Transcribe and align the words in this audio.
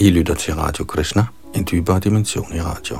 I 0.00 0.10
lytter 0.10 0.34
til 0.34 0.54
Radio 0.54 0.84
Krishna, 0.84 1.26
en 1.54 1.66
dybere 1.70 2.00
dimension 2.00 2.54
i 2.54 2.60
radio. 2.60 2.98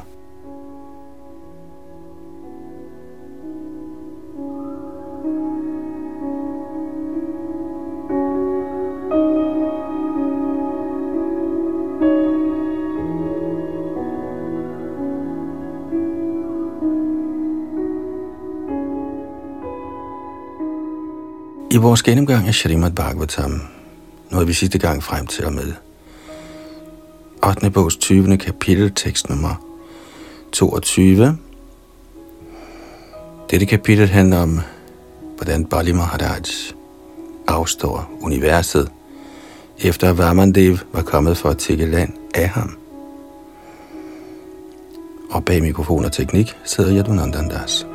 I 21.71 21.77
vores 21.77 22.03
gennemgang 22.03 22.46
af 22.49 22.55
Shrimad 22.55 22.91
Bhagavatam 22.91 23.62
nåede 24.30 24.46
vi 24.46 24.53
sidste 24.53 24.79
gang 24.79 25.03
frem 25.03 25.27
til 25.27 25.45
og 25.45 25.53
med 25.53 25.88
8. 27.49 27.73
bogs 27.73 27.96
20. 27.96 28.37
kapitel, 28.39 28.93
tekst 28.95 29.29
nummer 29.29 29.55
22. 30.52 31.39
Dette 33.51 33.66
kapitel 33.66 34.09
handler 34.09 34.39
om, 34.39 34.61
hvordan 35.37 35.65
Bali 35.65 35.92
Maharaj 35.92 36.42
afstår 37.47 38.11
universet, 38.20 38.92
efter 39.79 40.11
at 40.11 40.19
Vamandev 40.19 40.79
var 40.92 41.03
kommet 41.03 41.37
for 41.37 41.48
at 41.48 41.59
tække 41.59 41.87
land 41.87 42.12
af 42.34 42.48
ham. 42.48 42.79
Og 45.30 45.45
bag 45.45 45.62
mikrofon 45.62 46.05
og 46.05 46.12
teknik 46.12 46.56
sidder 46.65 46.97
Yadunandan 46.97 47.48
Das. 47.48 47.87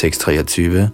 Tekst 0.00 0.20
23. 0.20 0.90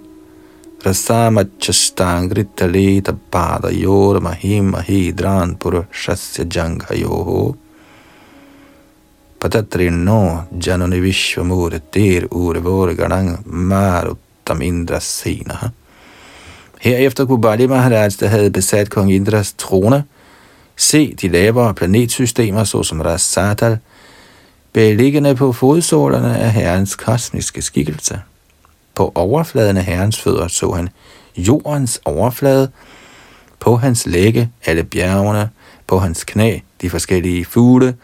Rasamachastangritaleta 0.83 3.15
pada 3.31 3.71
yor 3.71 4.21
mahim 4.21 4.73
mahidran 4.73 5.59
purushasya 5.59 6.45
janghayoho 6.55 7.57
patatrinno 9.39 10.45
janoni 10.59 11.01
vishvamurtir 11.01 12.29
urvorganang 12.31 13.39
maruttam 13.47 14.63
indrasina. 14.63 15.73
Herefter 16.81 17.27
kunne 17.27 17.41
Bali 17.41 17.67
Maharaj, 17.67 18.17
der 18.21 18.29
havde 18.29 18.51
besat 18.51 18.91
kong 18.91 19.13
Indras 19.13 19.53
trone, 19.53 20.05
se 20.77 21.15
de 21.15 21.29
lavere 21.29 21.75
planetsystemer, 21.75 22.65
såsom 22.65 23.01
Rasatal, 23.01 23.79
beliggende 24.73 25.35
på 25.35 25.53
fodsålerne 25.53 26.39
af 26.39 26.53
herrens 26.53 26.97
kosmiske 26.97 27.63
skikkelse. 27.63 28.21
På 28.97 29.13
overfladen 29.15 29.77
af 29.77 29.85
herrens 29.85 30.21
fødder 30.21 30.49
så 30.49 30.73
han 30.73 30.89
jordens 31.37 32.01
overflade, 32.05 32.71
på 33.61 33.77
hans 33.77 34.07
lægge 34.07 34.51
alle 34.65 34.85
bjergene, 34.85 35.51
på 35.87 35.99
hans 35.99 36.25
knæ 36.25 36.59
de 36.81 36.91
forskellige 36.91 37.45
fugle, 37.45 37.97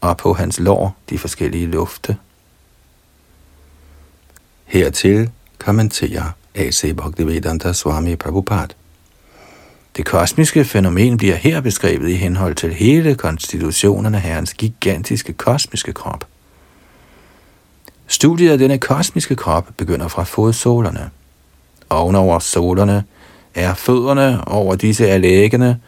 og 0.00 0.16
på 0.16 0.32
hans 0.32 0.60
lår 0.60 0.96
de 1.10 1.18
forskellige 1.18 1.66
lufte. 1.66 2.16
Hertil 4.64 5.30
kommenterer 5.58 6.24
A.C. 6.54 6.96
Bhaktivedanta 6.96 7.72
Swami 7.72 8.16
Prabhupada. 8.16 8.74
Det 9.96 10.06
kosmiske 10.06 10.64
fænomen 10.64 11.16
bliver 11.16 11.34
her 11.34 11.60
beskrevet 11.60 12.08
i 12.08 12.14
henhold 12.14 12.54
til 12.54 12.74
hele 12.74 13.14
konstitutionen 13.14 14.14
af 14.14 14.20
herrens 14.20 14.54
gigantiske 14.54 15.32
kosmiske 15.32 15.92
krop. 15.92 16.31
Studiet 18.12 18.50
af 18.50 18.58
denne 18.58 18.78
kosmiske 18.78 19.36
krop 19.36 19.68
begynder 19.76 20.08
fra 20.08 20.24
fodsålerne. 20.24 21.10
Ovenover 21.90 22.38
solerne 22.38 23.04
er 23.54 23.74
fødderne, 23.74 24.48
over 24.48 24.74
disse 24.74 25.06
er 25.06 25.18
læggene, 25.18 25.80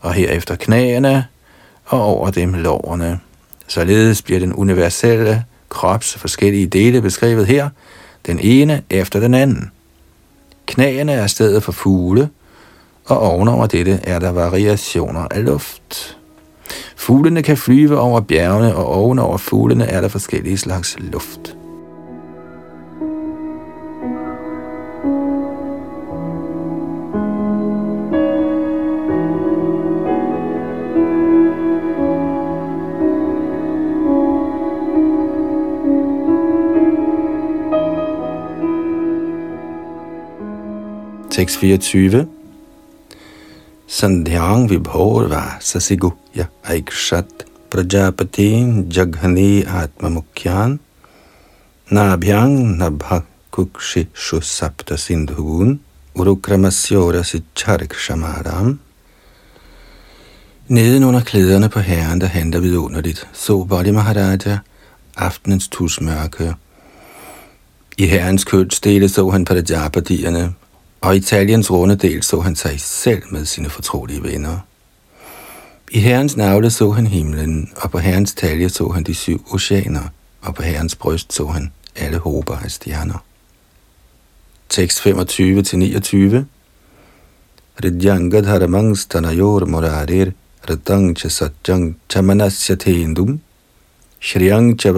og 0.00 0.12
herefter 0.12 0.56
knæene, 0.56 1.26
og 1.84 2.02
over 2.02 2.30
dem 2.30 2.54
lårene. 2.54 3.20
Således 3.66 4.22
bliver 4.22 4.40
den 4.40 4.52
universelle 4.52 5.44
krops 5.68 6.14
forskellige 6.14 6.66
dele 6.66 7.02
beskrevet 7.02 7.46
her, 7.46 7.68
den 8.26 8.40
ene 8.40 8.82
efter 8.90 9.20
den 9.20 9.34
anden. 9.34 9.70
Knæene 10.66 11.12
er 11.12 11.26
stedet 11.26 11.62
for 11.62 11.72
fugle, 11.72 12.28
og 13.04 13.18
ovenover 13.18 13.66
dette 13.66 14.00
er 14.02 14.18
der 14.18 14.30
variationer 14.32 15.26
af 15.30 15.44
luft. 15.44 16.16
Fuglene 16.96 17.42
kan 17.42 17.56
flyve 17.56 17.98
over 17.98 18.20
bjergene, 18.20 18.74
og 18.76 18.86
ovenover 18.86 19.36
fuglene 19.36 19.84
er 19.84 20.00
der 20.00 20.08
forskellige 20.08 20.58
slags 20.58 20.96
luft. 20.98 21.55
Tekst 41.36 41.58
24. 41.60 42.26
Sandhyang 43.86 44.70
vibhorva 44.70 45.60
sasigukya 45.60 46.48
aikshat 46.64 47.44
prajapati 47.68 48.48
jaghani 48.88 49.60
atmamukhyan 49.80 50.78
nabhyang 51.92 52.80
nabha 52.80 53.20
kukshi 53.52 54.06
shusapta 54.14 54.96
sindhugun 54.96 55.78
urukramasyora 56.16 57.20
sicharik 57.20 57.92
shamaram 57.92 58.78
Neden 60.68 61.04
under 61.04 61.20
klæderne 61.20 61.68
på 61.68 61.80
herren, 61.80 62.20
der 62.20 62.26
handler 62.26 62.60
vidunderligt, 62.60 63.28
så 63.32 63.64
Bodhi 63.64 63.90
Maharaja 63.90 64.58
aftenens 65.16 65.68
tusmørke. 65.68 66.54
I 67.98 68.06
herrens 68.06 68.44
kødsdele 68.44 69.08
så 69.08 69.30
han 69.30 69.44
Prajapatierne, 69.44 70.54
og 71.06 71.14
i 71.14 71.18
Italiens 71.18 71.70
rundedel 71.70 72.22
så 72.22 72.40
han 72.40 72.56
sig 72.56 72.80
selv 72.80 73.22
med 73.30 73.44
sine 73.44 73.70
fortrolige 73.70 74.22
venner. 74.22 74.58
I 75.90 76.00
herrens 76.00 76.36
navle 76.36 76.70
så 76.70 76.90
han 76.90 77.06
himlen, 77.06 77.70
og 77.76 77.90
på 77.90 77.98
herrens 77.98 78.34
talje 78.34 78.68
så 78.68 78.88
han 78.88 79.02
de 79.02 79.14
syv 79.14 79.46
oceaner, 79.50 80.08
og 80.42 80.54
på 80.54 80.62
herrens 80.62 80.96
bryst 80.96 81.32
så 81.32 81.46
han 81.46 81.72
alle 81.96 82.18
håber 82.18 82.56
af 82.56 82.70
stjerner. 82.70 83.24
Tekst 84.68 85.06
25-29 85.06 86.44
Ridjanga 87.84 88.40
dharamang 88.40 88.98
stanayor 88.98 89.64
morarir 89.64 90.32
ratang 90.70 91.16
chasatjang 91.18 91.96
chamanasya 92.12 92.74
tendum 92.74 93.40
Shriang 94.20 94.78
cha 94.78 94.92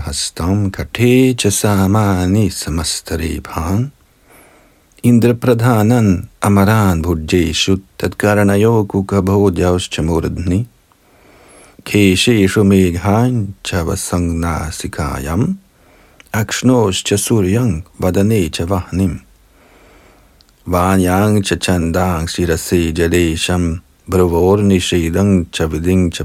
hastam 0.00 0.70
Karte 0.70 1.34
Chasamani 1.34 2.50
samani 2.50 2.50
samastare 2.50 3.40
Indra 5.04 5.32
प्रधानन 5.42 6.06
अमरान 6.42 7.00
भुज्जे 7.02 7.52
शु 7.60 7.76
तत्णयो 8.00 8.84
कुकभोजश्च 8.90 10.00
मूर्धनि 10.00 10.66
केशेषु 11.86 12.62
मेघाञ्चवसंज्ञासिकायम् 12.64 15.54
अक्ष्णोश्च 16.40 17.14
वदने 18.02 18.48
च 18.48 18.60
वाहनिम्। 18.70 19.16
वाण्यां 20.68 21.40
च 21.40 21.62
छन्दां 21.62 22.26
शिरसे 22.26 22.92
जलेशं 22.92 23.74
भ्रुवोर्निषेदं 24.10 25.44
च 25.54 25.62
विधिं 25.72 26.10
च 26.10 26.22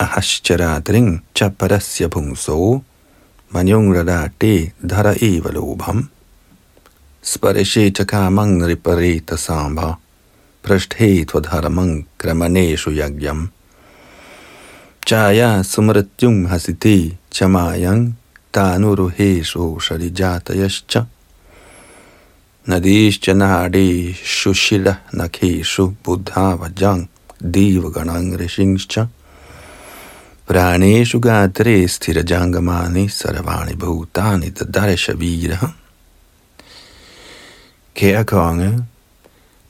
अहश्च 0.00 0.52
रात्रिं 0.52 1.18
च 1.36 1.42
परस्य 1.60 2.08
पुंसौ 2.08 2.80
धर 4.92 5.16
एव 5.22 5.50
लोभम्। 5.50 6.02
Sparishe 7.20 7.90
chakamang 7.90 8.62
riparita 8.62 9.36
sambha 9.36 9.98
prashthe 10.62 11.26
tvadharamang 11.26 12.06
kramaneshu 12.16 12.94
yagyam. 12.94 13.50
Chaya 15.04 15.64
sumratyung 15.64 16.46
hasiti 16.48 17.16
chamayang 17.28 18.12
tanuruheshu 18.52 19.80
sharijatayascha. 19.80 21.06
Nadishcha 22.68 23.34
nadi 23.34 24.14
shushila 24.14 24.98
nakeshu 25.12 25.96
buddhavajang 26.04 27.08
divaganang 27.42 28.38
rishingscha. 28.38 29.08
Praneshu 30.46 31.18
gatre 31.20 31.82
sthirajangamani 31.88 33.08
saravani 33.10 33.74
bhutani 33.74 34.52
tadarsha 34.52 35.14
viraha. 35.14 35.74
Kære 37.98 38.24
konge, 38.24 38.84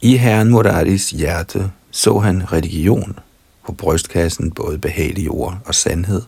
i 0.00 0.16
herren 0.16 0.50
Muraris 0.50 1.10
hjerte 1.10 1.70
så 1.90 2.18
han 2.18 2.52
religion, 2.52 3.18
på 3.66 3.72
brystkassen 3.72 4.50
både 4.50 4.78
behagelig 4.78 5.30
ord 5.30 5.58
og 5.64 5.74
sandhed. 5.74 6.22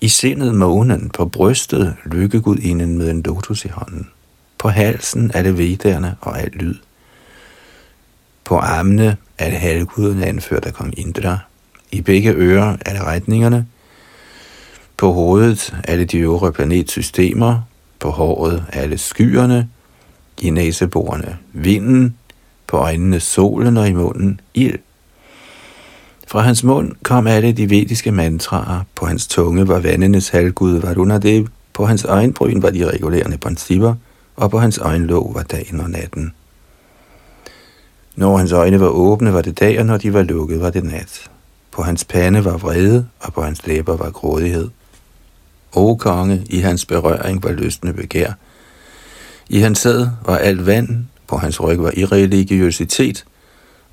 I 0.00 0.08
sindet 0.08 0.54
månen, 0.54 1.10
på 1.10 1.26
brystet 1.26 1.96
lykkegud 2.04 2.86
med 2.86 3.10
en 3.10 3.22
lotus 3.22 3.64
i 3.64 3.68
hånden. 3.68 4.08
På 4.58 4.68
halsen 4.68 5.30
er 5.34 5.42
det 5.42 5.58
vedderne 5.58 6.16
og 6.20 6.40
alt 6.40 6.54
lyd. 6.54 6.74
På 8.44 8.56
armene 8.56 9.16
er 9.38 9.50
det 9.50 9.58
halvguden 9.58 10.22
anført 10.22 10.64
af 10.64 10.74
kong 10.74 10.98
Indra. 10.98 11.38
I 11.92 12.00
begge 12.00 12.32
ører 12.32 12.76
er 12.86 12.92
det 12.92 13.02
retningerne. 13.02 13.66
På 14.96 15.12
hovedet 15.12 15.76
er 15.84 15.96
det 15.96 16.12
de 16.12 16.18
øvre 16.18 16.52
planetsystemer. 16.52 17.60
På 17.98 18.10
håret 18.10 18.64
er 18.72 18.86
det 18.86 19.00
skyerne. 19.00 19.68
I 20.40 20.50
næseborene 20.50 21.38
vinden. 21.52 22.16
På 22.66 22.76
øjnene 22.76 23.20
solen 23.20 23.76
og 23.76 23.88
i 23.88 23.92
munden 23.92 24.40
ild. 24.54 24.78
Fra 26.28 26.40
hans 26.40 26.64
mund 26.64 26.92
kom 27.02 27.26
alle 27.26 27.52
de 27.52 27.70
vediske 27.70 28.12
mantraer. 28.12 28.80
På 28.94 29.06
hans 29.06 29.26
tunge 29.26 29.68
var 29.68 29.80
vandenes 29.80 30.28
halvgud 30.28 30.80
Varunadev. 30.80 31.48
På 31.72 31.86
hans 31.86 32.04
øjenbryn 32.04 32.62
var 32.62 32.70
de 32.70 32.90
regulerende 32.90 33.38
principper. 33.38 33.94
Og 34.36 34.50
på 34.50 34.58
hans 34.58 34.78
øjenlåg 34.78 35.34
var 35.34 35.42
dagen 35.42 35.80
og 35.80 35.90
natten. 35.90 36.32
Når 38.16 38.36
hans 38.36 38.52
øjne 38.52 38.80
var 38.80 38.88
åbne, 38.88 39.32
var 39.32 39.42
det 39.42 39.60
dag, 39.60 39.80
og 39.80 39.86
når 39.86 39.96
de 39.96 40.12
var 40.12 40.22
lukket, 40.22 40.60
var 40.60 40.70
det 40.70 40.84
nat. 40.84 41.30
På 41.70 41.82
hans 41.82 42.04
pande 42.04 42.44
var 42.44 42.56
vrede, 42.56 43.06
og 43.20 43.32
på 43.32 43.42
hans 43.42 43.66
læber 43.66 43.96
var 43.96 44.10
grådighed. 44.10 44.68
O 45.72 45.94
konge, 45.94 46.42
i 46.46 46.58
hans 46.58 46.86
berøring 46.86 47.42
var 47.42 47.52
lystende 47.52 47.92
begær. 47.92 48.32
I 49.52 49.58
hans 49.58 49.78
sæd 49.78 50.06
var 50.26 50.38
alt 50.38 50.66
vand, 50.66 50.88
på 51.26 51.36
hans 51.36 51.60
ryg 51.60 51.82
var 51.82 51.92
irreligiøsitet, 51.96 53.24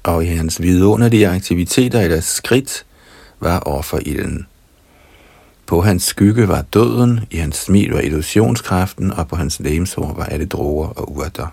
og 0.04 0.26
i 0.26 0.28
hans 0.28 0.62
vidunderlige 0.62 1.28
aktiviteter 1.28 2.02
eller 2.02 2.20
skridt 2.20 2.86
var 3.40 3.60
offerilden. 3.60 4.48
På 5.66 5.82
hans 5.82 6.04
skygge 6.04 6.48
var 6.48 6.62
døden, 6.62 7.20
i 7.32 7.38
hans 7.38 7.56
smil 7.56 7.92
var 7.92 8.00
illusionskraften, 8.00 9.12
og 9.12 9.28
på 9.28 9.36
hans 9.36 9.60
lemsår 9.60 10.14
var 10.18 10.26
alle 10.26 10.46
droger 10.46 10.88
og 10.88 11.18
urter. 11.18 11.48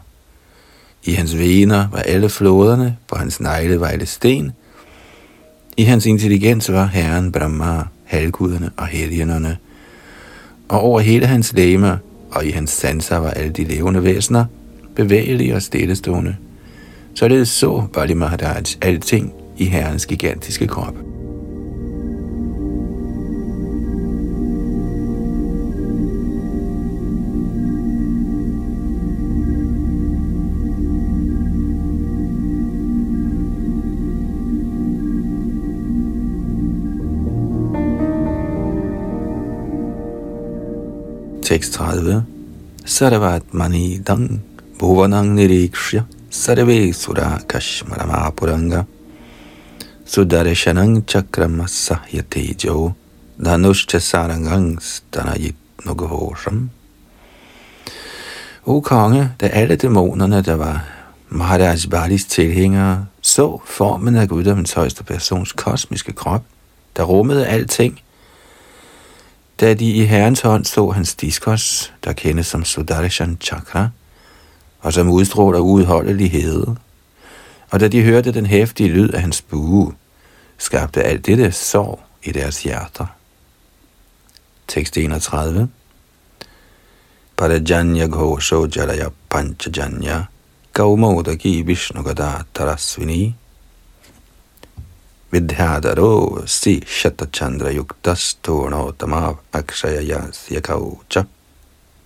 I 1.05 1.13
hans 1.13 1.39
vener 1.39 1.89
var 1.93 1.99
alle 1.99 2.29
floderne, 2.29 2.97
på 3.09 3.17
hans 3.17 3.41
negle 3.41 3.81
var 3.81 3.87
alle 3.87 4.07
sten. 4.07 4.53
I 5.77 5.83
hans 5.83 6.07
intelligens 6.07 6.73
var 6.73 6.87
Herren 6.87 7.33
Brahma, 7.33 7.83
halvguderne 8.05 8.71
og 8.77 8.87
helgenerne. 8.87 9.57
Og 10.69 10.81
over 10.81 11.01
hele 11.01 11.27
hans 11.27 11.53
læme 11.53 11.99
og 12.35 12.47
i 12.47 12.51
hans 12.51 12.71
sanser 12.71 13.17
var 13.17 13.31
alle 13.31 13.53
de 13.53 13.65
levende 13.65 14.05
væsener, 14.05 14.45
bevægelige 14.97 15.55
og 15.55 15.63
stillestående. 15.63 16.37
Således 17.15 17.49
så 17.49 17.87
Bali 17.93 18.15
Maharaj 18.15 18.63
alting 18.83 19.33
i 19.57 19.65
herrens 19.65 20.07
gigantiske 20.07 20.67
krop. 20.67 21.14
Tekst 41.55 41.75
30. 41.75 42.23
Sarvat 42.85 43.55
mani 43.55 43.99
dang 44.07 44.43
bhuvanang 44.79 45.37
nirikshya 45.37 46.03
sarve 46.29 46.93
sura 46.93 47.39
kashmaramapuranga 47.47 48.87
sudarshanang 50.05 51.07
chakramassa 51.07 52.01
jo 52.59 52.95
dhanushcha 53.39 54.01
sarangang 54.01 54.81
stanayit 54.81 55.55
nugahosham. 55.85 56.71
O 58.67 58.81
konge, 58.81 59.31
da 59.41 59.47
alle 59.47 59.77
dæmonerne, 59.77 60.43
der 60.43 60.55
var 60.57 60.85
Maharaj 61.29 61.87
Balis 61.91 62.25
tilhængere, 62.25 63.07
så 63.23 63.61
formen 63.65 64.17
af 64.17 64.29
guddommens 64.29 64.73
højste 64.73 65.05
persons 65.05 65.53
kosmiske 65.53 66.13
krop, 66.13 66.43
der 66.97 67.03
rummede 67.05 67.47
alting, 67.47 68.01
da 69.61 69.75
de 69.75 69.91
i 69.91 70.05
herrens 70.05 70.41
hånd 70.41 70.65
så 70.65 70.91
hans 70.91 71.15
diskos, 71.15 71.93
der 72.05 72.13
kendes 72.13 72.47
som 72.47 72.65
Sudarshan 72.65 73.39
Chakra, 73.41 73.89
og 74.81 74.93
som 74.93 75.11
udstråler 75.11 75.59
uudholdelighed, 75.59 76.67
og 77.71 77.81
da 77.81 77.89
de 77.89 78.03
hørte 78.03 78.33
den 78.33 78.47
hæftige 78.47 78.89
lyd 78.89 79.09
af 79.09 79.21
hans 79.21 79.43
bue, 79.43 79.95
skabte 80.59 81.03
alt 81.03 81.27
dette 81.27 81.53
sorg 81.53 82.01
i 82.23 82.33
deres 82.33 82.63
hjerter. 82.63 83.07
Tekst 84.69 84.97
31 84.97 85.69
Parajanya 87.37 88.07
Ghosho 88.07 88.67
Jalaya 88.67 89.09
Panchajanya 89.31 90.23
Gaumodaki 90.73 91.63
Vishnugada 91.63 92.45
Tarasvini 92.55 93.35
Vidhadaro 95.35 96.47
si 96.47 96.83
Shatachandra 96.87 97.73
Yuktastornotamav 97.73 99.37
Akshaya 99.53 100.31
Yakaucha. 100.51 101.23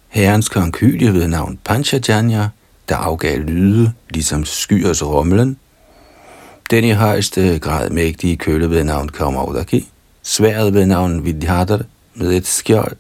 Herrens 0.09 0.49
konkylie 0.49 1.15
ved 1.15 1.29
navn 1.29 1.59
Panchajanya, 1.65 2.49
der 2.89 2.97
afgav 2.97 3.39
lyde, 3.39 3.93
ligesom 4.11 4.45
skyers 4.45 5.03
rumlen. 5.03 5.57
Den 6.71 6.85
i 6.85 6.93
højeste 6.93 7.59
grad 7.59 7.91
mægtige 7.91 8.37
køle 8.37 8.71
ved 8.71 8.85
navn 8.85 9.09
Kaumaudaki, 9.09 9.89
sværet 10.23 10.75
ved 10.75 10.87
navn 10.87 11.25
Vidhadar 11.25 11.81
med 12.15 12.33
et 12.33 12.47
skjold, 12.47 12.97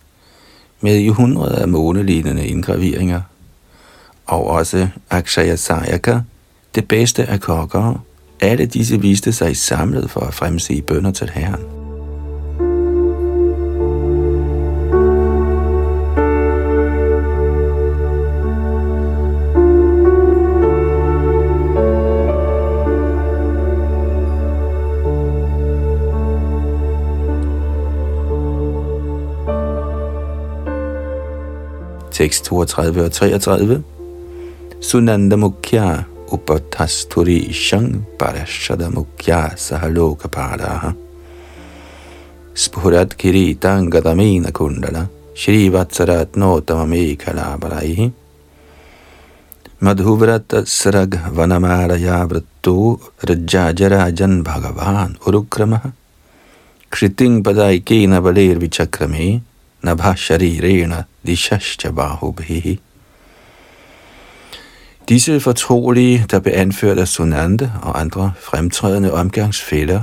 med 0.80 0.96
i 0.96 1.08
hundrede 1.08 1.58
af 1.58 1.68
månelignende 1.68 2.46
indgraveringer, 2.46 3.20
og 4.26 4.46
også 4.46 4.88
Akshaya 5.10 5.56
Sayaka, 5.56 6.20
det 6.74 6.88
bedste 6.88 7.26
af 7.26 7.40
kokkere, 7.40 8.00
alle 8.40 8.66
disse 8.66 9.00
viste 9.00 9.32
sig 9.32 9.56
samlet 9.56 10.10
for 10.10 10.20
at 10.20 10.34
fremsige 10.34 10.82
bønder 10.82 11.10
til 11.10 11.30
Herren. 11.30 11.60
Tekst 32.12 32.44
32 32.44 33.04
og 33.04 33.12
33. 33.12 33.82
Sunanda 34.80 35.36
Mukhya 35.36 36.02
उपथस्थुरीशं 36.32 38.02
परशदमुख्या 38.02 39.54
सह 39.58 39.86
लोकपालाः। 39.86 40.94
स्फुरद्किरीटां 42.56 43.92
गतमीनकुण्डल 43.92 45.06
श्रीवत्सरत्नोत्तममेखलाबलैः। 45.36 48.10
मधुव्रतसृग्वनमालया 49.84 52.24
वृत्तो 52.24 53.00
रज्जाजराजन् 53.24 54.42
भगवान् 54.42 55.28
उरुक्रमः। 55.28 55.80
क्षितिङ्पदैकेन 56.92 58.20
बलेर्विचक्रमे, 58.20 59.40
नभः 59.86 60.14
शरीरेण 60.14 60.94
दिशश्च 61.26 61.86
बाहुभिः। 61.86 62.87
Disse 65.08 65.40
fortrolige, 65.40 66.26
der 66.30 66.40
blev 66.40 66.52
anført 66.56 66.98
af 66.98 67.08
Sunande 67.08 67.72
og 67.82 68.00
andre 68.00 68.32
fremtrædende 68.40 69.12
omgangsfælder, 69.12 70.02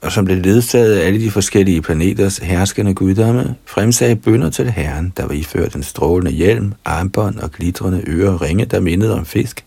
og 0.00 0.12
som 0.12 0.24
blev 0.24 0.36
ledsaget 0.36 0.98
af 0.98 1.06
alle 1.06 1.20
de 1.20 1.30
forskellige 1.30 1.82
planeters 1.82 2.38
herskende 2.38 2.94
guddomme, 2.94 3.54
fremsagde 3.66 4.16
bønder 4.16 4.50
til 4.50 4.70
herren, 4.70 5.12
der 5.16 5.26
var 5.26 5.32
iført 5.32 5.74
en 5.74 5.82
strålende 5.82 6.30
hjelm, 6.30 6.72
armbånd 6.84 7.38
og 7.38 7.52
glitrende 7.52 8.04
ører 8.06 8.32
og 8.32 8.42
ringe, 8.42 8.64
der 8.64 8.80
mindede 8.80 9.14
om 9.14 9.24
fisk. 9.24 9.64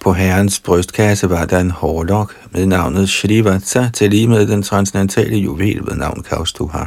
På 0.00 0.12
herrens 0.12 0.60
brystkasse 0.60 1.30
var 1.30 1.44
der 1.44 1.60
en 1.60 1.70
hårlok 1.70 2.36
med 2.50 2.66
navnet 2.66 3.08
Shrivatsa, 3.08 3.88
til 3.94 4.10
lige 4.10 4.28
med 4.28 4.46
den 4.46 4.62
transcendentale 4.62 5.36
juvel 5.36 5.80
ved 5.86 5.96
navn 5.96 6.22
Kaustuha. 6.22 6.84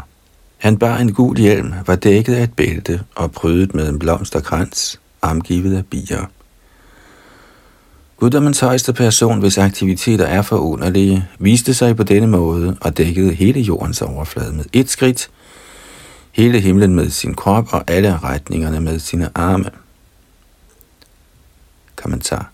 Han 0.58 0.78
bar 0.78 0.98
en 0.98 1.14
gul 1.14 1.38
hjelm, 1.38 1.74
var 1.88 1.96
dækket 1.96 2.36
af 2.36 2.44
et 2.44 2.54
bælte 2.54 3.02
og 3.16 3.32
prydet 3.32 3.76
med 3.76 3.90
en 3.90 4.00
blomsterkrans, 4.00 5.01
omgivet 5.22 5.78
af 5.78 5.86
bier. 5.86 6.26
Guddommens 8.18 8.60
højeste 8.60 8.94
person, 8.94 9.40
hvis 9.40 9.58
aktiviteter 9.58 10.26
er 10.26 10.42
forunderlige, 10.42 11.28
viste 11.40 11.74
sig 11.74 11.96
på 11.96 12.04
denne 12.04 12.28
måde 12.28 12.78
og 12.82 12.98
dækkede 12.98 13.34
hele 13.34 13.60
jordens 13.62 14.02
overflade 14.02 14.54
med 14.54 14.66
et 14.74 14.90
skridt, 14.90 15.30
hele 16.32 16.60
himlen 16.60 16.96
med 16.96 17.10
sin 17.10 17.34
krop 17.34 17.74
og 17.74 17.84
alle 17.88 18.18
retningerne 18.18 18.80
med 18.80 19.00
sine 19.00 19.30
arme. 19.36 19.70
Kommentar. 21.96 22.52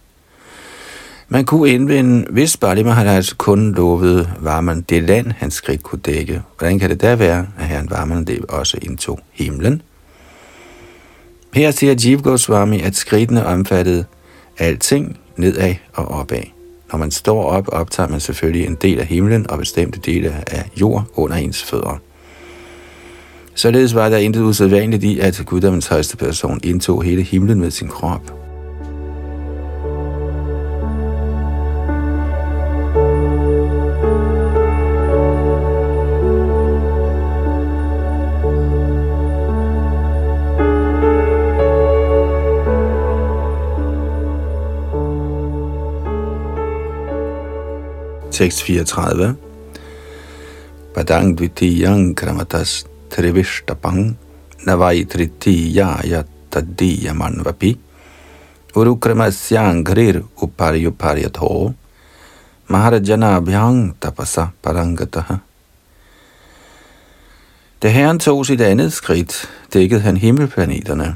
Man 1.29 1.45
kunne 1.45 1.69
indvende, 1.69 2.25
hvis 2.29 2.57
Bali 2.57 2.83
Maharaj 2.83 3.15
altså 3.15 3.35
kun 3.35 3.73
lovede 3.73 4.29
Varman 4.39 4.81
det 4.81 5.03
land, 5.03 5.31
hans 5.31 5.53
skridt 5.53 5.83
kunne 5.83 6.01
dække. 6.01 6.41
Hvordan 6.57 6.79
kan 6.79 6.89
det 6.89 7.01
da 7.01 7.15
være, 7.15 7.47
at 7.57 7.67
herren 7.67 7.89
Varman 7.89 8.27
også 8.49 8.77
indtog 8.81 9.19
himlen? 9.31 9.81
Her 11.57 11.71
siger 11.71 11.95
Jeev 12.05 12.21
Goswami, 12.21 12.81
at 12.81 12.95
skridtene 12.95 13.45
omfattede 13.45 14.05
alting 14.57 15.17
nedad 15.37 15.75
og 15.93 16.07
opad. 16.07 16.41
Når 16.91 16.97
man 16.99 17.11
står 17.11 17.43
op, 17.43 17.69
optager 17.71 18.09
man 18.09 18.19
selvfølgelig 18.19 18.65
en 18.67 18.77
del 18.81 18.99
af 18.99 19.05
himlen 19.05 19.49
og 19.49 19.57
bestemte 19.57 19.99
dele 19.99 20.43
af 20.47 20.69
jord 20.81 21.03
under 21.15 21.35
ens 21.35 21.63
fødder. 21.63 22.01
Således 23.55 23.95
var 23.95 24.09
der 24.09 24.17
intet 24.17 24.41
usædvanligt 24.41 25.03
i, 25.03 25.19
at 25.19 25.41
guddommens 25.45 25.87
højeste 25.87 26.17
person 26.17 26.59
indtog 26.63 27.03
hele 27.03 27.21
himlen 27.21 27.59
med 27.59 27.71
sin 27.71 27.87
krop. 27.87 28.46
634. 48.37 49.35
Padang 50.93 51.33
dvitiyang 51.33 52.13
kramatas 52.13 52.85
trivishtapang 53.09 54.13
navai 54.61 55.09
tritiya 55.09 56.05
yatadiya 56.05 57.17
manvapi 57.17 57.73
urukramasyang 58.77 59.81
grir 59.81 60.21
uparyuparyatho 60.37 61.73
bhyang 62.69 63.93
tapasa 63.99 64.53
parangataha. 64.61 65.39
Da 67.81 67.89
herren 67.89 68.19
tog 68.19 68.45
sit 68.45 68.61
andet 68.61 68.93
skridt, 68.93 69.49
dækkede 69.73 70.01
han 70.01 70.17
himmelplaneterne. 70.17 71.15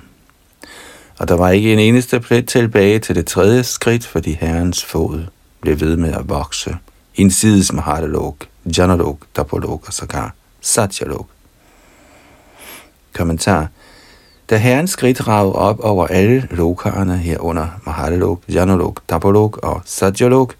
Og 1.19 1.27
der 1.27 1.35
var 1.35 1.49
ikke 1.49 1.73
en 1.73 1.79
eneste 1.79 2.19
plet 2.19 2.47
tilbage 2.47 2.99
til 2.99 3.15
det 3.15 3.25
tredje 3.25 3.63
skridt, 3.63 4.05
fordi 4.05 4.37
herrens 4.41 4.85
fod 4.85 5.25
blev 5.61 5.79
ved 5.79 5.97
med 5.97 6.13
at 6.13 6.29
vokse 6.29 6.77
hinsides 7.13 7.73
Mahalalok, 7.73 8.35
Janalok, 8.77 9.17
Dapolok 9.35 9.87
og 9.87 9.93
sågar 9.93 10.33
Satyalok. 10.61 11.27
Kommentar. 13.13 13.67
Da 14.49 14.57
herren 14.57 14.87
skridt 14.87 15.27
ragede 15.27 15.55
op 15.55 15.79
over 15.79 16.07
alle 16.07 16.47
lokarerne 16.51 17.17
herunder 17.17 17.67
Mahalalok, 17.85 18.41
Janalok, 18.49 19.01
Dapolok 19.09 19.57
og 19.57 19.81
Satyalok, 19.85 20.55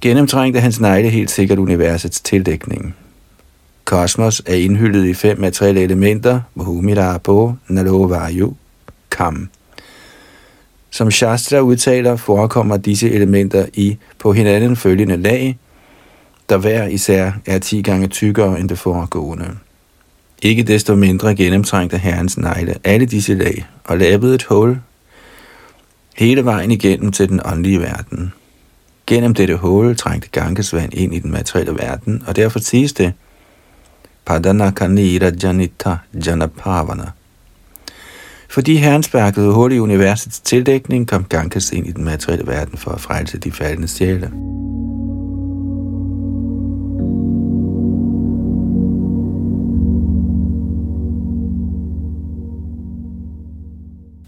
gennemtrængte 0.00 0.60
hans 0.60 0.80
negle 0.80 1.08
helt 1.10 1.30
sikkert 1.30 1.58
universets 1.58 2.20
tildækning. 2.20 2.94
Kosmos 3.84 4.42
er 4.46 4.54
indhyllet 4.54 5.04
i 5.04 5.14
fem 5.14 5.40
materielle 5.40 5.80
elementer, 5.80 6.40
Bhumila, 6.54 7.18
Po, 7.18 7.52
Nalo, 7.68 8.02
Vayu, 8.02 8.54
Kam. 9.10 9.48
Som 10.90 11.10
Shastra 11.10 11.60
udtaler, 11.60 12.16
forekommer 12.16 12.76
disse 12.76 13.10
elementer 13.10 13.66
i 13.74 13.98
på 14.18 14.32
hinanden 14.32 14.76
følgende 14.76 15.16
lag, 15.16 15.58
der 16.48 16.56
hver 16.56 16.86
især 16.86 17.32
er 17.46 17.58
10 17.58 17.82
gange 17.82 18.08
tykkere 18.08 18.60
end 18.60 18.68
det 18.68 18.78
foregående. 18.78 19.50
Ikke 20.42 20.62
desto 20.62 20.94
mindre 20.94 21.34
gennemtrængte 21.34 21.98
herrens 21.98 22.38
negle 22.38 22.74
alle 22.84 23.06
disse 23.06 23.34
lag 23.34 23.66
og 23.84 23.98
lavede 23.98 24.34
et 24.34 24.42
hul 24.42 24.80
hele 26.16 26.44
vejen 26.44 26.70
igennem 26.70 27.12
til 27.12 27.28
den 27.28 27.40
åndelige 27.44 27.80
verden. 27.80 28.32
Gennem 29.06 29.34
dette 29.34 29.56
hul 29.56 29.96
trængte 29.96 30.28
Ganges 30.32 30.74
vand 30.74 30.94
ind 30.94 31.14
i 31.14 31.18
den 31.18 31.30
materielle 31.30 31.74
verden, 31.74 32.22
og 32.26 32.36
derfor 32.36 32.58
siges 32.58 32.92
det, 32.92 33.12
Padanakanira 34.24 35.30
Janita 35.42 35.96
Janapavana, 36.26 37.10
fordi 38.50 38.76
herren 38.76 39.02
sparkede 39.02 39.52
hul 39.52 39.72
i 39.72 39.78
universets 39.78 40.40
tildækning, 40.40 41.08
kom 41.08 41.24
Ganges 41.24 41.72
ind 41.72 41.86
i 41.86 41.92
den 41.92 42.04
materielle 42.04 42.46
verden 42.46 42.78
for 42.78 42.90
at 42.90 43.00
frelse 43.00 43.38
de 43.38 43.52
faldende 43.52 43.88
sjæle. 43.88 44.30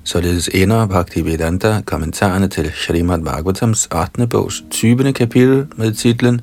Således 0.04 0.50
ender 0.54 0.86
Bhaktivedanta 0.86 1.80
kommentarerne 1.86 2.48
til 2.48 2.72
Srimad 2.74 3.18
Bhagavatams 3.18 3.88
8. 4.16 4.26
bogs 4.26 4.64
20. 4.70 5.12
kapitel 5.12 5.66
med 5.76 5.94
titlen 5.94 6.40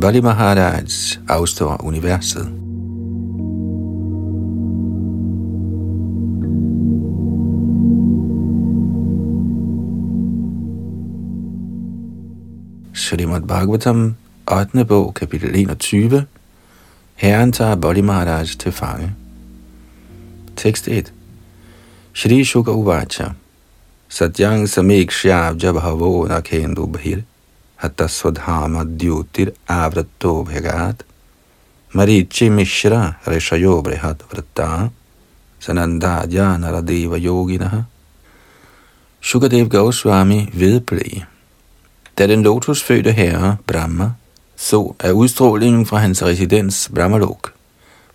Bali 0.00 0.20
Maharaj 0.20 0.84
afstår 1.28 1.84
universet. 1.84 2.69
Srimad 13.10 13.42
Bhagavatam, 13.42 14.14
8. 14.46 14.84
bog, 14.86 15.14
kapitel 15.14 15.50
21. 15.50 16.26
Herren 17.16 17.52
tager 17.52 17.74
Bodhi 17.74 18.02
Maharaj 18.02 18.54
til 18.54 18.72
fange. 18.72 19.14
Tekst 20.56 20.88
1. 20.88 21.12
Shri 22.12 22.44
Shuka 22.44 22.70
Uvacha 22.70 23.34
Satyang 24.08 24.68
Samikshya 24.68 25.58
Jabhavo 25.58 26.28
Nakendu 26.28 26.86
Bhir 26.86 27.22
Hatta 27.76 28.08
svadhama 28.08 28.84
Dyutir 28.84 29.50
avratto 29.68 30.44
Bhagat 30.44 31.02
Marichi 31.92 32.48
Mishra 32.48 33.14
Rishayo 33.26 33.82
Brihat 33.82 34.22
Vrata 34.30 34.90
Sananda 35.60 36.30
Jana 36.30 36.70
Radeva 36.70 37.18
Yoginaha 37.18 37.84
Shukadev 39.20 39.68
Goswami 39.68 40.48
vedblev 40.54 41.29
da 42.20 42.26
den 42.26 42.42
lotusfødte 42.42 43.12
herre, 43.12 43.56
Brahma, 43.66 44.10
så 44.56 44.94
at 44.98 45.12
udstrålingen 45.12 45.86
fra 45.86 45.98
hans 45.98 46.22
residens 46.22 46.90
Brahmalok 46.94 47.52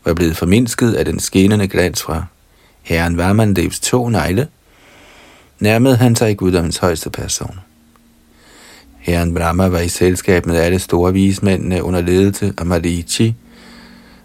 var 0.06 0.14
blevet 0.14 0.38
formindsket 0.38 0.94
af 0.94 1.06
den 1.06 1.20
skinnende 1.20 1.68
glans 1.68 2.04
fra 2.04 2.26
herren 2.82 3.18
Varmandevs 3.18 3.80
to 3.80 4.10
negle, 4.10 4.48
nærmede 5.60 5.96
han 5.96 6.16
sig 6.16 6.38
guddommens 6.38 6.78
højeste 6.78 7.10
person. 7.10 7.60
Herren 9.00 9.34
Brahma 9.34 9.68
var 9.68 9.80
i 9.80 9.90
selskab 9.90 10.46
med 10.46 10.58
alle 10.58 10.80
store 10.80 11.14
vismændene 11.14 11.84
under 11.84 12.02
ledelse 12.02 12.54
af 12.58 12.66
Marichi, 12.66 13.36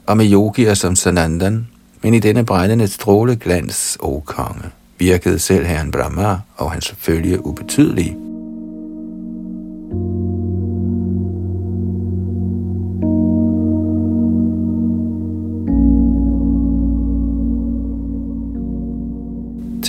og 0.07 0.17
med 0.17 0.33
yogier 0.33 0.75
som 0.75 0.97
Sanandan, 0.97 1.69
men 2.03 2.15
i 2.15 2.19
denne 2.19 2.45
brændende 2.45 2.89
stråle 2.89 3.37
glans, 3.37 3.99
o 4.01 4.21
konge, 4.21 4.71
virkede 4.99 5.39
selv 5.39 5.67
herren 5.67 5.91
Brahma 5.91 6.39
og 6.57 6.73
hans 6.73 6.95
følge 6.99 7.47
ubetydelige. 7.47 8.30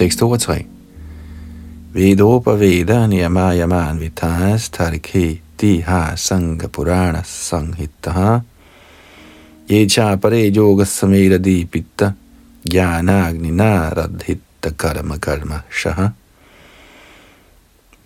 Tekst 0.01 0.17
2 0.20 0.27
og 0.34 0.39
3. 0.41 0.53
Vedopa 1.93 2.55
Veda 2.58 3.03
Niyama 3.05 3.51
Yaman 3.53 4.00
Vitas 4.01 4.72
Tarike 4.74 5.41
Diha 5.62 6.15
Sangha 6.17 6.65
Purana 6.74 7.22
Sanghitaha 7.22 8.41
Yecha 9.70 10.17
Pare 10.17 10.50
Yoga 10.50 10.86
Samera 10.89 11.38
Dipita 11.38 12.15
Jnanagnina 12.65 13.93
Radhita 13.93 14.74
Karma 14.75 15.20
Karma 15.20 15.62
Shaha 15.70 16.12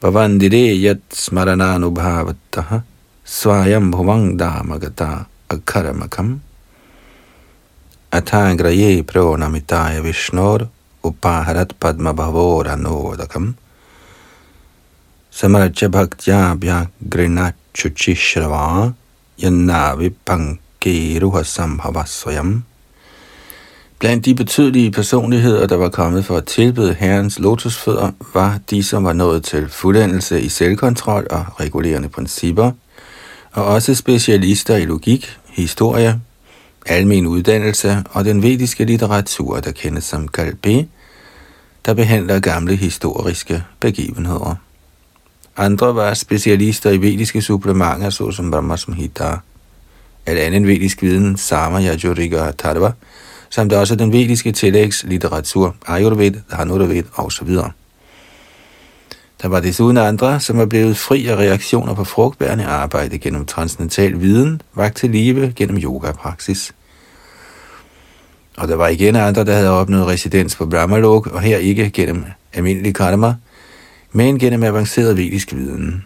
Bhavandire 0.02 0.78
Yat 0.78 1.08
Smarananubhavataha 1.12 2.84
Swayam 3.24 3.90
Bhuvang 3.94 4.38
Damagata 4.38 5.25
Akaramakam 5.48 6.40
Athagraye 8.12 9.02
Pronamitaya 9.04 10.02
Vishnor 10.04 10.75
upaharat 11.06 11.76
padma 11.80 12.12
bhavora 12.14 12.76
nodakam 12.76 13.56
samarajya 15.32 15.88
bhaktya 15.90 16.40
vyagrina 16.62 17.54
chuchishrava 17.74 18.94
yannavi 19.38 20.10
pankiruha 20.26 21.44
sambhavasvayam 21.44 22.64
Blandt 24.00 24.26
de 24.26 24.36
betydelige 24.36 24.92
personligheder, 24.92 25.68
der 25.68 25.76
var 25.76 25.90
kommet 25.90 26.26
for 26.26 26.38
at 26.38 26.46
tilbede 26.46 26.94
herrens 26.94 27.40
lotusfødder, 27.40 28.12
var 28.34 28.60
de, 28.70 28.84
som 28.84 29.04
var 29.04 29.14
nået 29.14 29.44
til 29.44 29.70
fuldendelse 29.70 30.42
i 30.42 30.50
selvkontrol 30.50 31.28
og 31.32 31.46
regulerende 31.60 32.10
principper, 32.10 32.72
og 33.52 33.66
også 33.66 33.96
specialister 33.96 34.76
i 34.76 34.86
logik, 34.86 35.38
historie, 35.50 36.22
almen 36.86 37.28
uddannelse 37.28 38.04
og 38.12 38.26
den 38.26 38.44
vediske 38.44 38.86
litteratur, 38.86 39.60
der 39.60 39.72
kendes 39.72 40.04
som 40.04 40.28
Kalbe, 40.28 40.88
der 41.86 41.94
behandler 41.94 42.39
gamle 42.39 42.75
historiske 42.75 43.63
begivenheder. 43.80 44.56
Andre 45.58 45.96
var 45.96 46.13
specialister 46.13 46.89
i 46.89 46.98
vediske 46.98 47.42
supplementer, 47.42 48.10
såsom 48.10 48.51
Brahma 48.51 48.77
Samhita, 48.77 49.38
al 50.25 50.38
anden 50.38 50.68
vedisk 50.68 51.01
viden, 51.01 51.38
Sama, 51.38 51.82
Yajurika 51.82 52.42
og 52.42 52.58
Tadva, 52.58 52.92
samt 53.50 53.74
også 53.74 53.96
den 53.96 54.12
vediske 54.12 54.51
tillægslitteratur, 54.51 55.75
Ayurved, 55.88 56.34
Hanurved 56.50 57.04
osv. 57.15 57.50
Der 59.42 59.48
var 59.48 59.60
desuden 59.60 59.98
andre, 59.98 60.39
som 60.39 60.58
var 60.58 60.65
blevet 60.65 60.98
fri 60.98 61.27
af 61.27 61.36
reaktioner 61.36 61.94
på 61.94 62.04
frugtbærende 62.04 62.65
arbejde 62.65 63.18
gennem 63.18 63.46
transcendental 63.46 64.22
viden, 64.22 64.62
vagt 64.74 64.98
til 64.98 65.10
live 65.10 65.54
gennem 65.56 65.77
yogapraksis. 65.77 66.18
praksis 66.22 66.74
og 68.58 68.68
der 68.68 68.76
var 68.76 68.88
igen 68.88 69.16
andre, 69.16 69.46
der 69.46 69.54
havde 69.54 69.70
opnået 69.70 70.08
residens 70.08 70.56
på 70.56 70.66
Brahmalok, 70.66 71.28
og 71.28 71.42
her 71.42 71.58
ikke 71.58 71.90
gennem 71.90 72.24
almindelig 72.54 72.96
karma, 72.96 73.34
men 74.12 74.40
gennem 74.40 74.64
avanceret 74.64 75.18
vedisk 75.18 75.54
viden. 75.54 76.06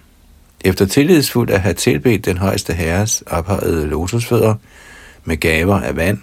Efter 0.65 0.85
tillidsfuldt 0.85 1.51
at 1.51 1.61
have 1.61 1.73
tilbedt 1.73 2.25
den 2.25 2.37
højeste 2.37 2.73
herres 2.73 3.23
ophøjede 3.27 3.87
lotusfødder 3.87 4.55
med 5.25 5.37
gaver 5.37 5.79
af 5.79 5.95
vand, 5.95 6.17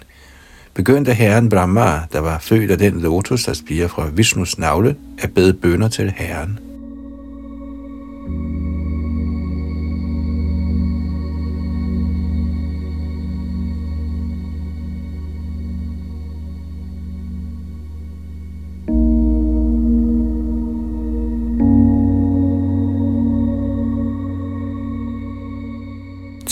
begyndte 0.73 1.13
herren 1.13 1.49
Brahma, 1.49 2.01
der 2.13 2.19
var 2.19 2.39
født 2.39 2.71
af 2.71 2.77
den 2.77 3.01
lotus, 3.01 3.43
der 3.43 3.53
spiger 3.53 3.87
fra 3.87 4.09
Vishnus 4.13 4.57
navle, 4.57 4.95
at 5.19 5.33
bede 5.33 5.53
bønder 5.53 5.87
til 5.87 6.13
herren. 6.17 6.66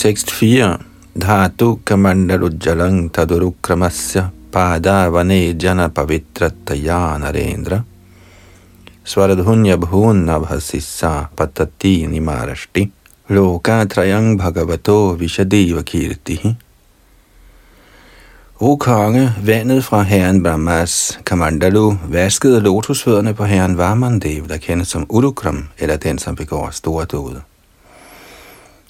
Tekst 0.06 0.30
4. 0.30 0.78
Dhatu 1.18 1.82
kamandalujalang 1.82 3.10
tadurukramasya 3.10 4.30
padavane 4.54 5.58
jana 5.58 5.88
pavitrataya 5.90 7.18
narendra 7.18 7.82
Svaradhunya 9.02 9.74
bhun 9.74 10.22
nabhasissa 10.28 11.26
patati 11.34 12.06
nimarashti 12.06 12.86
trayang 13.26 14.38
bhagavato 14.38 15.18
vishadeva 15.18 15.82
kirtihi 15.82 16.54
O 18.60 18.76
konge, 18.76 19.34
vandet 19.42 19.84
fra 19.84 20.04
herren 20.04 20.40
Brahmas 20.40 21.18
Kamandalu 21.24 21.98
vaskede 22.06 22.60
lotusfødderne 22.60 23.34
på 23.34 23.44
herren 23.44 23.76
Varmandev, 23.76 24.46
der 24.46 24.58
kendes 24.58 24.88
som 24.88 25.06
Udukram, 25.10 25.68
eller 25.78 25.96
den, 25.96 26.18
som 26.18 26.36
begår 26.36 26.70
store 26.70 27.04
døde. 27.04 27.42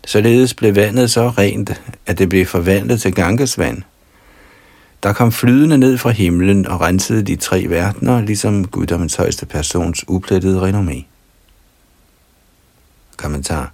Således 0.06 0.54
blev 0.54 0.76
vandet 0.76 1.10
så 1.10 1.28
rent, 1.28 1.82
at 2.06 2.18
det 2.18 2.28
blev 2.28 2.46
forvandlet 2.46 3.00
til 3.00 3.14
Gangesvand. 3.14 3.82
Der 5.02 5.12
kom 5.12 5.32
flydende 5.32 5.78
ned 5.78 5.98
fra 5.98 6.10
himlen 6.10 6.66
og 6.66 6.80
rensede 6.80 7.22
de 7.22 7.36
tre 7.36 7.66
verdener, 7.68 8.20
ligesom 8.20 8.66
guddommens 8.66 9.14
højeste 9.14 9.46
persons 9.46 10.04
uplettede 10.08 10.70
renommé. 10.70 11.04
Kommentar. 13.16 13.72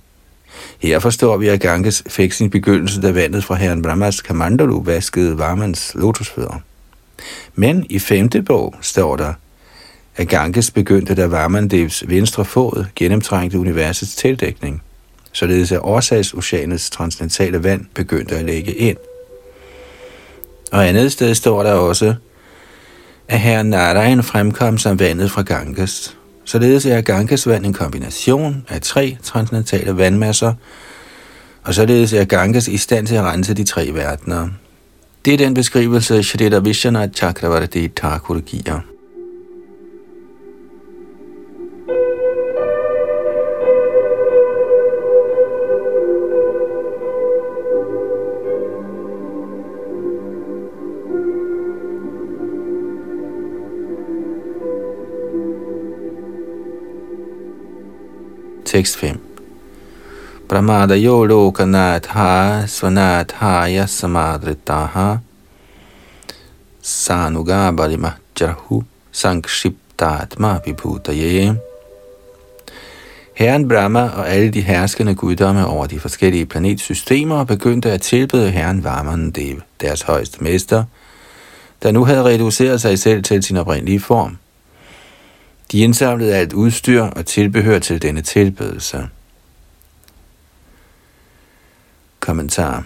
Her 0.78 0.98
forstår 0.98 1.36
vi, 1.36 1.48
at 1.48 1.60
Ganges 1.60 2.02
fik 2.08 2.32
sin 2.32 2.50
begyndelse, 2.50 3.02
da 3.02 3.10
vandet 3.10 3.44
fra 3.44 3.54
herren 3.54 3.82
Brahmas 3.82 4.20
Kamandalu 4.20 4.82
vaskede 4.82 5.38
Varmans 5.38 5.92
lotusfødder. 5.94 6.60
Men 7.54 7.86
i 7.90 7.98
femte 7.98 8.42
bog 8.42 8.74
står 8.80 9.16
der, 9.16 9.34
at 10.16 10.28
Ganges 10.28 10.70
begyndte, 10.70 11.14
da 11.14 11.26
Varmandevs 11.26 12.04
venstre 12.06 12.44
fod 12.44 12.84
gennemtrængte 12.94 13.58
universets 13.58 14.14
tildækning– 14.14 14.82
således 15.32 15.72
at 15.72 15.80
årsagsoceanets 15.82 16.90
transcendentale 16.90 17.62
vand 17.62 17.86
begyndte 17.94 18.36
at 18.36 18.44
lægge 18.44 18.72
ind. 18.72 18.96
Og 20.72 20.88
andet 20.88 21.12
sted 21.12 21.34
står 21.34 21.62
der 21.62 21.72
også, 21.72 22.14
at 23.28 23.40
her 23.40 23.62
Narayan 23.62 24.22
fremkom 24.22 24.78
som 24.78 24.98
vandet 24.98 25.30
fra 25.30 25.42
Ganges. 25.42 26.16
Således 26.44 26.86
er 26.86 27.00
Ganges 27.00 27.46
vand 27.46 27.66
en 27.66 27.72
kombination 27.72 28.66
af 28.68 28.80
tre 28.80 29.16
transcendentale 29.22 29.96
vandmasser, 29.96 30.54
og 31.62 31.74
således 31.74 32.12
er 32.12 32.24
Ganges 32.24 32.68
i 32.68 32.76
stand 32.76 33.06
til 33.06 33.14
at 33.14 33.22
rense 33.22 33.54
de 33.54 33.64
tre 33.64 33.90
verdener. 33.92 34.48
Det 35.24 35.34
er 35.34 35.38
den 35.38 35.54
beskrivelse, 35.54 36.22
Shrita 36.22 36.58
Vishwanath 36.58 37.12
Chakravarti 37.12 37.88
Thakur 37.88 38.40
giver. 38.40 38.91
6.5 58.74 59.16
Pramadayo 60.48 61.24
lokanatha 61.24 62.66
svanathaya 62.66 63.86
samadritaha 63.86 65.18
sanugabalima 66.82 68.12
jarhu 68.40 68.84
sankshiptatma 69.12 70.60
vibhutaye 70.64 71.54
Herren 73.34 73.68
Brahma 73.68 74.08
og 74.08 74.28
alle 74.28 74.50
de 74.50 74.60
herskende 74.60 75.14
guddomme 75.14 75.66
over 75.66 75.86
de 75.86 76.00
forskellige 76.00 76.46
planetsystemer 76.46 77.44
begyndte 77.44 77.92
at 77.92 78.00
tilbede 78.00 78.50
Herren 78.50 78.84
Varmandev, 78.84 79.60
deres 79.80 80.02
højeste 80.02 80.44
mester, 80.44 80.84
der 81.82 81.92
nu 81.92 82.04
havde 82.04 82.24
reduceret 82.24 82.80
sig 82.80 82.98
selv 82.98 83.22
til 83.22 83.42
sin 83.42 83.56
oprindelige 83.56 84.00
form. 84.00 84.36
De 85.72 85.78
indsamlede 85.78 86.34
alt 86.34 86.52
udstyr 86.52 87.02
og 87.02 87.26
tilbehør 87.26 87.78
til 87.78 88.02
denne 88.02 88.22
tilbedelse. 88.22 89.08
Kommentar. 92.20 92.84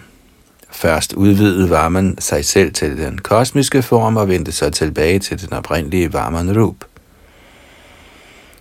Først 0.71 1.13
udvidede 1.13 1.69
varmen 1.69 2.17
sig 2.19 2.45
selv 2.45 2.73
til 2.73 2.97
den 2.97 3.17
kosmiske 3.17 3.81
form 3.81 4.17
og 4.17 4.27
vendte 4.27 4.51
sig 4.51 4.73
tilbage 4.73 5.19
til 5.19 5.41
den 5.41 5.53
oprindelige 5.53 6.13
varmen 6.13 6.61
Rup. 6.61 6.75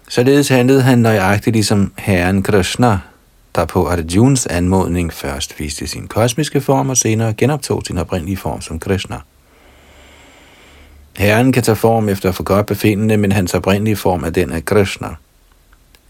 Således 0.08 0.48
handlede 0.48 0.82
han 0.82 0.98
nøjagtigt 0.98 1.54
ligesom 1.54 1.92
herren 1.98 2.42
Krishna, 2.42 2.98
der 3.54 3.64
på 3.64 3.88
Arjuns 3.88 4.46
anmodning 4.46 5.12
først 5.12 5.60
viste 5.60 5.86
sin 5.86 6.08
kosmiske 6.08 6.60
form 6.60 6.90
og 6.90 6.96
senere 6.96 7.34
genoptog 7.34 7.82
sin 7.86 7.98
oprindelige 7.98 8.36
form 8.36 8.60
som 8.60 8.80
Krishna. 8.80 9.16
Herren 11.16 11.52
kan 11.52 11.62
tage 11.62 11.76
form 11.76 12.08
efter 12.08 12.32
for 12.32 12.42
godt 12.42 12.66
befindende, 12.66 13.16
men 13.16 13.32
hans 13.32 13.54
oprindelige 13.54 13.96
form 13.96 14.24
er 14.24 14.30
den 14.30 14.52
af 14.52 14.64
Krishna. 14.64 15.08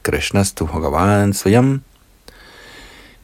Krishnas 0.03 0.53
tu 0.53 0.67
Bhagavan 0.67 1.33
Svayam. 1.33 1.83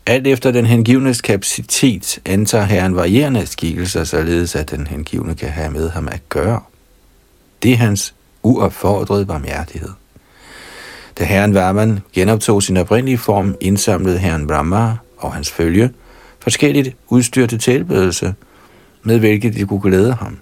Alt 0.07 0.27
efter 0.27 0.51
den 0.51 0.66
hengivnes 0.66 1.21
kapacitet 1.21 2.18
antager 2.25 2.64
Herren 2.64 2.97
varierende 2.97 3.47
skikkelser, 3.47 4.05
således 4.05 4.57
at 4.57 4.71
den 4.71 4.87
hengivne 4.87 5.35
kan 5.35 5.49
have 5.49 5.71
med 5.71 5.90
ham 5.90 6.09
at 6.09 6.29
gøre. 6.29 6.61
Det 7.62 7.73
er 7.73 7.77
hans 7.77 8.14
uopfordrede 8.42 9.27
barmhjertighed. 9.27 9.90
Da 11.18 11.25
herren 11.25 11.55
Varman 11.55 12.01
genoptog 12.12 12.62
sin 12.62 12.77
oprindelige 12.77 13.18
form, 13.18 13.57
indsamlede 13.61 14.18
herren 14.18 14.47
Brahma 14.47 14.97
og 15.18 15.35
hans 15.35 15.51
følge 15.51 15.90
forskelligt 16.40 16.97
udstyr 17.09 17.47
til 17.47 17.59
tilbedelse, 17.59 18.35
med 19.03 19.18
hvilket 19.18 19.55
de 19.55 19.66
kunne 19.66 19.83
glæde 19.83 20.12
ham. 20.12 20.38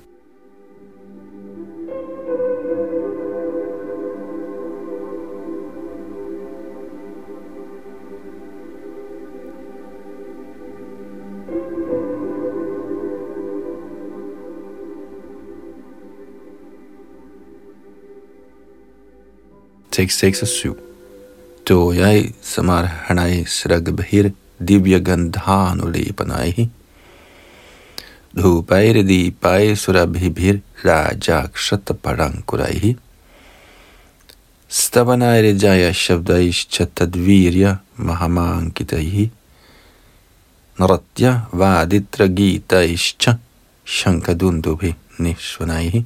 tekst 19.90 20.24
6 20.24 20.42
og 20.42 20.48
7. 20.48 20.74
Toyai 21.66 22.32
samarhanai 22.42 23.44
sragbhir 23.46 24.32
divya 24.60 24.98
gandhanulepanaihi 24.98 26.68
धूपैर 28.38 29.02
दीपाय 29.02 29.74
सुरभिभिर 29.74 30.56
राजाक्षत 30.86 31.92
परांकुरैः 32.04 32.84
स्तवनाय 34.70 35.52
जय 35.52 35.92
शब्दैश्च 36.02 36.80
तद्वीर्य 36.98 37.76
महामाङ्कितैः 38.08 39.16
नृत्य 40.80 41.32
वादित्रगीतैश्च 41.60 43.28
शङ्खदुन्दुभिः 43.86 44.94
निःश्वनैः 45.24 46.00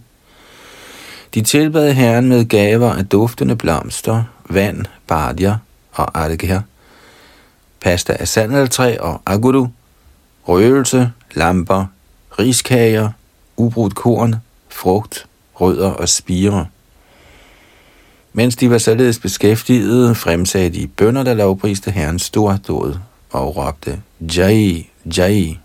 De 1.34 1.42
tilbad 1.42 1.92
herren 1.92 2.28
med 2.28 2.44
gaver 2.44 2.92
af 2.92 3.06
duftende 3.06 3.56
blomster, 3.56 4.22
vand, 4.50 4.84
bardia 5.06 5.58
og 5.92 6.20
argher, 6.20 6.60
pasta 7.80 8.16
af 8.20 8.28
sandeltræ 8.28 8.96
og 9.00 9.22
aguru, 9.26 9.66
røgelse, 10.48 11.12
lamper, 11.34 11.86
riskager, 12.38 13.10
ubrudt 13.56 13.94
korn, 13.94 14.34
frugt, 14.68 15.26
rødder 15.54 15.90
og 15.90 16.08
spire. 16.08 16.66
Mens 18.32 18.56
de 18.56 18.70
var 18.70 18.78
således 18.78 19.18
beskæftigede, 19.18 20.14
fremsagde 20.14 20.70
de 20.70 20.86
bønder, 20.86 21.22
der 21.22 21.34
lovpriste 21.34 21.90
herrens 21.90 22.22
stordåd 22.22 22.98
og 23.30 23.56
råbte 23.56 24.02
Jai, 24.20 24.90
Jai. 25.18 25.58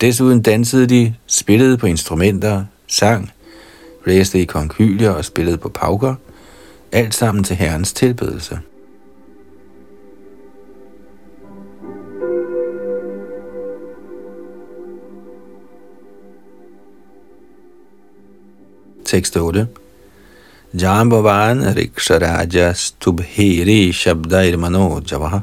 Desuden 0.00 0.42
dansede 0.42 0.86
de, 0.86 1.14
spillede 1.26 1.78
på 1.78 1.86
instrumenter, 1.86 2.64
sang, 2.88 3.30
læste 4.06 4.40
i 4.40 4.44
konkylier 4.44 5.10
og 5.10 5.24
spillede 5.24 5.58
på 5.58 5.68
pauker, 5.68 6.14
alt 6.92 7.14
sammen 7.14 7.44
til 7.44 7.56
herrens 7.56 7.92
tilbedelse. 7.92 8.60
Tekst 19.04 19.36
8. 19.36 19.68
Jambavan 20.74 21.76
Riksharaja 21.76 22.72
Stubheri 22.72 23.92
Shabdair 23.92 24.56
Mano 24.56 25.00
Javaha 25.10 25.38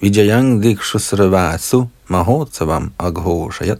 Vijayang 0.00 0.62
Dikshusravasu 0.62 1.84
Mahotsavam 2.08 2.92
Aghoshayat 2.98 3.78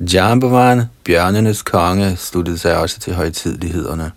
Jambavan, 0.00 0.84
bjørnenes 1.04 1.62
konge, 1.62 2.16
sluttede 2.16 2.58
sig 2.58 2.76
også 2.76 3.00
til 3.00 3.14
højtidlighederne. 3.14 4.12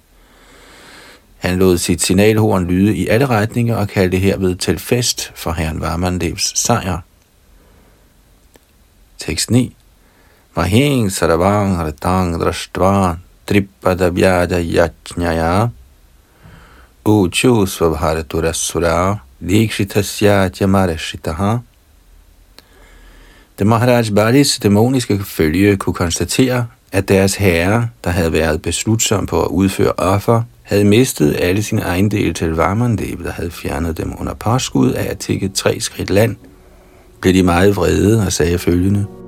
Han 1.38 1.58
lod 1.58 1.78
sit 1.78 2.02
signalhorn 2.02 2.68
lyde 2.68 2.96
i 2.96 3.08
alle 3.08 3.26
retninger 3.26 3.76
og 3.76 3.88
kaldte 3.88 4.18
herved 4.18 4.56
til 4.56 4.80
fest 4.80 5.32
for 5.36 5.52
herren 5.52 5.82
Varmandevs 5.82 6.60
sejr. 6.60 7.02
Tekst 9.18 9.52
9 9.52 9.76
Mahing 10.56 11.12
Saravang 11.12 11.78
Ratang 11.80 12.42
Drashtvan 12.42 13.18
Tripada 13.48 14.10
Vyada 14.10 14.62
Yajnaya 14.62 15.68
Uchu 17.06 17.66
Svabharaturasura 17.66 19.18
Dikshitasya 19.40 20.50
Jamarashitaha 20.62 21.58
da 23.62 23.66
Maharaj 23.66 24.06
Balis 24.16 24.60
dæmoniske 24.64 25.20
følge 25.24 25.78
kunne 25.78 25.94
konstatere, 25.94 26.68
at 26.92 27.08
deres 27.08 27.36
herre, 27.36 27.88
der 28.04 28.10
havde 28.10 28.34
været 28.34 28.62
beslutsom 28.62 29.26
på 29.26 29.42
at 29.42 29.48
udføre 29.48 29.92
offer, 29.98 30.42
havde 30.64 30.86
mistet 30.86 31.36
alle 31.40 31.64
sine 31.64 31.82
ejendele 31.82 32.34
til 32.34 32.56
Varmandev, 32.56 33.24
der 33.24 33.32
havde 33.32 33.52
fjernet 33.52 33.98
dem 33.98 34.14
under 34.20 34.34
påskud 34.34 34.92
af 34.92 35.12
at 35.12 35.18
tække 35.18 35.48
tre 35.48 35.80
skridt 35.80 36.10
land, 36.10 36.36
blev 37.22 37.34
de 37.34 37.44
meget 37.44 37.76
vrede 37.76 38.26
og 38.26 38.34
sagde 38.34 38.58
følgende– 38.58 39.06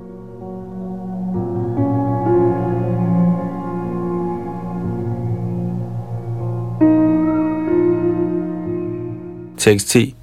Tekst 9.58 9.88
10. 9.88 10.14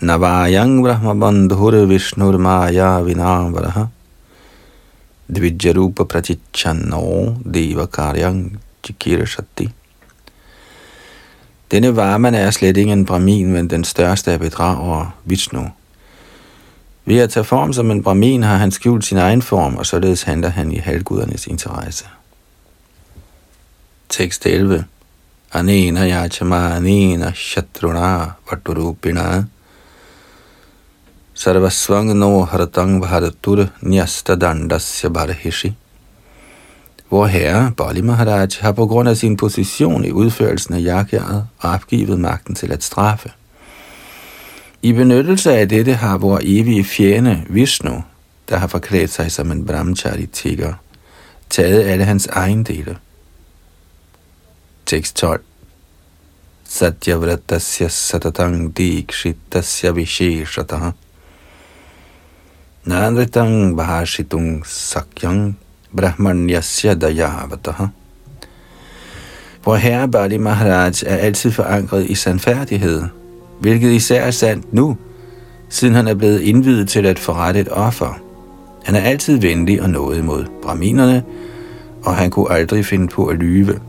Navayang 0.00 0.82
Brahma 0.82 1.14
Bandhur 1.14 1.86
Vishnur 1.86 2.38
Maya 2.38 3.02
Vinavaraha 3.02 3.88
Dvijjarupa 5.28 6.04
Pratichano 6.04 7.42
Deva 7.42 7.86
Karyang 7.86 8.58
Shatti. 9.26 9.68
Denne 11.70 11.96
varman 11.96 12.34
er 12.34 12.50
slet 12.50 12.76
ikke 12.76 12.92
en 12.92 13.04
brahmin, 13.04 13.52
men 13.52 13.70
den 13.70 13.84
største 13.84 14.32
af 14.32 14.40
bedragere, 14.40 15.10
Vishnu. 15.24 15.70
Ved 17.04 17.18
at 17.18 17.30
tage 17.30 17.44
form 17.44 17.72
som 17.72 17.90
en 17.90 18.02
brahmin 18.02 18.42
har 18.42 18.56
han 18.56 18.70
skjult 18.70 19.04
sin 19.04 19.18
egen 19.18 19.42
form, 19.42 19.76
og 19.76 19.86
således 19.86 20.22
handler 20.22 20.48
han 20.48 20.72
i 20.72 20.76
halvgudernes 20.76 21.46
interesse. 21.46 22.04
Tekst 24.08 24.46
11 24.46 24.84
anena 25.52 26.06
yachamānena 26.06 27.32
shatruna 27.34 28.32
vaturupina 28.50 29.44
sarvasvangno 31.38 32.30
haratang 32.50 33.00
bharatur 33.02 33.68
nyasta 33.82 34.34
dandasya 34.40 35.08
barhishi. 35.10 35.70
Hvor 37.08 37.26
herre, 37.26 37.72
Bali 37.76 38.02
Maharaj, 38.02 38.48
har 38.60 38.72
på 38.72 38.86
grund 38.86 39.08
af 39.08 39.16
sin 39.16 39.36
position 39.36 40.04
i 40.04 40.10
udførelsen 40.10 40.74
af 40.74 40.80
yakyaet 40.80 41.46
opgivet 41.60 42.20
magten 42.20 42.54
til 42.54 42.72
at 42.72 42.84
straffe. 42.84 43.32
I 44.82 44.92
benyttelse 44.92 45.52
af 45.52 45.68
dette 45.68 45.94
har 45.94 46.18
vor 46.18 46.40
evige 46.42 46.84
fjende, 46.84 47.44
Vishnu, 47.48 48.04
der 48.48 48.56
har 48.56 48.66
forklædt 48.66 49.10
sig 49.10 49.32
som 49.32 49.52
en 49.52 49.66
brahmachari 49.66 50.26
tigger, 50.26 50.74
taget 51.50 51.82
alle 51.82 52.04
hans 52.04 52.26
ejendele– 52.26 52.96
Tekst 54.88 55.16
12. 55.16 55.40
Satyavratasya 56.64 57.88
satatang 57.88 58.72
dikshitasya 58.76 59.90
visheshatah 59.92 60.92
Nanritang 62.88 63.76
bahashitung 63.76 64.64
sakyang 64.64 65.52
brahmanyasya 65.92 66.96
dayavatah 66.96 67.92
Hvor 69.60 69.76
herre 69.76 70.08
Bali 70.08 70.40
Maharaj 70.40 71.04
er 71.04 71.16
altid 71.16 71.50
forankret 71.50 72.06
i 72.08 72.14
sandfærdighed, 72.14 73.02
hvilket 73.60 73.92
især 73.92 74.22
er 74.22 74.30
sandt 74.30 74.72
nu, 74.72 74.96
siden 75.68 75.94
han 75.94 76.08
er 76.08 76.14
blevet 76.14 76.40
indvidet 76.40 76.88
til 76.88 77.06
at 77.06 77.18
forrette 77.18 77.60
et 77.60 77.68
offer. 77.68 78.20
Han 78.84 78.94
er 78.94 79.00
altid 79.00 79.38
venlig 79.38 79.82
og 79.82 79.90
nået 79.90 80.18
imod 80.18 80.44
braminerne, 80.62 81.22
og 82.04 82.16
han 82.16 82.30
kunne 82.30 82.50
aldrig 82.50 82.86
finde 82.86 83.08
på 83.08 83.26
at 83.26 83.36
lyve. 83.36 83.80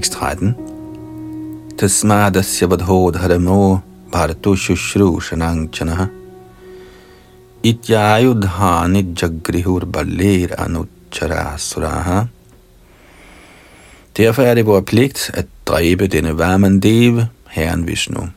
Tekst 0.00 0.12
13. 0.12 0.54
Tasmadasya 1.76 2.66
vadhodharamo 2.72 3.82
bharatu 4.12 4.56
shushrushanangchanaha 4.56 6.06
ityayudhani 7.70 9.02
jagrihur 9.22 9.84
balir 9.84 10.56
anucharasuraha 10.56 12.28
Derfor 14.16 14.42
er 14.42 14.54
det 14.54 14.66
vores 14.66 14.84
pligt 14.86 15.30
at 15.34 15.46
dræbe 15.66 16.06
denne 16.06 16.38
Vamandev, 16.38 17.22
Herren 17.50 17.86
Vishnu. 17.86 18.28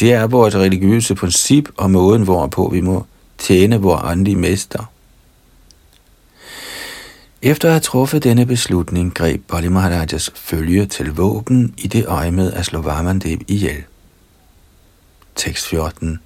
Det 0.00 0.12
er 0.12 0.26
vores 0.26 0.54
religiøse 0.54 1.14
princip 1.14 1.68
og 1.76 1.90
måden, 1.90 2.22
hvorpå 2.22 2.68
vi 2.72 2.80
må 2.80 3.06
tjene 3.38 3.80
vores 3.80 4.02
åndelige 4.04 4.36
mester. 4.36 4.90
Efter 7.42 7.68
at 7.68 7.72
have 7.72 7.80
truffet 7.80 8.24
denne 8.24 8.46
beslutning, 8.46 9.14
greb 9.14 9.42
Bali 9.48 9.68
Maharajas 9.68 10.30
følge 10.34 10.86
til 10.86 11.10
våben 11.16 11.74
i 11.78 11.88
det 11.88 12.06
øje 12.06 12.30
med 12.30 12.52
at 12.52 12.64
slå 12.66 12.80
Vamandev 12.80 13.38
ihjel. 13.48 13.82
Tekst 15.34 15.66
14 15.66 16.20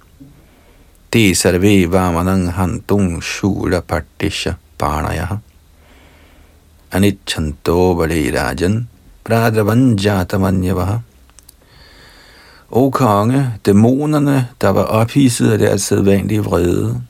Det 1.13 1.37
sarve 1.37 1.91
vamanang 1.91 2.51
handung 2.53 3.23
shula 3.23 3.79
partisha 3.79 4.53
parnayaha 4.77 5.35
anichanto 6.91 7.95
bali 7.95 8.31
rajan 8.31 8.87
pradravanjatamanyavaha 9.23 10.97
O 12.71 12.89
konge, 12.89 13.53
dæmonerne, 13.65 14.47
der 14.61 14.69
var 14.69 14.83
ophidset 14.83 15.51
af 15.51 15.57
deres 15.57 15.81
sædvanlige 15.81 16.43
vrede, 16.43 17.01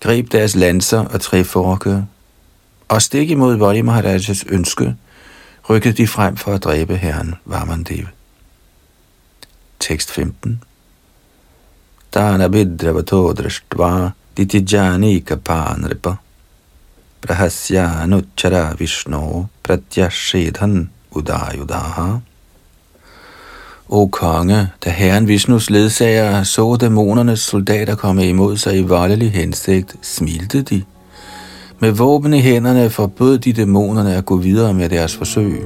greb 0.00 0.32
deres 0.32 0.56
lanser 0.56 0.98
og 0.98 1.20
træforke 1.20 2.04
og 2.88 3.02
stik 3.02 3.30
imod 3.30 3.56
Vali 3.56 3.82
Maharajas 3.82 4.44
ønske, 4.48 4.96
rykkede 5.70 5.94
de 5.94 6.06
frem 6.06 6.36
for 6.36 6.54
at 6.54 6.64
dræbe 6.64 6.96
herren 6.96 7.34
Vamandev. 7.44 8.06
Tekst 9.80 10.10
15 10.10 10.62
Dana 12.14 12.46
vidravato 12.46 13.32
drashtva 13.32 14.10
ditijani 14.36 15.20
kapanripa 15.20 16.16
Prahasya 17.20 18.02
anuchara 18.02 18.74
vishno 18.78 19.46
pratyashedhan 19.62 20.90
udayudaha. 21.10 22.18
O 23.88 24.06
konge, 24.06 24.68
da 24.84 24.90
herren 24.90 25.28
Vishnus 25.28 25.70
ledsager 25.70 26.42
så 26.42 26.76
dæmonernes 26.80 27.40
soldater 27.40 27.94
komme 27.96 28.28
imod 28.28 28.56
sig 28.56 28.78
i 28.78 28.82
voldelig 28.82 29.32
hensigt, 29.32 29.96
smilte 30.02 30.62
de– 30.62 30.82
med 31.80 31.92
våben 31.92 32.34
i 32.34 32.40
hænderne 32.40 32.90
forbød 32.90 33.38
de 33.38 33.52
dæmonerne 33.52 34.14
at 34.14 34.26
gå 34.26 34.36
videre 34.36 34.74
med 34.74 34.88
deres 34.88 35.16
forsøg. 35.16 35.62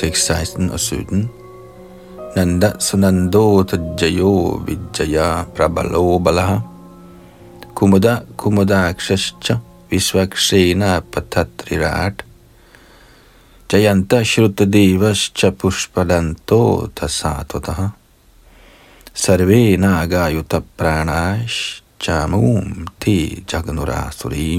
tekst 0.00 0.26
16 0.26 0.70
og 0.70 0.80
17. 0.80 1.39
नंद 2.36 2.64
सुनंदोतज्जयो 2.86 4.32
विजया 4.66 5.28
प्रबलो 5.56 6.02
बल 6.26 6.38
कुमुद 7.76 8.06
कुमुदाक्षश्च 8.38 9.46
विश्वक्षेण 9.90 10.82
जयंत 11.14 12.14
जयन्तश्रुतदेवश्च 13.70 15.40
पुष्पदन्तो 15.60 16.60
सात 17.18 17.50
सर्वे 19.24 19.62
नागायुत 19.76 20.54
नागायुतप्राणाश्चामूं 20.54 22.60
ते 23.02 23.16
जगनुरासुरी 23.50 24.50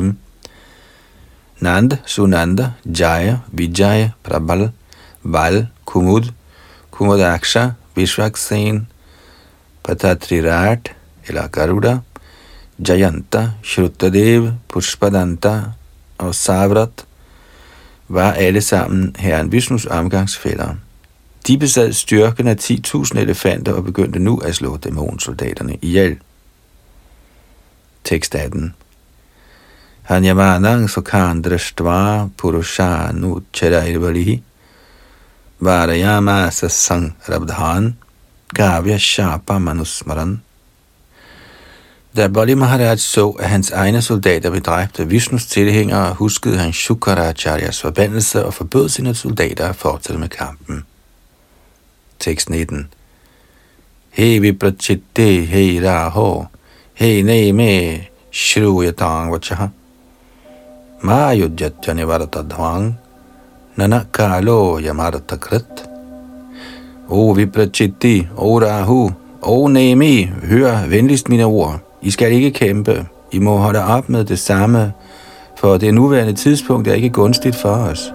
नंद 1.63 1.91
सुनंद 2.07 2.59
जाय, 2.99 3.27
विजय, 3.55 4.01
प्रबल, 4.25 4.61
बल, 5.33 5.55
कुमुद 5.85 6.25
Kumodaksha, 7.01 7.71
Vishwaksen, 7.95 8.87
Patatrirat 9.83 10.91
eller 11.27 11.47
Garuda, 11.47 11.99
Jayanta, 12.87 13.51
Shruttadev, 13.63 14.51
Pushpadanta 14.67 15.61
og 16.17 16.35
Savrat 16.35 17.05
var 18.07 18.31
alle 18.33 18.61
sammen 18.61 19.15
herren 19.19 19.51
Vishnus 19.51 19.85
omgangsfælder. 19.85 20.75
De 21.47 21.57
besad 21.57 21.93
styrken 21.93 22.47
af 22.47 22.55
10.000 22.61 23.19
elefanter 23.19 23.73
og 23.73 23.83
begyndte 23.83 24.19
nu 24.19 24.37
at 24.37 24.55
slå 24.55 24.77
dæmonsoldaterne 24.77 25.77
ihjel. 25.81 26.17
Tekst 28.03 28.35
18 28.35 28.73
Hanyamanang 30.01 30.89
sukhan 30.89 31.41
drashtva 31.41 32.27
purushanu 32.37 33.41
charayvalihi 33.53 34.43
Varayamasa 35.61 36.69
sang 36.69 37.15
rabdhan 37.29 37.93
gavya 38.53 38.97
shapa 38.97 39.59
manusmaran. 39.59 40.41
Da 42.15 42.27
Bali 42.27 42.53
Maharaj 42.53 42.99
så, 42.99 43.29
at 43.29 43.49
hans 43.49 43.71
egne 43.71 44.01
soldater 44.01 44.49
blev 44.49 44.61
dræbt 44.61 44.99
af 44.99 45.09
Vishnus 45.09 45.45
tilhængere, 45.45 46.13
huskede 46.13 46.57
han 46.57 46.73
Shukaracharyas 46.73 47.81
forbandelse 47.81 48.45
og 48.45 48.53
forbød 48.53 48.89
sine 48.89 49.15
soldater 49.15 49.69
at 49.69 49.75
fortsætte 49.75 50.19
med 50.19 50.29
kampen. 50.29 50.83
Tekst 52.19 52.49
19 52.49 52.87
He 54.11 54.39
viprachitte 54.39 55.45
he 55.45 55.79
raho 55.89 56.45
he 56.93 57.21
ne 57.21 57.53
me 57.53 58.07
shruyatang 58.31 59.31
vachaha 59.31 59.67
ma 61.01 61.33
yudjatjani 61.33 62.07
varatadvang 62.07 63.00
Nanakalo 63.81 64.79
Yamarta 64.79 65.37
Krit. 65.37 65.89
O 67.09 67.33
Vibrachitti, 67.33 68.27
O 68.37 68.59
Rahu, 68.59 69.11
O 69.41 69.67
Nemi, 69.67 70.31
hør 70.43 70.87
venligst 70.89 71.29
mine 71.29 71.45
ord. 71.45 71.79
I 72.01 72.11
skal 72.11 72.31
ikke 72.31 72.51
kæmpe. 72.51 73.05
I 73.31 73.39
må 73.39 73.57
holde 73.57 73.85
op 73.85 74.09
med 74.09 74.25
det 74.25 74.39
samme, 74.39 74.93
for 75.57 75.77
det 75.77 75.93
nuværende 75.93 76.33
tidspunkt 76.33 76.87
er 76.87 76.93
ikke 76.93 77.09
gunstigt 77.09 77.55
for 77.55 77.69
os. 77.69 78.13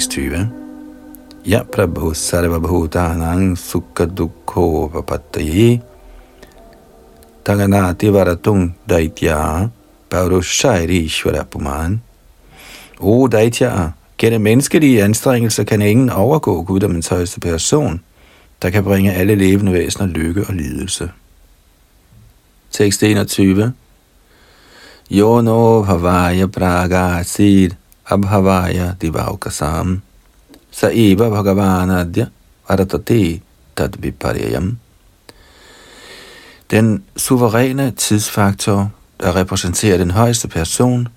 Tekst 0.00 0.12
20. 0.12 0.48
Ja 1.44 1.60
Prabhu 1.64 2.14
Sarvabhutanang 2.14 3.56
Sukha 3.56 4.06
Dukho 4.06 4.88
Vapattaye 4.88 5.82
Taganati 7.44 8.08
Varatung 8.08 8.72
Daitya 8.88 9.68
Paurushairi 10.08 11.06
Puman 11.50 12.00
O 12.98 13.28
Daitya, 13.28 13.92
gennem 14.16 14.40
menneskelige 14.40 15.04
anstrengelser 15.04 15.64
kan 15.64 15.82
ingen 15.82 16.10
overgå 16.10 16.62
guddommens 16.62 17.08
højeste 17.08 17.40
person, 17.40 18.00
der 18.62 18.70
kan 18.70 18.84
bringe 18.84 19.12
alle 19.12 19.34
levende 19.34 19.72
væsener 19.72 20.06
lykke 20.06 20.46
og 20.48 20.54
lidelse. 20.54 21.10
Tekst 22.70 23.02
21. 23.02 23.72
Yono 25.10 25.82
Havaya 25.82 26.46
Praga 26.46 27.22
Sid 27.22 27.79
abhavaya 28.10 28.94
divaukasam 29.00 30.02
sa 30.70 30.90
eva 30.92 31.30
bhagavanadya 31.30 32.26
varatate 32.68 33.40
tad 33.76 33.96
viparyam. 33.98 34.78
Den 36.70 37.04
suveræne 37.16 37.90
tidsfaktor, 37.90 38.90
der 39.20 39.36
repræsenterer 39.36 39.98
den 39.98 40.10
højeste 40.10 40.48
person, 40.48 41.08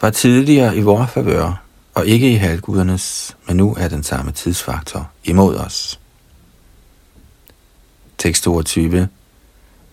var 0.00 0.10
tidligere 0.10 0.76
i 0.76 0.82
vores 0.82 1.10
favør, 1.10 1.62
og 1.94 2.06
ikke 2.06 2.32
i 2.32 2.34
halvgudernes, 2.34 3.36
men 3.46 3.56
nu 3.56 3.74
er 3.78 3.88
den 3.88 4.02
samme 4.02 4.32
tidsfaktor 4.32 5.10
imod 5.24 5.56
os. 5.56 6.00
Tekst 8.18 8.42
22. 8.42 9.08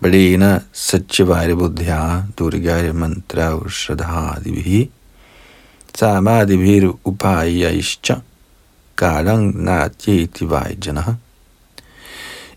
Balena 0.01 0.59
Satchavaira 0.73 1.53
Buddhya 1.53 2.21
Durgaya 2.37 2.93
Mantra 2.93 3.69
Shradhadivihi 3.69 4.91
samadhibhir 5.97 6.93
upayaischa 7.05 8.21
galang 8.95 9.63
natyeti 9.63 10.49
vajjanaha. 10.49 11.13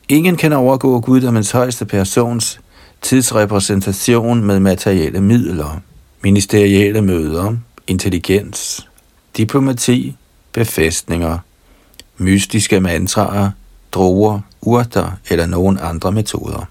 Ingen 0.08 0.36
kan 0.36 0.52
overgå 0.52 1.00
guddommens 1.00 1.50
højeste 1.50 1.84
persons 1.84 2.60
tidsrepræsentation 3.02 4.44
med 4.44 4.60
materielle 4.60 5.20
midler, 5.20 5.80
ministerielle 6.22 7.02
møder, 7.02 7.56
intelligens, 7.86 8.88
diplomati, 9.36 10.16
befæstninger, 10.52 11.38
mystiske 12.18 12.80
mantraer, 12.80 13.50
droger, 13.92 14.40
urter 14.62 15.10
eller 15.30 15.46
nogen 15.46 15.78
andre 15.82 16.12
metoder. 16.12 16.66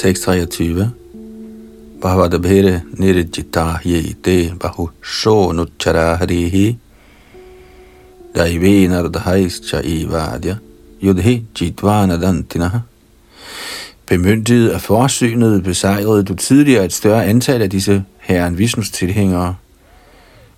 Tekst 0.00 0.22
23. 0.22 0.90
Bhavadabhere 2.00 2.82
nirjita 2.98 3.80
yete 3.84 4.54
bahu 4.60 4.88
shonuchara 5.02 6.16
harihi 6.16 6.78
daive 8.34 8.88
nardhaischa 8.88 9.82
ivadya 9.84 10.56
yudhi 11.02 11.44
jitvanadantinaha. 11.60 12.78
Bemyndiget 14.06 14.70
af 14.70 14.80
forsynet 14.80 15.62
besejrede 15.62 16.22
du 16.22 16.34
tidligere 16.34 16.84
et 16.84 16.92
større 16.92 17.26
antal 17.26 17.62
af 17.62 17.70
disse 17.70 18.04
herren 18.18 18.58
Vishnus 18.58 18.90
tilhængere. 18.90 19.56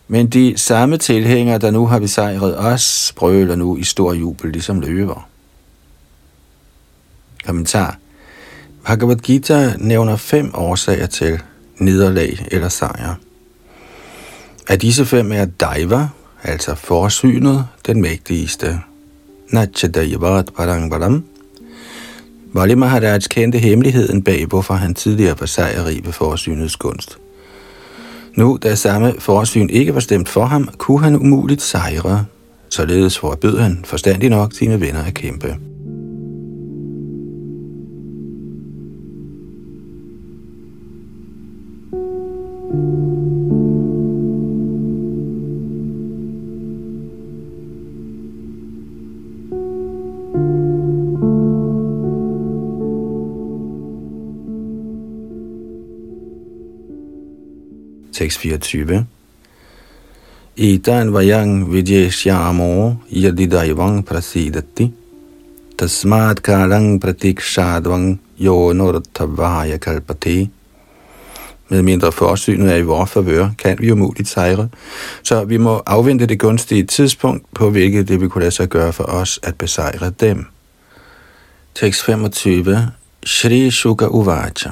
Men 0.09 0.27
de 0.27 0.55
samme 0.57 0.97
tilhængere, 0.99 1.59
der 1.59 1.71
nu 1.71 1.87
har 1.87 1.99
besejret 1.99 2.59
os, 2.59 3.13
brøler 3.17 3.57
nu 3.57 3.77
i 3.77 3.85
stor 3.85 4.13
jubel 4.13 4.53
ligesom 4.53 4.81
løver. 4.81 5.29
Kommentar 7.47 7.99
Bhagavad 8.85 9.17
Gita 9.17 9.75
nævner 9.79 10.17
fem 10.17 10.51
årsager 10.55 11.07
til 11.07 11.41
nederlag 11.79 12.47
eller 12.51 12.69
sejr. 12.69 13.15
Af 14.69 14.79
disse 14.79 15.07
fem 15.07 15.33
er 15.33 15.45
Daiva, 15.45 16.09
altså 16.43 16.75
forsynet, 16.75 17.67
den 17.87 18.01
mægtigste. 18.01 18.81
Nachadayavat 19.51 20.51
Parangvaram. 20.57 21.25
Vali 22.53 22.75
Maharaj 22.75 23.21
kendte 23.31 23.59
hemmeligheden 23.59 24.23
bag, 24.23 24.47
hvorfor 24.47 24.75
han 24.75 24.95
tidligere 24.95 25.41
var 25.41 25.47
sejrrig 25.47 26.05
ved 26.05 26.13
forsynets 26.13 26.77
kunst. 26.77 27.19
Nu, 28.37 28.59
da 28.63 28.75
samme 28.75 29.15
forsyn 29.19 29.69
ikke 29.69 29.95
var 29.95 30.01
stemt 30.01 30.29
for 30.29 30.45
ham, 30.45 30.69
kunne 30.79 31.01
han 31.01 31.17
umuligt 31.17 31.63
sejre. 31.63 32.25
Således 32.69 33.19
forbød 33.19 33.59
han 33.59 33.85
forstandig 33.85 34.31
nok 34.31 34.53
sine 34.53 34.81
venner 34.81 35.05
at 35.05 35.15
kæmpe. 35.15 35.57
Tekst 58.23 58.39
24. 58.39 59.07
Itan 60.57 61.11
vayang 61.11 61.67
vidyeshyamo 61.73 63.03
yadidayvang 63.11 64.05
prasidati 64.07 64.93
tasmat 65.75 66.39
kalang 66.43 67.01
pratikshadvang 67.03 68.21
yonurtavaya 68.39 69.79
kalpati 69.79 70.51
med 71.69 71.83
mindre 71.83 72.13
forsynet 72.13 72.71
er 72.71 72.77
i 72.77 72.83
vores 72.83 73.11
favør, 73.11 73.51
kan 73.59 73.77
vi 73.81 73.91
umuligt 73.91 74.29
sejre. 74.29 74.69
Så 75.23 75.45
vi 75.45 75.57
må 75.57 75.83
afvente 75.87 76.27
det 76.27 76.39
gunstige 76.39 76.87
tidspunkt, 76.87 77.47
på 77.55 77.71
hvilket 77.71 78.09
det 78.09 78.21
vil 78.21 78.29
kunne 78.29 78.43
lade 78.43 78.55
sig 78.55 78.69
gøre 78.69 78.93
for 78.93 79.05
os 79.05 79.41
at 79.43 79.59
besejre 79.59 80.11
dem. 80.11 80.47
Tekst 81.75 82.05
25. 82.05 82.89
Shri 83.25 83.71
Shuka 83.71 84.07
Uvacha 84.07 84.71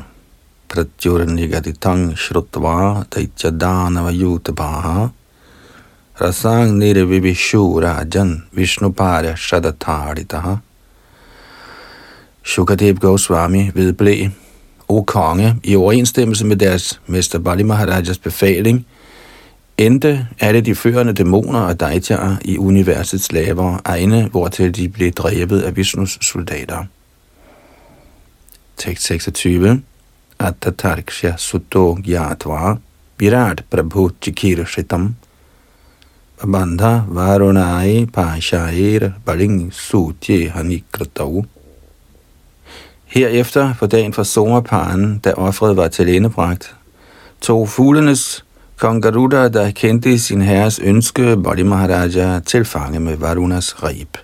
Pratyurnigaditang 0.70 2.14
Shrutva 2.16 3.04
Daityadhanava 3.10 4.12
Yutabaha 4.12 5.10
Rasang 6.20 6.78
Nirvibishurajan 6.78 8.42
Vishnuparya 8.54 9.34
Shadataritaha 9.34 10.60
Shukadev 12.44 13.00
Goswami 13.00 13.70
vedblev 13.74 14.30
O 14.88 15.02
konge, 15.02 15.56
i 15.64 15.76
overensstemmelse 15.76 16.46
med 16.46 16.56
deres 16.56 17.00
mester 17.06 17.38
Bali 17.38 17.62
Maharajas 17.62 18.18
befaling, 18.18 18.86
endte 19.78 20.28
alle 20.40 20.60
de 20.60 20.74
førende 20.74 21.12
dæmoner 21.12 21.60
og 21.60 21.80
daityaer 21.80 22.36
i 22.44 22.58
universets 22.58 23.32
lavere 23.32 23.80
egne, 23.84 24.28
hvortil 24.28 24.76
de 24.76 24.88
blev 24.88 25.12
drevet 25.12 25.60
af 25.60 25.76
Vishnus 25.76 26.18
soldater. 26.22 26.84
Tekst 28.76 29.04
26 29.04 29.82
Attatarksha 30.40 31.36
Sutto 31.38 31.96
Gyatva 32.02 32.78
Virat 33.18 33.62
Prabhu 33.70 34.10
Chikir 34.20 34.64
Shitam 34.64 35.14
Bandha 36.38 37.06
Varunai 37.06 38.10
Pashair 38.10 39.14
Baling 39.24 39.70
Sutye 39.70 40.50
Hanikratau 40.50 41.46
Herefter 43.12 43.74
på 43.78 43.86
dagen 43.86 44.12
for 44.12 44.22
sommerparen, 44.22 45.18
da 45.18 45.32
offret 45.34 45.76
var 45.76 45.88
til 45.88 46.08
endebragt, 46.08 46.74
tog 47.40 47.68
fuglenes 47.68 48.44
kong 48.78 49.02
Garuda, 49.02 49.48
der 49.48 49.70
kendte 49.70 50.18
sin 50.18 50.40
herres 50.40 50.78
ønske, 50.78 51.36
Bodhi 51.36 51.62
Maharaja, 51.62 52.40
til 52.40 52.64
fange 52.64 53.00
med 53.00 53.16
Varunas 53.16 53.74
rib. 53.82 54.16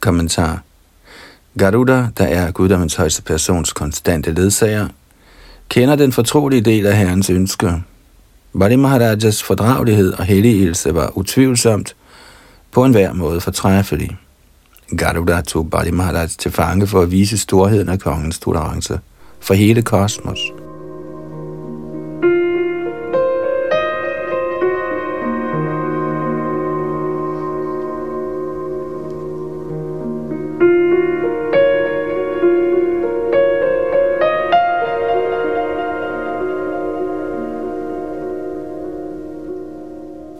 Kommentar. 0.00 0.62
Garuda, 1.58 2.08
der 2.18 2.24
er 2.24 2.50
guddommens 2.50 2.94
højeste 2.94 3.22
persons 3.22 3.72
konstante 3.72 4.32
ledsager, 4.32 4.88
kender 5.68 5.96
den 5.96 6.12
fortrolige 6.12 6.60
del 6.60 6.86
af 6.86 6.96
herrens 6.96 7.30
ønske. 7.30 7.82
Bali 8.58 8.76
Maharajas 8.76 9.42
fordragelighed 9.42 10.12
og 10.12 10.24
helligelse 10.24 10.94
var 10.94 11.18
utvivlsomt 11.18 11.96
på 12.70 12.84
enhver 12.84 13.12
måde 13.12 13.40
fortræffelig. 13.40 14.16
Garuda 14.98 15.40
tog 15.40 15.70
Bali 15.70 15.90
Maharaj 15.90 16.26
til 16.26 16.50
fange 16.50 16.86
for 16.86 17.00
at 17.00 17.10
vise 17.10 17.38
storheden 17.38 17.88
af 17.88 18.00
kongens 18.00 18.38
tolerance 18.38 19.00
for 19.40 19.54
hele 19.54 19.82
kosmos. 19.82 20.61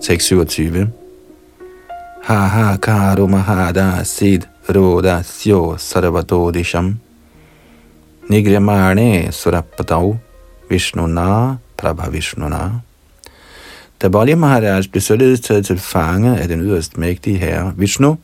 Tekst 0.02 0.26
27 0.28 0.90
Hahakaru 2.22 3.28
mahada 3.28 4.04
sid 4.04 4.42
rodasyo 4.68 5.78
sarvatodisham 5.78 6.96
Nigramane 8.28 9.32
surapatau 9.32 10.18
Vishnuna 10.68 11.56
Prabha 11.76 12.10
Vishnuna 12.10 12.82
Da 14.02 14.08
Bali 14.08 14.34
Maharaj 14.34 14.86
blev 14.90 15.00
således 15.00 15.40
taget 15.40 15.66
til 15.66 15.78
fange 15.78 16.38
af 16.38 16.48
den 16.48 16.60
yderst 16.60 16.98
mægtige 16.98 17.38
herre 17.38 17.72
Vishnu, 17.76 18.18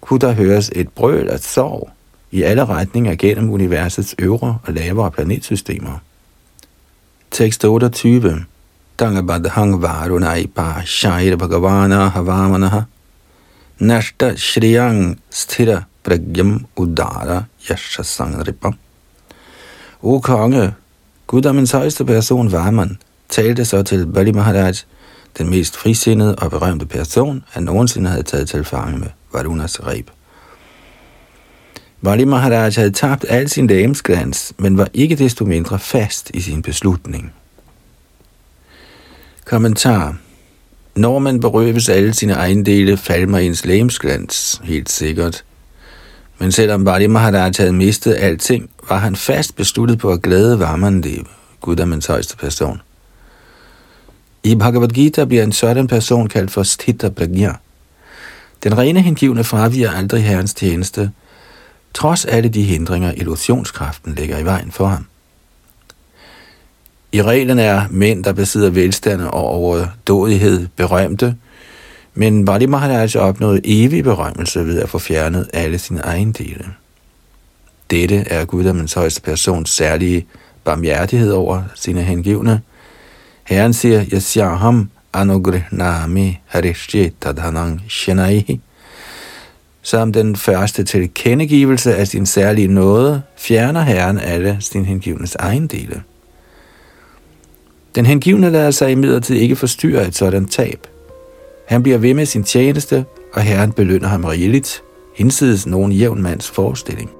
kunne 0.00 0.20
der 0.20 0.32
høres 0.32 0.70
et 0.74 0.88
brøl 0.88 1.28
af 1.28 1.40
sorg 1.40 1.90
i 2.30 2.42
alle 2.42 2.64
retninger 2.64 3.14
gennem 3.14 3.50
universets 3.50 4.14
øvre 4.18 4.58
og 4.66 4.72
lavere 4.72 5.10
planetsystemer. 5.10 5.98
Tekst 7.30 7.64
28 7.64 8.44
Dangabadhang 8.98 9.80
varunai 9.80 10.46
pa 10.46 10.82
shair 10.84 11.36
bhagavana 11.36 12.10
havamanaha 12.10 12.86
Nashta 13.80 14.36
Shriyang 14.36 15.18
Sthira 15.30 15.86
Pragyam 16.04 16.66
Udara 16.76 17.46
Yashasangripa. 17.68 18.76
O 20.02 20.20
konge, 20.20 20.74
guddommens 21.26 21.72
højeste 21.72 22.04
person 22.04 22.52
Varman 22.52 22.98
talte 23.28 23.64
så 23.64 23.82
til 23.82 24.06
Bali 24.06 24.32
Maharaj, 24.32 24.74
den 25.38 25.50
mest 25.50 25.76
frisindede 25.76 26.34
og 26.34 26.50
berømte 26.50 26.86
person, 26.86 27.44
han 27.50 27.62
nogensinde 27.62 28.10
havde 28.10 28.22
taget 28.22 28.48
til 28.48 28.64
fange 28.64 28.98
med 28.98 29.08
Varunas 29.32 29.86
reb. 29.86 30.10
Bali 32.04 32.24
Maharaj 32.24 32.70
havde 32.76 32.90
tabt 32.90 33.24
al 33.28 33.48
sin 33.48 33.66
damesglans, 33.66 34.52
men 34.58 34.78
var 34.78 34.88
ikke 34.94 35.16
desto 35.16 35.44
mindre 35.44 35.78
fast 35.78 36.30
i 36.34 36.40
sin 36.40 36.62
beslutning. 36.62 37.32
Kommentar 39.44 40.16
når 40.94 41.18
man 41.18 41.40
berøves 41.40 41.88
alle 41.88 42.14
sine 42.14 42.32
ejendele, 42.32 42.96
falmer 42.96 43.38
ens 43.38 43.64
lægemsglans, 43.64 44.60
helt 44.64 44.90
sikkert. 44.90 45.44
Men 46.38 46.52
selvom 46.52 46.84
Bali 46.84 47.06
Maharaj 47.06 47.52
havde 47.58 47.72
mistet 47.72 48.14
alting, 48.14 48.70
var 48.88 48.98
han 48.98 49.16
fast 49.16 49.56
besluttet 49.56 49.98
på 49.98 50.10
at 50.10 50.22
glæde 50.22 50.58
Vamandev, 50.58 51.26
guddommens 51.60 52.06
højeste 52.06 52.36
person. 52.36 52.80
I 54.42 54.54
Bhagavad 54.54 54.88
Gita 54.88 55.24
bliver 55.24 55.42
en 55.42 55.52
sådan 55.52 55.86
person 55.86 56.28
kaldt 56.28 56.50
for 56.50 56.62
Sthita 56.62 57.08
Pragya. 57.08 57.52
Den 58.62 58.78
rene 58.78 59.02
hengivne 59.02 59.44
fraviger 59.44 59.90
aldrig 59.90 60.24
herrens 60.24 60.54
tjeneste, 60.54 61.10
trods 61.94 62.24
alle 62.24 62.48
de 62.48 62.62
hindringer, 62.62 63.12
illusionskraften 63.12 64.14
lægger 64.14 64.38
i 64.38 64.44
vejen 64.44 64.70
for 64.70 64.86
ham. 64.86 65.06
I 67.12 67.22
reglen 67.22 67.58
er 67.58 67.82
mænd, 67.90 68.24
der 68.24 68.32
besidder 68.32 68.70
velstand 68.70 69.20
og 69.20 69.44
overdådighed, 69.44 70.68
berømte, 70.76 71.34
men 72.14 72.46
Valima 72.46 72.76
har 72.76 72.98
altså 72.98 73.18
opnået 73.18 73.60
evig 73.64 74.04
berømmelse 74.04 74.66
ved 74.66 74.80
at 74.80 74.88
få 74.88 74.98
fjernet 74.98 75.48
alle 75.52 75.78
sine 75.78 76.00
ejendele. 76.00 76.64
Dette 77.90 78.16
er 78.16 78.44
guddommens 78.44 78.92
højeste 78.92 79.22
persons 79.22 79.70
særlige 79.70 80.26
barmhjertighed 80.64 81.32
over 81.32 81.62
sine 81.74 82.02
hengivne. 82.02 82.60
Herren 83.44 83.72
siger, 83.72 83.98
jeg 83.98 84.12
Yasyaham 84.12 84.90
anugrihnami 85.12 86.40
harishye 86.46 87.12
tadhanang 87.20 87.82
shenaihi. 87.88 88.60
Som 89.82 90.12
den 90.12 90.36
første 90.36 90.84
tilkendegivelse 90.84 91.96
af 91.96 92.08
sin 92.08 92.26
særlige 92.26 92.68
nåde, 92.68 93.22
fjerner 93.36 93.82
Herren 93.82 94.18
alle 94.18 94.56
sin 94.60 94.84
hengivnes 94.84 95.34
ejendele. 95.34 96.02
Den 97.94 98.06
hengivne 98.06 98.50
lader 98.50 98.70
sig 98.70 98.90
imidlertid 98.90 99.36
ikke 99.36 99.56
forstyrre 99.56 100.06
et 100.06 100.14
sådan 100.14 100.46
tab. 100.46 100.86
Han 101.66 101.82
bliver 101.82 101.98
ved 101.98 102.14
med 102.14 102.26
sin 102.26 102.44
tjeneste, 102.44 103.04
og 103.32 103.42
Herren 103.42 103.72
belønner 103.72 104.08
ham 104.08 104.24
rigeligt, 104.24 104.82
hinsides 105.14 105.66
nogen 105.66 105.92
jævn 105.92 106.22
mands 106.22 106.50
forestilling. 106.50 107.10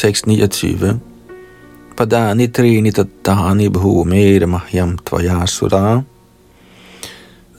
Tekst 0.00 0.26
29. 0.26 1.00
Padani 1.96 2.46
trini 2.48 2.90
tattani 2.92 3.68
bhumir 3.68 4.46
mahyam 4.46 4.96
tvayasura 4.98 6.04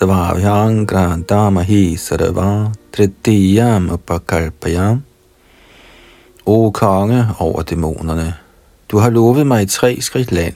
Dvavyang 0.02 0.88
grantamahi 0.88 1.98
sarva 1.98 2.72
tritiyam 2.92 3.90
upakalpayam 3.94 5.04
O 6.46 6.72
konge 6.72 7.28
over 7.40 7.62
dæmonerne, 7.62 8.34
du 8.92 8.98
har 8.98 9.10
lovet 9.10 9.48
mig 9.48 9.70
tre 9.70 10.02
skridt 10.02 10.32
land, 10.32 10.56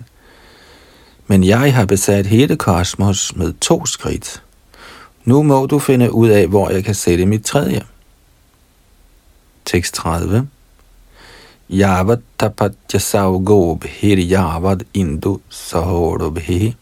men 1.27 1.43
jeg 1.43 1.75
har 1.75 1.86
besat 1.86 2.25
hele 2.25 2.57
kosmos 2.57 3.36
med 3.36 3.53
to 3.61 3.86
skridt. 3.86 4.43
Nu 5.25 5.43
må 5.43 5.65
du 5.65 5.79
finde 5.79 6.11
ud 6.11 6.29
af, 6.29 6.47
hvor 6.47 6.69
jeg 6.69 6.83
kan 6.83 6.95
sætte 6.95 7.25
mit 7.25 7.45
tredje. 7.45 7.81
Tekst 9.65 9.93
30 9.93 10.47
Yavad 11.70 12.22
tapatya 12.38 12.99
saugo 12.99 13.76
bhiri 13.76 14.30
yavad 14.30 14.86
indu 14.93 15.41
sahodo 15.49 16.30
bhi. 16.30 16.76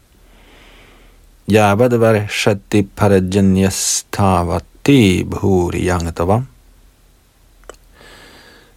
Yavad 1.48 1.94
var 1.94 2.28
shati 2.28 2.84
parajanyas 2.84 4.04
tavati 4.12 5.24
bhuri 5.24 5.86
yangatavam. 5.86 6.48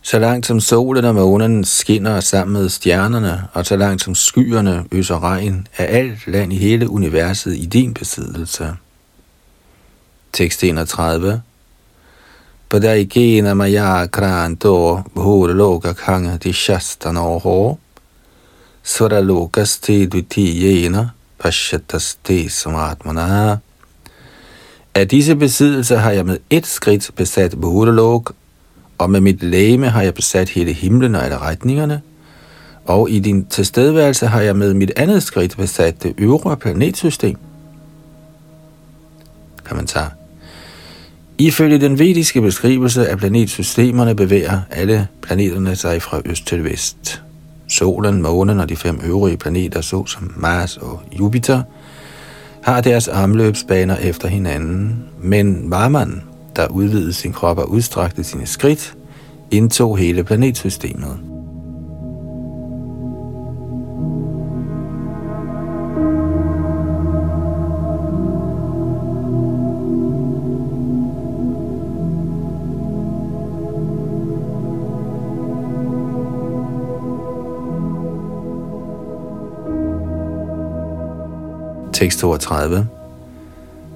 Så 0.03 0.19
langt 0.19 0.47
som 0.47 0.61
solen 0.61 1.05
og 1.05 1.15
månen 1.15 1.65
skinner 1.65 2.21
sammen 2.21 2.63
med 2.63 2.69
stjernerne, 2.69 3.49
og 3.55 3.67
så 3.67 3.77
langt 3.77 4.03
som 4.03 4.15
skyerne 4.15 4.85
øser 4.93 5.19
regn, 5.19 5.67
er 5.77 5.87
alt 5.87 6.27
land 6.27 6.53
i 6.53 6.57
hele 6.57 6.91
universet 6.91 7.57
i 7.57 7.67
din 7.67 7.95
besiddelse. 7.95 8.77
Tekst 10.33 10.65
31 10.65 11.43
Padaikena 12.69 13.55
maya 13.55 14.07
kranto 14.07 15.03
bhura 15.15 15.55
loka 15.55 15.95
kanga 15.95 16.39
di 16.39 16.53
shastanoho 16.53 17.79
Svara 18.83 19.21
lokas 19.21 19.81
te 19.81 20.07
dvitiyena 20.07 21.13
pashatas 21.39 22.17
te 22.25 22.49
samatmana 22.49 23.61
Af 24.95 25.09
disse 25.09 25.37
besiddelser 25.37 25.97
har 25.97 26.11
jeg 26.11 26.27
med 26.27 26.39
et 26.51 26.67
skridt 26.67 27.11
besat 27.17 27.61
Bhuralok 27.61 28.35
og 28.99 29.11
med 29.11 29.21
mit 29.21 29.43
læme 29.43 29.89
har 29.89 30.03
jeg 30.03 30.15
besat 30.15 30.49
hele 30.49 30.73
himlen 30.73 31.15
og 31.15 31.25
alle 31.25 31.39
retningerne, 31.39 32.03
og 32.85 33.11
i 33.11 33.19
din 33.19 33.47
tilstedeværelse 33.47 34.27
har 34.27 34.41
jeg 34.41 34.57
med 34.57 34.75
mit 34.75 34.93
andet 34.97 35.23
skridt 35.23 35.57
besat 35.57 36.03
det 36.03 36.15
øvre 36.19 36.57
planetsystem. 36.57 37.37
Kommentar. 39.65 40.13
Ifølge 41.39 41.79
den 41.79 41.99
vediske 41.99 42.41
beskrivelse 42.41 43.09
af 43.09 43.19
planetsystemerne 43.19 44.15
bevæger 44.15 44.61
alle 44.71 45.09
planeterne 45.23 45.77
sig 45.77 46.03
fra 46.03 46.21
øst 46.25 46.47
til 46.47 46.65
vest. 46.65 47.23
Solen, 47.69 48.23
månen 48.23 48.61
og 48.61 48.69
de 48.69 48.77
fem 48.77 49.01
øvrige 49.05 49.37
planeter, 49.37 49.81
såsom 49.81 50.33
Mars 50.37 50.77
og 50.77 51.01
Jupiter, 51.19 51.63
har 52.63 52.81
deres 52.81 53.09
omløbsbaner 53.09 53.97
efter 53.97 54.29
hinanden, 54.29 55.05
men 55.23 55.71
Varman, 55.71 56.23
der 56.57 56.67
udvidede 56.67 57.13
sin 57.13 57.33
krop 57.33 57.59
og 57.59 57.71
udstrakte 57.71 58.25
sine 58.25 58.47
skridt, 58.47 58.95
indtog 59.51 59.99
hele 59.99 60.25
planetsystemet. 60.25 61.36
Tekst 81.97 82.19
32 82.19 82.87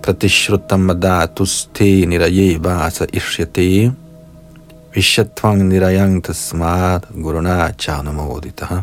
Pratishrutamadatus 0.03 1.69
niraye 2.07 2.59
vasa 2.59 3.07
ishyate 3.13 3.93
Vishatvang 4.95 5.69
nirayang 5.69 6.23
tasmat 6.25 7.05
guruna 7.13 7.73
charnamodita. 7.79 8.83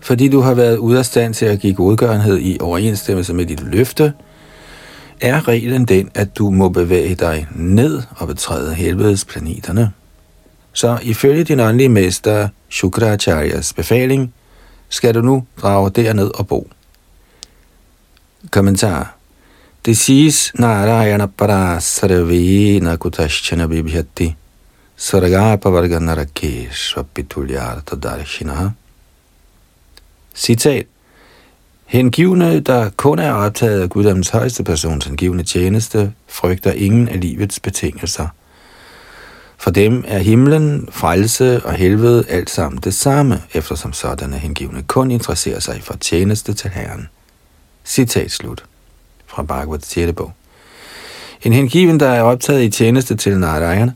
Fordi 0.00 0.28
du 0.28 0.40
har 0.40 0.54
været 0.54 0.76
ude 0.76 0.98
af 0.98 1.04
stand 1.04 1.34
til 1.34 1.46
at 1.46 1.60
give 1.60 1.74
godgørenhed 1.74 2.38
i 2.38 2.58
overensstemmelse 2.60 3.34
med 3.34 3.46
dit 3.46 3.60
løfte, 3.60 4.12
er 5.20 5.48
reglen 5.48 5.84
den, 5.84 6.10
at 6.14 6.38
du 6.38 6.50
må 6.50 6.68
bevæge 6.68 7.14
dig 7.14 7.46
ned 7.54 8.02
og 8.16 8.26
betræde 8.26 8.74
helvedes 8.74 9.24
planeterne. 9.24 9.92
Så 10.72 10.98
ifølge 11.02 11.44
din 11.44 11.60
åndelige 11.60 11.88
mester 11.88 12.48
Shukracharyas 12.70 13.72
befaling, 13.72 14.34
skal 14.88 15.14
du 15.14 15.20
nu 15.20 15.44
drage 15.62 15.90
derned 15.90 16.30
og 16.34 16.46
bo. 16.46 16.68
Kommentar 18.50 19.20
det 19.86 19.96
siges, 19.96 20.52
Narayana 20.54 21.26
para 21.26 21.80
sarve 21.80 22.80
nakutaschana 22.80 23.66
bibhyati 23.66 24.36
sargapa 24.96 25.70
varga 25.70 25.98
narakesh 25.98 26.96
vapitulyarta 26.96 27.96
darshina. 27.96 28.70
Citat. 30.34 30.86
Hengivne, 31.86 32.60
der 32.60 32.90
kun 32.96 33.18
er 33.18 33.32
optaget 33.32 33.82
af 33.82 33.90
Guddoms 33.90 34.28
højeste 34.28 34.64
persons 34.64 35.04
hengivne 35.04 35.42
tjeneste, 35.42 36.12
frygter 36.28 36.72
ingen 36.72 37.08
af 37.08 37.20
livets 37.20 37.60
betingelser. 37.60 38.28
For 39.58 39.70
dem 39.70 40.04
er 40.06 40.18
himlen, 40.18 40.88
frelse 40.90 41.64
og 41.64 41.72
helvede 41.72 42.24
alt 42.28 42.50
sammen 42.50 42.80
det 42.84 42.94
samme, 42.94 43.42
eftersom 43.52 43.92
sådanne 43.92 44.38
hengivne 44.38 44.82
kun 44.82 45.10
interesserer 45.10 45.60
sig 45.60 45.82
for 45.82 45.94
tjeneste 45.94 46.54
til 46.54 46.70
Herren. 46.70 47.08
Citat 47.84 48.30
slut 48.30 48.64
fra 49.26 49.42
Bhagavad 49.42 49.80
6. 49.80 50.12
bog. 50.12 50.32
En 51.42 51.52
hengiven, 51.52 52.00
der 52.00 52.08
er 52.08 52.22
optaget 52.22 52.62
i 52.62 52.70
tjeneste 52.70 53.16
til 53.16 53.38
Narayana, 53.38 53.92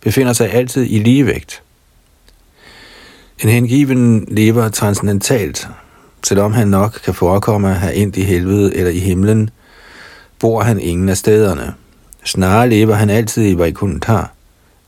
befinder 0.00 0.32
sig 0.32 0.52
altid 0.52 0.86
i 0.90 0.98
ligevægt. 0.98 1.62
En 3.42 3.48
hengiven 3.48 4.24
lever 4.28 4.68
transcendentalt, 4.68 5.68
selvom 6.24 6.52
han 6.52 6.68
nok 6.68 7.00
kan 7.04 7.14
forekomme 7.14 7.70
at 7.70 7.76
have 7.76 7.94
ind 7.94 8.16
i 8.16 8.22
helvede 8.22 8.76
eller 8.76 8.90
i 8.90 8.98
himlen, 8.98 9.50
bor 10.38 10.62
han 10.62 10.80
ingen 10.80 11.08
af 11.08 11.16
stederne. 11.16 11.74
Snarere 12.24 12.68
lever 12.68 12.94
han 12.94 13.10
altid 13.10 13.46
i 13.50 13.58
Vaikuntha. 13.58 14.22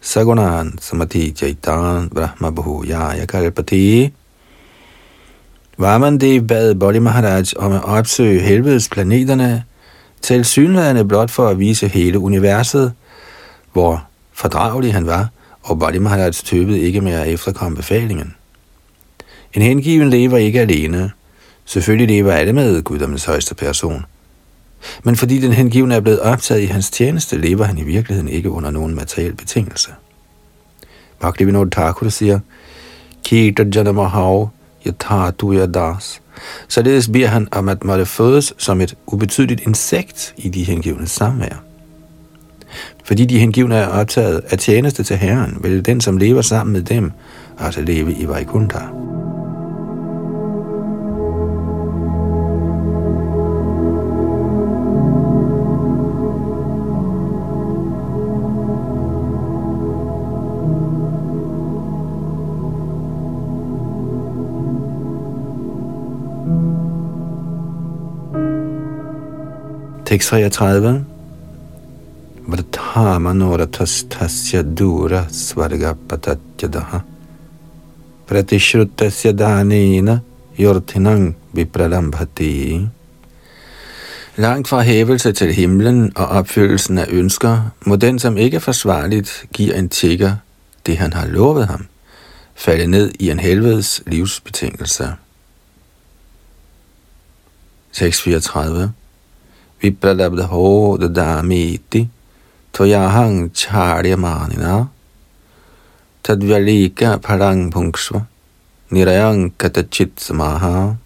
Sagunan 0.00 0.78
samadhi 0.80 1.36
jaitan 1.42 2.08
brahma 2.08 2.50
bhu 2.50 2.84
yaya 2.84 3.26
kalpati. 3.26 4.12
Var 5.80 5.98
man 5.98 6.18
bad 6.46 6.74
Bodhi 6.74 6.98
Maharaj 6.98 7.44
om 7.56 7.72
at 7.72 7.84
opsøge 7.84 8.40
helvedes 8.40 8.88
planeterne, 8.88 9.64
til 10.22 10.44
synlædende 10.44 11.04
blot 11.04 11.30
for 11.30 11.48
at 11.48 11.58
vise 11.58 11.88
hele 11.88 12.18
universet, 12.18 12.92
hvor 13.72 14.04
fordragelig 14.32 14.94
han 14.94 15.06
var, 15.06 15.28
og 15.62 15.78
Bodhi 15.78 15.98
Maharaj 15.98 16.30
tøbede 16.30 16.80
ikke 16.80 17.00
med 17.00 17.12
at 17.12 17.28
efterkomme 17.28 17.76
befalingen. 17.76 18.34
En 19.54 19.62
hengiven 19.62 20.10
lever 20.10 20.36
ikke 20.36 20.60
alene. 20.60 21.10
Selvfølgelig 21.64 22.08
lever 22.08 22.32
alle 22.32 22.52
med 22.52 22.82
guddommens 22.82 23.24
højeste 23.24 23.54
person. 23.54 24.04
Men 25.02 25.16
fordi 25.16 25.38
den 25.38 25.52
hengivne 25.52 25.94
er 25.94 26.00
blevet 26.00 26.20
optaget 26.20 26.60
i 26.60 26.66
hans 26.66 26.90
tjeneste, 26.90 27.38
lever 27.38 27.64
han 27.64 27.78
i 27.78 27.84
virkeligheden 27.84 28.28
ikke 28.28 28.50
under 28.50 28.70
nogen 28.70 28.94
materiel 28.94 29.34
betingelse. 29.34 29.90
Bhaktivinoda 31.20 31.70
Thakur 31.70 32.08
siger, 32.08 32.40
Kita 33.24 33.64
Janamahav 33.74 34.50
Yatha 34.88 35.30
Yadas. 35.42 36.20
Således 36.68 37.08
beder 37.08 37.26
han 37.26 37.48
om 37.50 37.68
at 37.68 37.84
måtte 37.84 38.06
fødes 38.06 38.54
som 38.58 38.80
et 38.80 38.94
ubetydeligt 39.06 39.60
insekt 39.60 40.34
i 40.36 40.48
de 40.48 40.64
hengivne 40.64 41.06
samvær. 41.06 41.62
Fordi 43.04 43.24
de 43.24 43.38
hengivne 43.38 43.74
er 43.74 43.86
optaget 43.86 44.40
af 44.50 44.58
tjeneste 44.58 45.02
til 45.02 45.16
Herren, 45.16 45.58
vil 45.60 45.86
den, 45.86 46.00
som 46.00 46.16
lever 46.16 46.42
sammen 46.42 46.72
med 46.72 46.82
dem, 46.82 47.12
altså 47.58 47.80
leve 47.80 48.12
i 48.12 48.28
Vaikuntha. 48.28 49.17
Tekst 70.18 70.30
33. 70.30 71.04
Vratama 72.48 73.32
noratastasya 73.32 74.62
dura 74.62 75.28
svarga 75.30 75.94
patatyadaha. 75.94 77.00
Pratishrutasya 78.26 79.32
danena 79.32 80.20
yortinang 80.58 81.36
vipralambhati. 81.54 82.88
Langt 84.36 84.68
fra 84.68 84.82
hævelse 84.82 85.32
til 85.32 85.54
himlen 85.54 86.12
og 86.16 86.26
opfyldelsen 86.26 86.98
af 86.98 87.06
ønsker, 87.08 87.70
må 87.86 87.96
den, 87.96 88.18
som 88.18 88.36
ikke 88.36 88.60
forsvarligt 88.60 89.46
giver 89.52 89.74
en 89.74 89.88
tigger 89.88 90.36
det, 90.86 90.96
han 90.96 91.12
har 91.12 91.26
lovet 91.26 91.66
ham, 91.66 91.86
falde 92.54 92.86
ned 92.86 93.12
i 93.18 93.30
en 93.30 93.38
helvedes 93.38 94.02
livsbetingelse. 94.06 95.12
634 97.92 98.92
vipralabdho 99.80 100.96
dadamiti 101.00 102.08
toyahang 102.72 103.50
charyamanina 103.54 104.88
tadvyalika 106.22 107.18
parang 107.22 107.70
punksva 107.70 108.26
nirayang 108.90 109.52
katachit 109.58 110.20
samaha. 110.20 110.96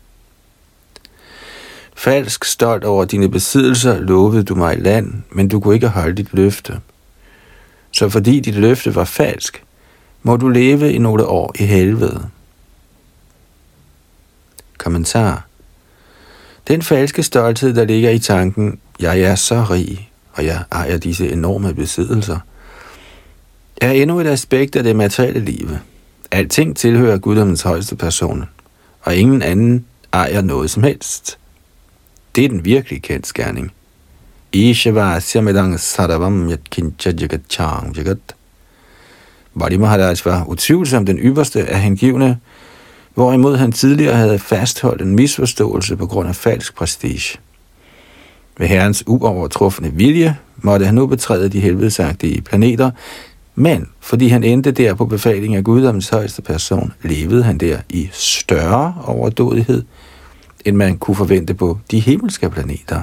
Falsk 1.95 2.45
stolt 2.45 2.85
over 2.85 3.05
dine 3.05 3.29
besiddelser 3.29 4.01
lovede 4.01 4.43
du 4.43 4.55
mig 4.55 4.79
land, 4.79 5.23
men 5.31 5.49
du 5.49 5.61
kunne 5.61 5.75
ikke 5.75 5.89
holde 5.89 6.17
dit 6.17 6.35
løfte. 6.35 6.81
Så 7.93 8.09
fordi 8.09 8.41
dit 8.41 8.55
løfte 8.55 8.95
var 8.95 9.05
falsk, 9.05 9.65
må 10.23 10.37
du 10.37 10.49
leve 10.49 10.93
i 10.93 10.99
nogle 10.99 11.27
år 11.27 11.53
i 11.59 11.65
helvede. 11.65 12.29
Kommentar 14.79 15.47
den 16.69 16.83
falske 16.83 17.23
stolthed, 17.23 17.75
der 17.75 17.85
ligger 17.85 18.11
i 18.11 18.19
tanken, 18.19 18.79
jeg 19.01 19.21
er 19.21 19.35
så 19.35 19.67
rig, 19.71 20.11
og 20.33 20.45
jeg 20.45 20.63
ejer 20.73 20.99
disse 20.99 21.33
enorme 21.33 21.75
besiddelser, 21.75 22.39
er 23.81 23.91
endnu 23.91 24.21
et 24.21 24.27
aspekt 24.27 24.77
af 24.77 24.83
det 24.83 24.97
materielle 24.97 25.41
liv. 25.41 25.71
Alting 26.31 26.77
tilhører 26.77 27.19
guddommens 27.19 27.63
højeste 27.63 27.97
person, 27.97 28.45
og 29.03 29.17
ingen 29.17 29.43
anden 29.43 29.85
ejer 30.13 30.41
noget 30.41 30.71
som 30.71 30.83
helst. 30.83 31.39
Det 32.35 32.45
er 32.45 32.49
den 32.49 32.65
virkelige 32.65 33.01
kendskærning. 33.01 33.73
Ishava 34.53 35.21
Syamedang 35.21 35.81
Sadavam 35.81 36.51
Yatkincha 36.51 37.11
Jagat 37.11 37.41
Chang 37.51 37.97
Jagat. 37.97 38.19
Bali 39.59 39.77
Maharaj 39.77 40.17
var 40.25 40.45
utvivlsomt 40.45 41.07
den 41.07 41.19
ypperste 41.19 41.67
af 41.67 41.81
hengivne, 41.81 42.39
hvorimod 43.15 43.57
han 43.57 43.73
tidligere 43.73 44.17
havde 44.17 44.39
fastholdt 44.39 45.03
en 45.03 45.17
misforståelse 45.17 45.97
på 45.97 46.07
grund 46.07 46.29
af 46.29 46.37
falsk 46.37 46.77
prestige. 46.77 47.39
Ved 48.59 48.67
herrens 48.67 49.05
uovertruffende 49.07 49.93
vilje 49.93 50.37
måtte 50.57 50.87
han 50.87 50.95
nu 50.95 51.07
betræde 51.07 51.49
de 51.49 51.61
helvedesagtige 51.61 52.43
planeter, 52.43 52.91
men 53.55 53.89
fordi 54.01 54.29
han 54.29 54.45
endte 54.45 54.73
der 54.73 54.95
på 54.95 55.07
befaling 55.07 55.57
af 55.57 55.65
guddommens 55.65 56.09
højeste 56.09 56.43
person, 56.43 56.93
levede 57.03 57.43
han 57.43 57.59
der 57.59 57.79
i 57.89 58.09
større 58.13 58.95
overdådighed, 59.07 59.83
end 60.65 60.77
man 60.77 60.99
kunne 60.99 61.15
forvente 61.15 61.55
på 61.55 61.79
de 61.91 62.01
himmelske 62.01 62.51
planeter. 62.51 63.03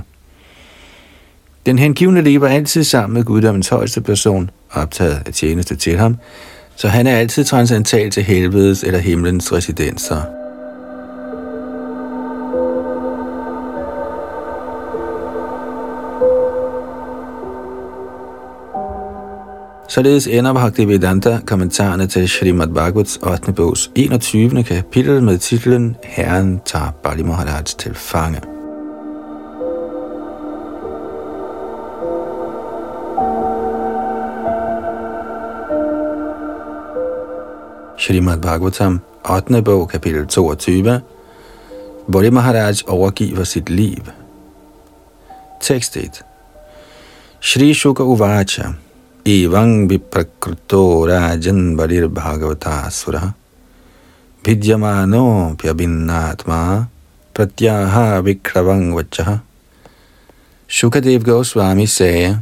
Den 1.65 1.79
hengivne 1.79 2.21
lever 2.21 2.47
altid 2.47 2.83
sammen 2.83 3.13
med 3.13 3.23
guddommens 3.23 3.69
højeste 3.69 4.01
person, 4.01 4.49
optaget 4.71 5.23
af 5.25 5.33
tjeneste 5.33 5.75
til 5.75 5.97
ham, 5.97 6.17
så 6.79 6.87
han 6.87 7.07
er 7.07 7.17
altid 7.17 7.43
transcendental 7.43 8.11
til 8.11 8.23
helvedes 8.23 8.83
eller 8.83 8.99
himlens 8.99 9.53
residenser. 9.53 10.21
Således 19.89 20.27
ender 20.27 20.53
Bhaktivedanta 20.53 21.39
kommentarerne 21.45 22.07
til 22.07 22.29
Srimad 22.29 22.67
Bhagavats 22.67 23.17
8. 23.17 23.53
bogs 23.53 23.91
21. 23.95 24.63
kapitel 24.63 25.23
med 25.23 25.37
titlen 25.37 25.95
Herren 26.03 26.61
tager 26.65 26.91
Bali 27.03 27.23
Maharaj 27.23 27.63
til 27.63 27.95
fange. 27.95 28.58
Srimad 37.99 38.39
Bhagavatam, 38.39 39.01
8. 39.25 39.61
bog, 39.61 39.91
kapitel 39.91 40.25
22, 40.25 41.03
Bali 42.07 42.29
Maharaj 42.31 42.83
overgiver 42.87 43.45
sit 43.45 43.69
liv. 43.69 44.07
Tekst 45.59 45.97
1. 45.97 46.23
Shri 47.41 47.73
Shuka 47.73 48.07
Uvacha 48.07 48.77
Evang 49.25 49.89
viprakruto 49.89 51.03
rajan 51.11 51.75
balir 51.75 52.07
bhagavata 52.07 52.89
sura 52.89 53.35
vidyamano 54.45 55.57
pyabhinnatma 55.59 56.87
pratyaha 57.33 58.23
vikravang 58.23 58.95
vachaha 58.95 59.41
Shukadev 60.69 61.23
Goswami 61.25 61.83
sagde, 61.83 62.39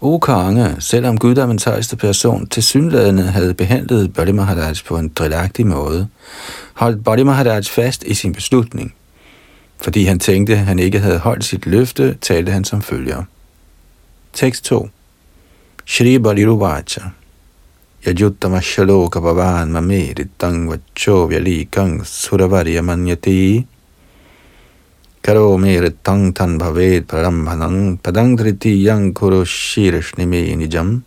O 0.00 0.18
konge, 0.18 0.76
selvom 0.80 1.18
guddommens 1.18 1.64
højeste 1.64 1.96
person 1.96 2.46
til 2.46 2.62
synlædende 2.62 3.22
havde 3.22 3.54
behandlet 3.54 4.12
Bali 4.12 4.32
Maharaj 4.32 4.74
på 4.86 4.98
en 4.98 5.08
drilagtig 5.08 5.66
måde, 5.66 6.08
holdt 6.74 7.04
Bali 7.04 7.22
Maharaj 7.22 7.62
fast 7.62 8.02
i 8.02 8.14
sin 8.14 8.32
beslutning. 8.32 8.94
Fordi 9.82 10.04
han 10.04 10.18
tænkte, 10.18 10.52
at 10.52 10.58
han 10.58 10.78
ikke 10.78 10.98
havde 10.98 11.18
holdt 11.18 11.44
sit 11.44 11.66
løfte, 11.66 12.16
talte 12.20 12.52
han 12.52 12.64
som 12.64 12.82
følger. 12.82 13.22
Tekst 14.32 14.64
2 14.64 14.88
Shri 15.86 16.18
Bali 16.18 16.46
Ruvacha 16.46 17.00
Yajuttama 18.06 18.60
Shaloka 18.60 19.20
Bhavan 19.20 19.72
Mamirittang 19.72 20.70
Vacho 20.70 21.28
Likang 21.28 22.06
Suravarya 22.06 22.82
Manyati 22.82 23.66
Karo 25.22 25.56
Merittang 25.56 26.34
Tan 26.34 26.58
bhavet 26.58 27.06
Parambhanang 27.08 27.98
Padang 28.02 28.38
Driti 28.38 28.86
Yang 28.86 29.14
Kuru 29.14 29.44
Shirishnime 29.44 30.56
Nijam 30.56 31.02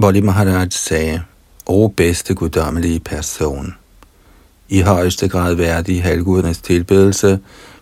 Bali 0.00 0.20
Maharaj 0.20 0.70
sagde, 0.70 1.22
O 1.66 1.88
bedste 1.88 2.34
guddommelige 2.34 3.00
person, 3.00 3.74
i 4.68 4.80
højeste 4.80 5.28
grad 5.28 5.54
værdig 5.54 6.02
halvgudernes 6.02 6.58
tilbedelse, 6.58 7.38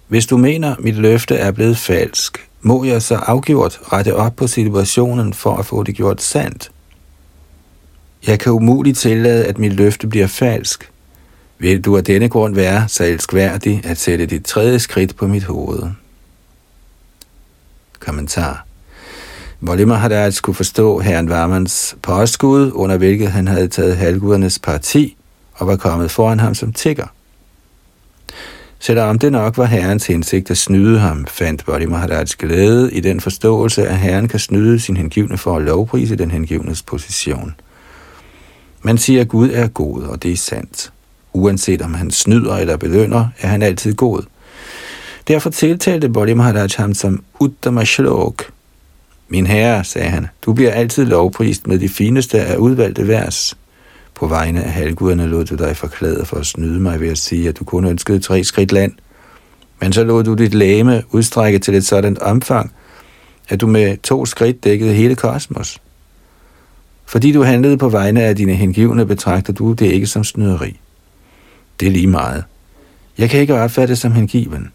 hvis 0.08 0.26
du 0.26 0.36
mener, 0.36 0.74
mit 0.78 0.96
løfte 0.96 1.34
er 1.34 1.50
blevet 1.50 1.76
falsk, 1.76 2.48
må 2.62 2.84
jeg 2.84 3.02
så 3.02 3.14
afgjort 3.14 3.80
rette 3.92 4.16
op 4.16 4.36
på 4.36 4.46
situationen 4.46 5.34
for 5.34 5.56
at 5.56 5.66
få 5.66 5.82
det 5.82 5.94
gjort 5.94 6.22
sandt. 6.22 6.70
Jeg 8.26 8.38
kan 8.38 8.52
umuligt 8.52 8.98
tillade, 8.98 9.44
at 9.44 9.58
mit 9.58 9.72
løfte 9.72 10.06
bliver 10.06 10.26
falsk. 10.26 10.90
Vil 11.60 11.80
du 11.80 11.96
af 11.96 12.04
denne 12.04 12.28
grund 12.28 12.54
være 12.54 12.88
så 12.88 13.04
elskværdig 13.04 13.80
at 13.84 13.98
sætte 13.98 14.26
dit 14.26 14.44
tredje 14.44 14.78
skridt 14.78 15.16
på 15.16 15.26
mit 15.26 15.44
hoved? 15.44 15.82
Kommentar. 17.98 18.66
Volimar 19.60 19.96
havde 19.96 20.16
altså 20.16 20.38
skulle 20.38 20.56
forstå 20.56 20.98
herren 20.98 21.28
Varmans 21.28 21.96
påskud, 22.02 22.70
under 22.74 22.96
hvilket 22.96 23.30
han 23.30 23.48
havde 23.48 23.68
taget 23.68 23.96
halvgudernes 23.96 24.58
parti 24.58 25.16
og 25.54 25.66
var 25.66 25.76
kommet 25.76 26.10
foran 26.10 26.40
ham 26.40 26.54
som 26.54 26.72
tigger. 26.72 27.06
Selvom 28.78 29.18
det 29.18 29.32
nok 29.32 29.56
var 29.56 29.64
herrens 29.64 30.06
hensigt 30.06 30.50
at 30.50 30.58
snyde 30.58 30.98
ham, 30.98 31.26
fandt 31.26 31.64
Bodhi 31.64 31.86
Maharaj 31.86 32.24
glæde 32.38 32.92
i 32.92 33.00
den 33.00 33.20
forståelse, 33.20 33.88
at 33.88 33.98
herren 33.98 34.28
kan 34.28 34.40
snyde 34.40 34.80
sin 34.80 34.96
hengivne 34.96 35.38
for 35.38 35.56
at 35.56 35.62
lovprise 35.62 36.16
den 36.16 36.30
hengivnes 36.30 36.82
position. 36.82 37.54
Man 38.82 38.98
siger, 38.98 39.20
at 39.20 39.28
Gud 39.28 39.50
er 39.50 39.68
god, 39.68 40.02
og 40.02 40.22
det 40.22 40.32
er 40.32 40.36
sandt. 40.36 40.92
Uanset 41.32 41.82
om 41.82 41.94
han 41.94 42.10
snyder 42.10 42.56
eller 42.56 42.76
belønner, 42.76 43.28
er 43.40 43.48
han 43.48 43.62
altid 43.62 43.94
god. 43.94 44.22
Derfor 45.28 45.50
tiltalte 45.50 46.08
Bodhi 46.08 46.34
Maharaj 46.34 46.68
ham 46.76 46.94
som 46.94 47.22
Uttama 47.40 47.84
Shlok. 47.84 48.44
Min 49.28 49.46
herre, 49.46 49.84
sagde 49.84 50.08
han, 50.08 50.26
du 50.42 50.52
bliver 50.52 50.70
altid 50.70 51.04
lovprist 51.04 51.66
med 51.66 51.78
de 51.78 51.88
fineste 51.88 52.40
af 52.40 52.56
udvalgte 52.56 53.08
vers. 53.08 53.56
På 54.14 54.26
vegne 54.26 54.62
af 54.62 54.72
halvguderne 54.72 55.26
lod 55.26 55.44
du 55.44 55.54
dig 55.54 55.76
forklæde 55.76 56.24
for 56.24 56.36
at 56.36 56.46
snyde 56.46 56.80
mig 56.80 57.00
ved 57.00 57.08
at 57.08 57.18
sige, 57.18 57.48
at 57.48 57.58
du 57.58 57.64
kun 57.64 57.84
ønskede 57.84 58.18
tre 58.18 58.44
skridt 58.44 58.72
land. 58.72 58.92
Men 59.80 59.92
så 59.92 60.04
lod 60.04 60.24
du 60.24 60.34
dit 60.34 60.54
læme 60.54 61.02
udstrække 61.10 61.58
til 61.58 61.74
et 61.74 61.86
sådan 61.86 62.22
omfang, 62.22 62.72
at 63.48 63.60
du 63.60 63.66
med 63.66 63.96
to 64.02 64.26
skridt 64.26 64.64
dækkede 64.64 64.94
hele 64.94 65.14
kosmos. 65.14 65.78
Fordi 67.06 67.32
du 67.32 67.42
handlede 67.42 67.78
på 67.78 67.88
vegne 67.88 68.22
af 68.22 68.36
dine 68.36 68.54
hengivne, 68.54 69.06
betragter 69.06 69.52
du 69.52 69.72
det 69.72 69.86
ikke 69.86 70.06
som 70.06 70.24
snyderi. 70.24 70.80
Det 71.80 71.88
er 71.88 71.92
lige 71.92 72.06
meget. 72.06 72.44
Jeg 73.18 73.30
kan 73.30 73.40
ikke 73.40 73.54
opfatte 73.54 73.96
som 73.96 74.12
hengiven. 74.12 74.72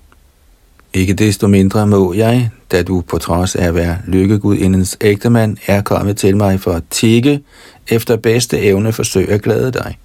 Ikke 0.94 1.14
desto 1.14 1.48
mindre 1.48 1.88
må 1.88 2.14
jeg, 2.14 2.50
da 2.72 2.84
du 2.84 3.02
på 3.02 3.18
trods 3.18 3.56
af 3.56 3.68
at 3.68 3.76
være 3.76 3.98
lykkegudindens 4.08 4.98
ægtemand, 5.02 5.58
er 5.68 5.82
kommet 5.82 6.18
til 6.18 6.38
mig 6.38 6.60
for 6.60 6.72
at 6.72 6.84
tikke 6.90 7.42
efter 7.88 8.16
bedste 8.16 8.60
evne 8.60 8.94
forsøge 8.94 9.32
at 9.32 9.42
glæde 9.42 9.72
dig. 9.72 9.98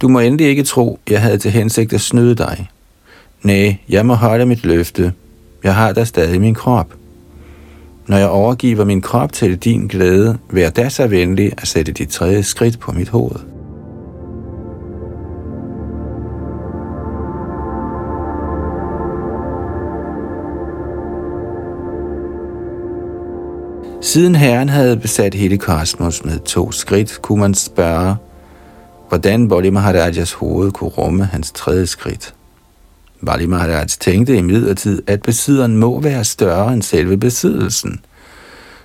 Du 0.00 0.08
må 0.08 0.18
endelig 0.18 0.46
ikke 0.46 0.62
tro, 0.62 0.98
jeg 1.10 1.20
havde 1.20 1.38
til 1.38 1.50
hensigt 1.50 1.92
at 1.92 2.00
snyde 2.00 2.34
dig. 2.34 2.70
Nej, 3.42 3.76
jeg 3.88 4.06
må 4.06 4.14
holde 4.14 4.46
mit 4.46 4.64
løfte. 4.64 5.12
Jeg 5.64 5.74
har 5.74 5.92
da 5.92 6.04
stadig 6.04 6.40
min 6.40 6.54
krop. 6.54 6.94
Når 8.06 8.16
jeg 8.16 8.28
overgiver 8.28 8.84
min 8.84 9.00
krop 9.00 9.32
til 9.32 9.56
din 9.56 9.86
glæde, 9.86 10.38
vær 10.50 10.70
da 10.70 10.88
så 10.88 11.06
venlig 11.06 11.52
at 11.58 11.68
sætte 11.68 11.92
dit 11.92 12.08
tredje 12.08 12.42
skridt 12.42 12.80
på 12.80 12.92
mit 12.92 13.08
hoved. 13.08 13.53
Siden 24.14 24.34
Herren 24.34 24.68
havde 24.68 24.96
besat 24.96 25.34
hele 25.34 25.58
kosmos 25.58 26.24
med 26.24 26.38
to 26.38 26.72
skridt, 26.72 27.22
kunne 27.22 27.40
man 27.40 27.54
spørge, 27.54 28.16
hvordan 29.08 29.48
Bali 29.48 29.70
Maharajas 29.70 30.32
hoved 30.32 30.72
kunne 30.72 30.90
rumme 30.90 31.24
hans 31.24 31.52
tredje 31.52 31.86
skridt. 31.86 32.34
Bali 33.26 33.46
Maharaj 33.46 33.86
tænkte 33.86 34.36
imidlertid, 34.36 35.02
at 35.06 35.22
besidderen 35.22 35.76
må 35.76 36.00
være 36.00 36.24
større 36.24 36.72
end 36.72 36.82
selve 36.82 37.16
besiddelsen. 37.16 38.00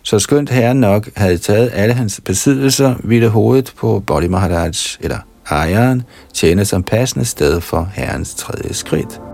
Så 0.03 0.19
skønt 0.19 0.49
herren 0.49 0.79
nok 0.79 1.09
havde 1.15 1.37
taget 1.37 1.71
alle 1.73 1.93
hans 1.93 2.21
besiddelser, 2.25 2.95
ville 3.03 3.27
hovedet 3.27 3.73
på 3.77 4.03
Bali 4.07 4.27
Maharaj, 4.27 4.71
eller 4.99 5.17
ejeren, 5.49 6.03
tjene 6.33 6.65
som 6.65 6.83
passende 6.83 7.25
sted 7.25 7.61
for 7.61 7.89
herrens 7.93 8.35
tredje 8.35 8.73
skridt. 8.73 9.28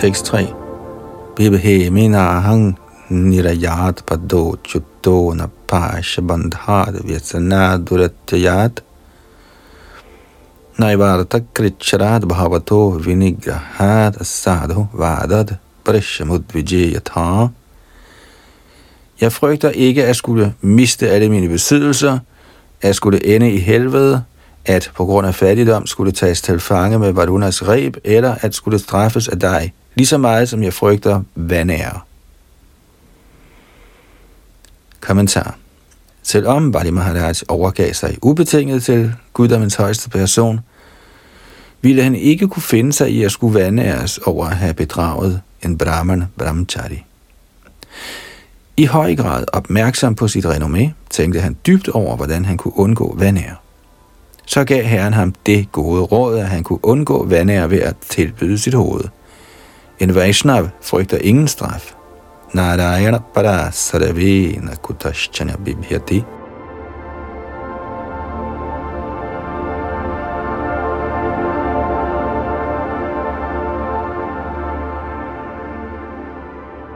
Tekst 0.00 0.24
3. 0.24 0.48
Bibhe 1.36 1.90
minahang 1.90 2.78
nirayat 3.10 4.00
pado 4.06 4.56
chutto 4.64 5.34
na 5.36 5.46
pasha 5.68 6.22
bandhad 6.22 7.04
vyasana 7.04 7.76
duratyayat 7.76 8.80
naivarta 10.78 11.44
kricharat 11.52 12.24
bhavato 12.24 12.96
vinigrahat 12.96 14.16
sadhu 14.24 14.88
vadat 14.94 15.58
parishamudvijayatha 15.84 17.48
Jeg 19.20 19.32
frygter 19.32 19.70
ikke 19.70 20.04
at 20.04 20.16
skulle 20.16 20.54
miste 20.60 21.10
alle 21.10 21.28
mine 21.28 21.48
besiddelser, 21.48 22.18
at 22.82 22.96
skulle 22.96 23.26
ende 23.26 23.52
i 23.52 23.58
helvede, 23.58 24.24
at 24.66 24.90
på 24.94 25.04
grund 25.04 25.26
af 25.26 25.34
fattigdom 25.34 25.86
skulle 25.86 26.12
tages 26.12 26.42
til 26.42 26.60
fange 26.60 26.98
med 26.98 27.12
Varunas 27.12 27.68
reb, 27.68 27.96
eller 28.04 28.34
at 28.40 28.54
skulle 28.54 28.78
straffes 28.78 29.28
af 29.28 29.38
dig, 29.38 29.72
lige 29.94 30.06
så 30.06 30.18
meget 30.18 30.48
som 30.48 30.62
jeg 30.62 30.72
frygter 30.72 31.22
vandære. 31.34 32.00
Kommentar. 35.00 35.56
Selvom 36.22 36.72
Bali 36.72 36.90
Maharaj 36.90 37.34
overgav 37.48 37.92
sig 37.92 38.18
ubetinget 38.22 38.82
til 38.82 39.12
guddommens 39.32 39.74
højeste 39.74 40.10
person, 40.10 40.60
ville 41.82 42.02
han 42.02 42.14
ikke 42.14 42.48
kunne 42.48 42.62
finde 42.62 42.92
sig 42.92 43.10
i 43.10 43.22
at 43.22 43.32
skulle 43.32 43.60
vandæres 43.60 44.18
over 44.18 44.46
at 44.46 44.56
have 44.56 44.74
bedraget 44.74 45.40
en 45.62 45.78
brahman 45.78 46.24
brahmachari. 46.38 47.04
I 48.76 48.84
høj 48.84 49.16
grad 49.16 49.44
opmærksom 49.52 50.14
på 50.14 50.28
sit 50.28 50.46
renommé, 50.46 50.88
tænkte 51.10 51.40
han 51.40 51.56
dybt 51.66 51.88
over, 51.88 52.16
hvordan 52.16 52.44
han 52.44 52.56
kunne 52.56 52.78
undgå 52.78 53.14
vandære. 53.18 53.56
Så 54.46 54.64
gav 54.64 54.84
herren 54.84 55.12
ham 55.12 55.34
det 55.46 55.72
gode 55.72 56.02
råd, 56.02 56.38
at 56.38 56.48
han 56.48 56.64
kunne 56.64 56.84
undgå 56.84 57.26
vandære 57.26 57.70
ved 57.70 57.80
at 57.80 57.96
tilbyde 58.08 58.58
sit 58.58 58.74
hoved. 58.74 59.04
En 60.00 60.14
Vaishnav 60.16 60.70
frygter 60.80 61.20
ingen 61.20 61.48
straf. 61.48 61.94
Narayana 62.54 63.20
para 63.20 63.70
sarvena 63.72 64.76
kutaschanya 64.76 65.56
bibhyati. 65.60 66.24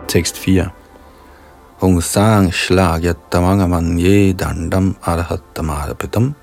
Tekst 0.08 0.36
4 0.40 0.72
Hung 1.80 2.00
sang 2.00 2.48
shlagyattamanga 2.48 3.68
dandam 4.32 4.94
arhattamarapitam 5.02 6.34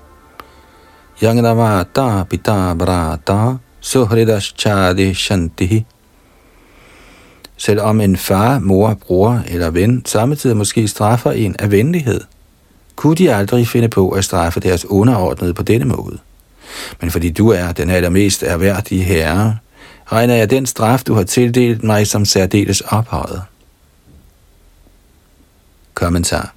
Yangnavata 1.18 2.24
pita 2.28 2.74
brata 2.74 3.58
suhridaschadi 3.80 5.10
shantihi 5.14 6.01
Selvom 7.64 8.00
en 8.00 8.16
far, 8.16 8.58
mor, 8.58 8.94
bror 8.94 9.42
eller 9.46 9.70
ven 9.70 10.02
samtidig 10.06 10.56
måske 10.56 10.88
straffer 10.88 11.30
en 11.30 11.56
af 11.58 11.70
venlighed, 11.70 12.20
kunne 12.96 13.14
de 13.14 13.34
aldrig 13.34 13.68
finde 13.68 13.88
på 13.88 14.10
at 14.10 14.24
straffe 14.24 14.60
deres 14.60 14.84
underordnede 14.84 15.54
på 15.54 15.62
denne 15.62 15.84
måde. 15.84 16.18
Men 17.00 17.10
fordi 17.10 17.30
du 17.30 17.48
er 17.48 17.72
den 17.72 17.90
allermest 17.90 18.42
erhverdige 18.42 19.02
herre, 19.02 19.58
regner 20.06 20.34
jeg 20.34 20.50
den 20.50 20.66
straf, 20.66 21.02
du 21.04 21.14
har 21.14 21.22
tildelt 21.22 21.82
mig 21.82 22.06
som 22.06 22.24
særdeles 22.24 22.80
ophøjet. 22.80 23.42
Kommentar. 25.94 26.54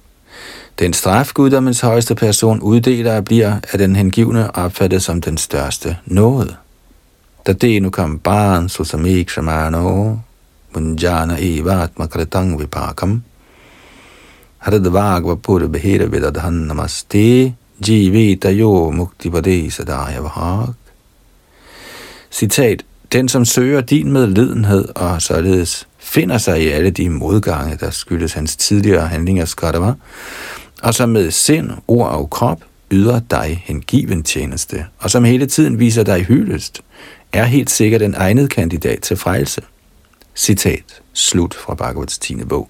Den 0.80 0.94
straf, 0.94 1.34
guddommens 1.34 1.82
højeste 1.82 2.16
person 2.16 2.60
uddeler, 2.62 3.22
bliver 3.22 3.60
af 3.72 3.78
den 3.78 3.96
hengivne 3.96 4.56
opfattet 4.56 5.04
som 5.04 5.22
den 5.22 5.38
største 5.38 5.98
nåde. 6.06 6.56
Da 7.48 7.54
det 7.54 7.82
nu 7.82 7.90
kom 7.90 8.20
barn, 8.20 8.70
så 8.70 8.84
som 8.84 9.06
ikke 9.06 9.32
shamano, 9.32 10.16
munjana 10.16 10.25
makritang 11.98 12.60
vipakam, 12.60 13.24
haradvagva 14.58 15.36
pura 15.36 15.68
behira 15.68 16.06
vedadhan 16.06 16.54
namaste, 16.54 17.54
jivita 17.80 18.50
yo 18.52 18.92
mukti. 18.92 19.30
Citat. 22.32 22.84
Den, 23.12 23.30
som 23.30 23.46
søger 23.46 23.82
din 23.82 24.12
medlidenhed 24.12 24.86
og 24.96 25.22
således 25.22 25.88
finder 25.98 26.38
sig 26.38 26.64
i 26.64 26.68
alle 26.68 26.90
de 26.90 27.10
modgange, 27.10 27.78
der 27.80 27.90
skyldes 27.90 28.34
hans 28.34 28.56
tidligere 28.56 29.08
handlinger, 29.08 29.46
skadava, 29.46 29.94
og 30.82 30.94
som 30.94 31.10
med 31.10 31.32
sind, 31.32 31.72
ord 31.88 32.10
og 32.10 32.30
krop 32.30 32.62
yder 32.92 33.20
dig 33.20 33.64
hengiven 33.66 34.24
tjeneste, 34.24 34.86
og 35.00 35.12
som 35.12 35.24
hele 35.24 35.46
tiden 35.46 35.80
viser 35.80 36.04
dig 36.04 36.26
hyldest, 36.26 36.82
er 37.34 37.44
helt 37.44 37.70
sikkert 37.70 38.02
en 38.02 38.16
egnet 38.18 38.50
kandidat 38.50 39.02
til 39.02 39.18
frelse. 39.18 39.62
Citat. 40.36 41.02
Slut 41.14 41.54
fra 41.54 41.76
Bhagavats 41.76 42.18
10. 42.18 42.36
bog. 42.36 42.70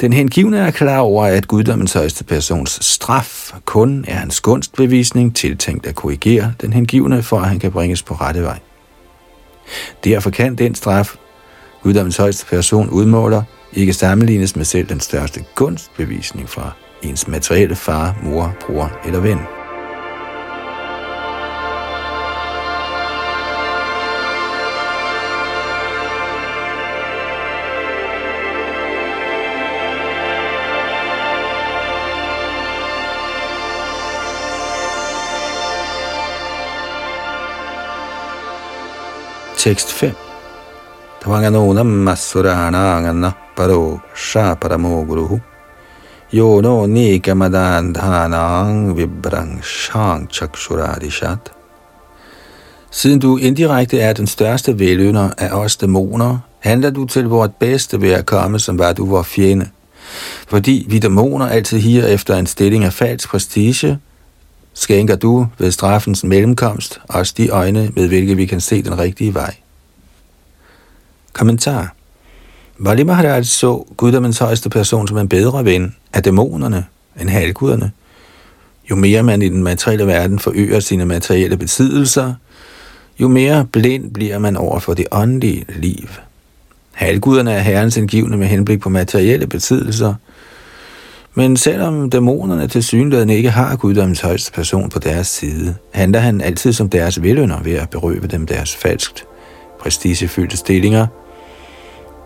Den 0.00 0.12
hengivne 0.12 0.58
er 0.58 0.70
klar 0.70 0.98
over, 0.98 1.24
at 1.24 1.48
guddommens 1.48 1.92
højeste 1.92 2.24
persons 2.24 2.84
straf 2.84 3.52
kun 3.64 4.04
er 4.08 4.14
hans 4.14 4.40
gunstbevisning 4.40 5.36
tiltænkt 5.36 5.86
at 5.86 5.94
korrigere 5.94 6.54
den 6.60 6.72
hengivne, 6.72 7.22
for 7.22 7.38
at 7.38 7.48
han 7.48 7.58
kan 7.58 7.72
bringes 7.72 8.02
på 8.02 8.14
rette 8.14 8.42
vej. 8.42 8.58
Derfor 10.04 10.30
kan 10.30 10.54
den 10.54 10.74
straf, 10.74 11.14
guddommens 11.82 12.16
højeste 12.16 12.46
person 12.46 12.90
udmåler, 12.90 13.42
ikke 13.72 13.92
sammenlignes 13.92 14.56
med 14.56 14.64
selv 14.64 14.88
den 14.88 15.00
største 15.00 15.44
gunstbevisning 15.54 16.48
fra 16.48 16.70
ens 17.02 17.28
materielle 17.28 17.76
far, 17.76 18.16
mor, 18.22 18.54
bror 18.66 18.92
eller 19.06 19.20
ven. 19.20 19.38
Tekst 39.64 39.92
5 39.92 40.12
Tvanganonam 41.22 41.86
masurana 41.86 43.32
paro 43.56 44.00
shaparamo 44.14 45.06
guruhu 45.06 45.40
Yono 46.32 46.86
nikamadandhanang 46.86 48.96
vibrang 48.96 49.62
shang 49.62 50.28
chakshuradishat. 50.28 51.52
Siden 52.90 53.18
du 53.18 53.36
indirekte 53.36 54.00
er 54.00 54.12
den 54.12 54.26
største 54.26 54.78
velønder 54.78 55.30
af 55.38 55.50
os 55.50 55.76
dæmoner, 55.76 56.38
handler 56.58 56.90
du 56.90 57.06
til 57.06 57.24
vort 57.24 57.54
bedste 57.54 58.00
ved 58.00 58.10
at 58.10 58.26
komme, 58.26 58.58
som 58.58 58.78
var 58.78 58.92
du 58.92 59.06
vor 59.06 59.22
fjende. 59.22 59.68
Fordi 60.48 60.86
vi 60.88 60.98
dæmoner 60.98 61.48
altid 61.48 61.78
higer 61.78 62.06
efter 62.06 62.36
en 62.36 62.46
stilling 62.46 62.84
af 62.84 62.92
falsk 62.92 63.28
prestige, 63.28 63.98
skænker 64.74 65.16
du 65.16 65.46
ved 65.58 65.70
straffens 65.70 66.24
mellemkomst 66.24 67.00
os 67.08 67.32
de 67.32 67.48
øjne, 67.48 67.90
med 67.96 68.08
hvilke 68.08 68.36
vi 68.36 68.46
kan 68.46 68.60
se 68.60 68.82
den 68.82 68.98
rigtige 68.98 69.34
vej. 69.34 69.54
Kommentar 71.32 71.94
Vali 72.78 73.02
Maharaj 73.02 73.42
så 73.42 73.86
guddommens 73.96 74.38
højeste 74.38 74.70
person 74.70 75.08
som 75.08 75.18
en 75.18 75.28
bedre 75.28 75.64
ven 75.64 75.96
af 76.12 76.22
dæmonerne 76.22 76.84
end 77.20 77.28
halvguderne. 77.28 77.90
Jo 78.90 78.96
mere 78.96 79.22
man 79.22 79.42
i 79.42 79.48
den 79.48 79.62
materielle 79.62 80.06
verden 80.06 80.38
forøger 80.38 80.80
sine 80.80 81.04
materielle 81.06 81.56
besiddelser, 81.56 82.34
jo 83.20 83.28
mere 83.28 83.66
blind 83.72 84.10
bliver 84.14 84.38
man 84.38 84.56
over 84.56 84.78
for 84.78 84.94
det 84.94 85.06
åndelige 85.12 85.64
liv. 85.68 86.08
Halvguderne 86.92 87.52
er 87.52 87.60
herrens 87.60 87.96
indgivende 87.96 88.36
med 88.36 88.46
henblik 88.46 88.80
på 88.80 88.88
materielle 88.88 89.46
besiddelser, 89.46 90.14
men 91.34 91.56
selvom 91.56 92.10
dæmonerne 92.10 92.68
til 92.68 92.84
synligheden 92.84 93.30
ikke 93.30 93.50
har 93.50 93.76
guddommens 93.76 94.20
højeste 94.20 94.52
person 94.52 94.90
på 94.90 94.98
deres 94.98 95.26
side, 95.26 95.74
handler 95.92 96.18
han 96.18 96.40
altid 96.40 96.72
som 96.72 96.88
deres 96.88 97.22
velønder 97.22 97.62
ved 97.62 97.72
at 97.72 97.90
berøve 97.90 98.26
dem 98.26 98.46
deres 98.46 98.76
falskt 98.76 99.24
prestigefyldte 99.80 100.56
stillinger– 100.56 101.06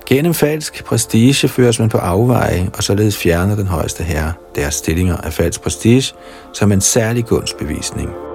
Gennem 0.08 0.34
falsk 0.34 0.84
prestige 0.84 1.48
føres 1.48 1.78
man 1.78 1.88
på 1.88 1.98
afveje, 1.98 2.70
og 2.76 2.82
således 2.82 3.16
fjerner 3.16 3.56
den 3.56 3.66
højeste 3.66 4.04
herre 4.04 4.32
deres 4.54 4.74
stillinger 4.74 5.16
af 5.16 5.32
falsk 5.32 5.62
prestige 5.62 6.14
som 6.54 6.72
en 6.72 6.80
særlig 6.80 7.24
gunstbevisning. 7.24 8.27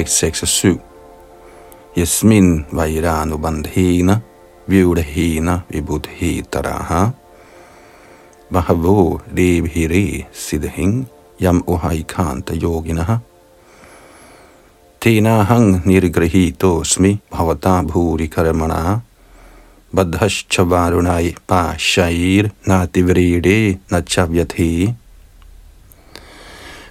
Tekst 0.00 0.16
6 0.16 0.42
og 0.42 0.48
7 0.48 0.78
Yasmin 1.96 2.64
Vairanu 2.72 3.36
Vyudhena 4.68 5.60
Vibudhetaraha 5.68 7.10
Bahavo 8.50 9.20
Devhire, 9.36 9.60
hire, 9.60 9.60
Yam 9.60 9.60
Dev 9.60 9.66
Hire, 9.66 10.26
Siddhing, 10.32 11.06
Yam 11.38 11.62
uhaikanta 11.66 12.54
Yoginaha. 12.54 13.20
Tena 15.00 15.44
hang 15.44 15.82
nirgrihito 15.84 16.84
smi 16.84 17.18
bhavata 17.30 17.82
bhuri 17.82 18.28
karamana 18.28 19.02
badhaschavarunai 19.94 21.36
pa 21.46 21.74
shair 21.76 22.50
nativride 22.66 23.78
nachavyathi. 23.90 24.99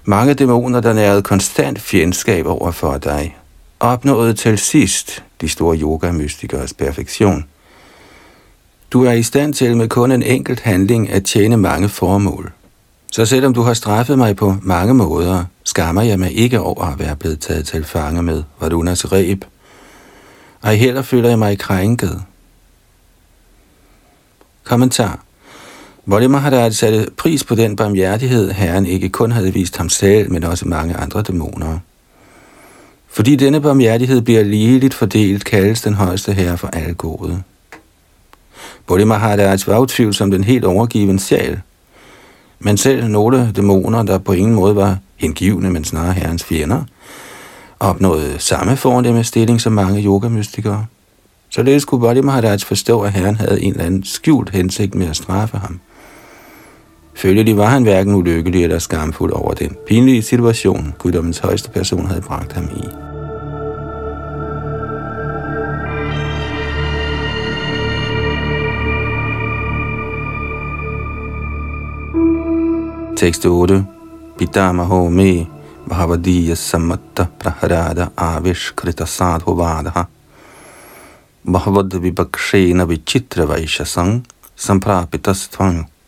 Mange 0.06 0.34
dæmoner, 0.34 0.80
der 0.80 0.94
nærede 0.94 1.22
konstant 1.22 1.82
fjendskab 1.82 2.46
over 2.46 2.72
for 2.72 2.98
dig, 2.98 3.38
opnåede 3.80 4.34
til 4.34 4.58
sidst 4.58 5.24
de 5.42 5.50
store 5.50 5.78
yogamystikers 5.78 6.74
perfektion. 6.74 7.46
Du 8.92 9.04
er 9.06 9.12
i 9.12 9.24
stand 9.24 9.54
til 9.54 9.78
med 9.78 9.88
kun 9.88 10.12
en 10.12 10.24
enkelt 10.24 10.60
handling 10.60 11.10
at 11.10 11.24
tjene 11.24 11.58
mange 11.58 11.90
formål. 11.90 12.52
Så 13.12 13.26
selvom 13.26 13.54
du 13.54 13.62
har 13.62 13.74
straffet 13.74 14.18
mig 14.18 14.36
på 14.36 14.56
mange 14.62 14.94
måder, 14.94 15.46
skammer 15.64 16.02
jeg 16.02 16.20
mig 16.20 16.38
ikke 16.38 16.60
over 16.60 16.86
at 16.86 17.00
være 17.00 17.16
blevet 17.16 17.40
taget 17.40 17.68
til 17.68 17.84
fange 17.86 18.24
med 18.24 18.44
Varunas 18.60 19.12
reb. 19.12 19.46
Ej 20.64 20.76
heller 20.76 21.02
føler 21.02 21.30
jeg 21.30 21.40
mig 21.40 21.60
krænket. 21.60 22.22
Kommentar 24.64 25.20
Volle 26.10 26.28
Maharaj 26.28 26.72
satte 26.72 27.08
pris 27.18 27.44
på 27.44 27.56
den 27.56 27.76
barmhjertighed, 27.76 28.52
Herren 28.52 28.86
ikke 28.86 29.10
kun 29.10 29.32
havde 29.32 29.54
vist 29.54 29.78
ham 29.78 29.90
selv, 29.90 30.32
men 30.32 30.44
også 30.44 30.68
mange 30.68 30.96
andre 30.96 31.22
dæmoner. 31.22 31.80
Fordi 33.08 33.36
denne 33.36 33.62
barmhjertighed 33.62 34.22
bliver 34.22 34.44
ligeligt 34.44 34.94
fordelt, 34.94 35.46
kaldes 35.46 35.82
den 35.82 35.94
højeste 35.94 36.34
herre 36.34 36.58
for 36.58 36.68
alle 36.68 36.94
gode. 36.94 37.44
Bodhi 38.88 39.04
Maharaj 39.04 39.58
var 39.68 39.80
utvivlsom 39.80 40.32
den 40.32 40.44
helt 40.44 40.66
overgiven 40.66 41.20
sjæl, 41.20 41.62
men 42.60 42.78
selv 42.78 43.08
nogle 43.08 43.52
dæmoner, 43.56 44.04
der 44.04 44.18
på 44.18 44.34
ingen 44.34 44.56
måde 44.56 44.76
var 44.76 44.98
hengivne, 45.18 45.70
men 45.70 45.84
snarere 45.84 46.14
herrens 46.14 46.44
fjender, 46.44 46.84
opnåede 47.80 48.36
samme 48.40 48.78
fornemme 48.78 49.24
stilling 49.24 49.62
som 49.62 49.74
mange 49.74 50.04
yogamystikere. 50.04 50.86
Således 51.50 51.86
kunne 51.86 52.02
Bodhi 52.02 52.22
Maharaj 52.22 52.58
forstå, 52.58 53.02
at 53.02 53.14
herren 53.14 53.36
havde 53.36 53.62
en 53.62 53.72
eller 53.72 53.86
anden 53.86 54.04
skjult 54.04 54.50
hensigt 54.50 54.96
med 54.96 55.08
at 55.08 55.16
straffe 55.16 55.58
ham. 55.58 55.80
Følgelig 57.20 57.58
var 57.58 57.66
han 57.66 57.84
hverken 57.84 58.16
ulykkelig 58.16 58.64
eller 58.64 58.80
skamfuld 58.80 59.34
over 59.34 59.54
den 59.54 59.76
pinlige 59.88 60.22
situation, 60.22 60.94
guddommens 60.98 61.40
højeste 61.40 61.70
person 61.70 62.06
havde 62.08 62.22
bragt 62.22 62.54
ham 62.54 62.64
i. 62.64 62.88
Tekst 73.18 73.46
8. 73.46 73.86
Pitamaho 74.38 75.10
me 75.10 75.48
bhavadiya 75.90 76.56
samatta 76.56 77.26
praharada 77.40 78.08
avishkrita 78.18 79.06
sadhuvadaha 79.06 80.04
bhavad 81.44 82.00
vibakshena 82.00 82.86
vichitra 82.86 83.46
vaishasang 83.46 84.26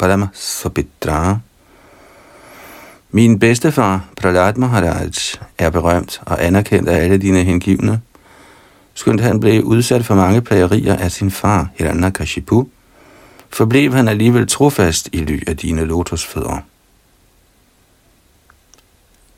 Parama 0.01 0.27
Sopitra. 0.33 1.39
Min 3.11 3.39
bedstefar, 3.39 4.05
Pralat 4.21 4.57
Maharaj, 4.57 5.11
er 5.57 5.69
berømt 5.69 6.21
og 6.25 6.45
anerkendt 6.45 6.89
af 6.89 7.03
alle 7.03 7.17
dine 7.17 7.43
hengivne. 7.43 8.01
Skønt 8.93 9.21
han 9.21 9.39
blev 9.39 9.63
udsat 9.63 10.05
for 10.05 10.15
mange 10.15 10.41
plagerier 10.41 10.95
af 10.95 11.11
sin 11.11 11.31
far, 11.31 11.69
Hiranyakashipu, 11.75 12.67
forblev 13.49 13.93
han 13.93 14.07
alligevel 14.07 14.47
trofast 14.47 15.09
i 15.13 15.17
ly 15.17 15.43
af 15.47 15.57
dine 15.57 15.85
lotusfødder. 15.85 16.57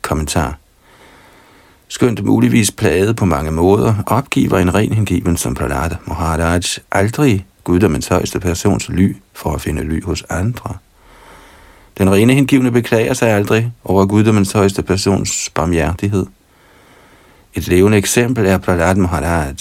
Kommentar 0.01 0.57
Skønt 1.87 2.23
muligvis 2.23 2.71
plaget 2.71 3.15
på 3.15 3.25
mange 3.25 3.51
måder, 3.51 3.95
opgiver 4.05 4.57
en 4.57 4.73
ren 4.73 4.93
hengiven 4.93 5.37
som 5.37 5.55
Prahlad 5.55 5.95
Maharaj 6.05 6.61
aldrig 6.91 7.45
guddommens 7.63 8.07
højeste 8.07 8.39
persons 8.39 8.89
ly 8.89 9.15
for 9.33 9.53
at 9.53 9.61
finde 9.61 9.83
ly 9.83 10.03
hos 10.03 10.23
andre. 10.29 10.77
Den 11.97 12.11
rene 12.11 12.33
hengivne 12.33 12.71
beklager 12.71 13.13
sig 13.13 13.29
aldrig 13.29 13.71
over 13.83 14.05
guddommens 14.05 14.51
højeste 14.51 14.83
persons 14.83 15.49
barmhjertighed. 15.53 16.25
Et 17.53 17.67
levende 17.67 17.97
eksempel 17.97 18.45
er 18.45 18.57
Prahlad 18.57 18.95
Maharaj. 18.95 19.53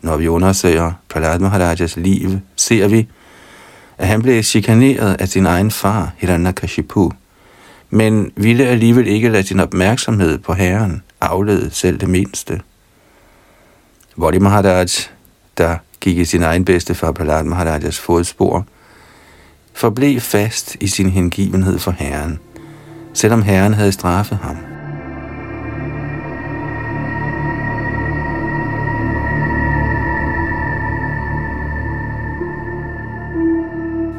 Når 0.00 0.16
vi 0.16 0.28
undersøger 0.28 0.92
Prahlad 1.08 1.38
Maharajas 1.38 1.96
liv, 1.96 2.30
ser 2.56 2.88
vi, 2.88 3.08
at 3.98 4.06
han 4.06 4.22
blev 4.22 4.42
chikaneret 4.42 5.14
af 5.14 5.28
sin 5.28 5.46
egen 5.46 5.70
far, 5.70 6.12
Hiranyakashipu, 6.18 7.12
men 7.90 8.32
ville 8.36 8.66
alligevel 8.66 9.06
ikke 9.06 9.28
lade 9.28 9.46
sin 9.46 9.60
opmærksomhed 9.60 10.38
på 10.38 10.54
herren 10.54 11.02
aflede 11.20 11.70
selv 11.70 11.98
det 11.98 12.08
mindste. 12.08 12.60
Vodi 14.16 14.38
Maharaj, 14.38 14.86
der 15.58 15.76
gik 16.04 16.18
i 16.18 16.24
sin 16.24 16.42
egen 16.42 16.64
bedste 16.64 16.94
far 16.94 17.12
Prahlad 17.12 17.44
Maharajas 17.44 17.98
fodspor, 18.00 18.64
forblev 19.72 20.20
fast 20.20 20.76
i 20.80 20.88
sin 20.88 21.10
hengivenhed 21.10 21.78
for 21.78 21.90
Herren, 21.90 22.38
selvom 23.14 23.42
Herren 23.42 23.74
havde 23.74 23.92
straffet 23.92 24.38
ham. 24.42 24.56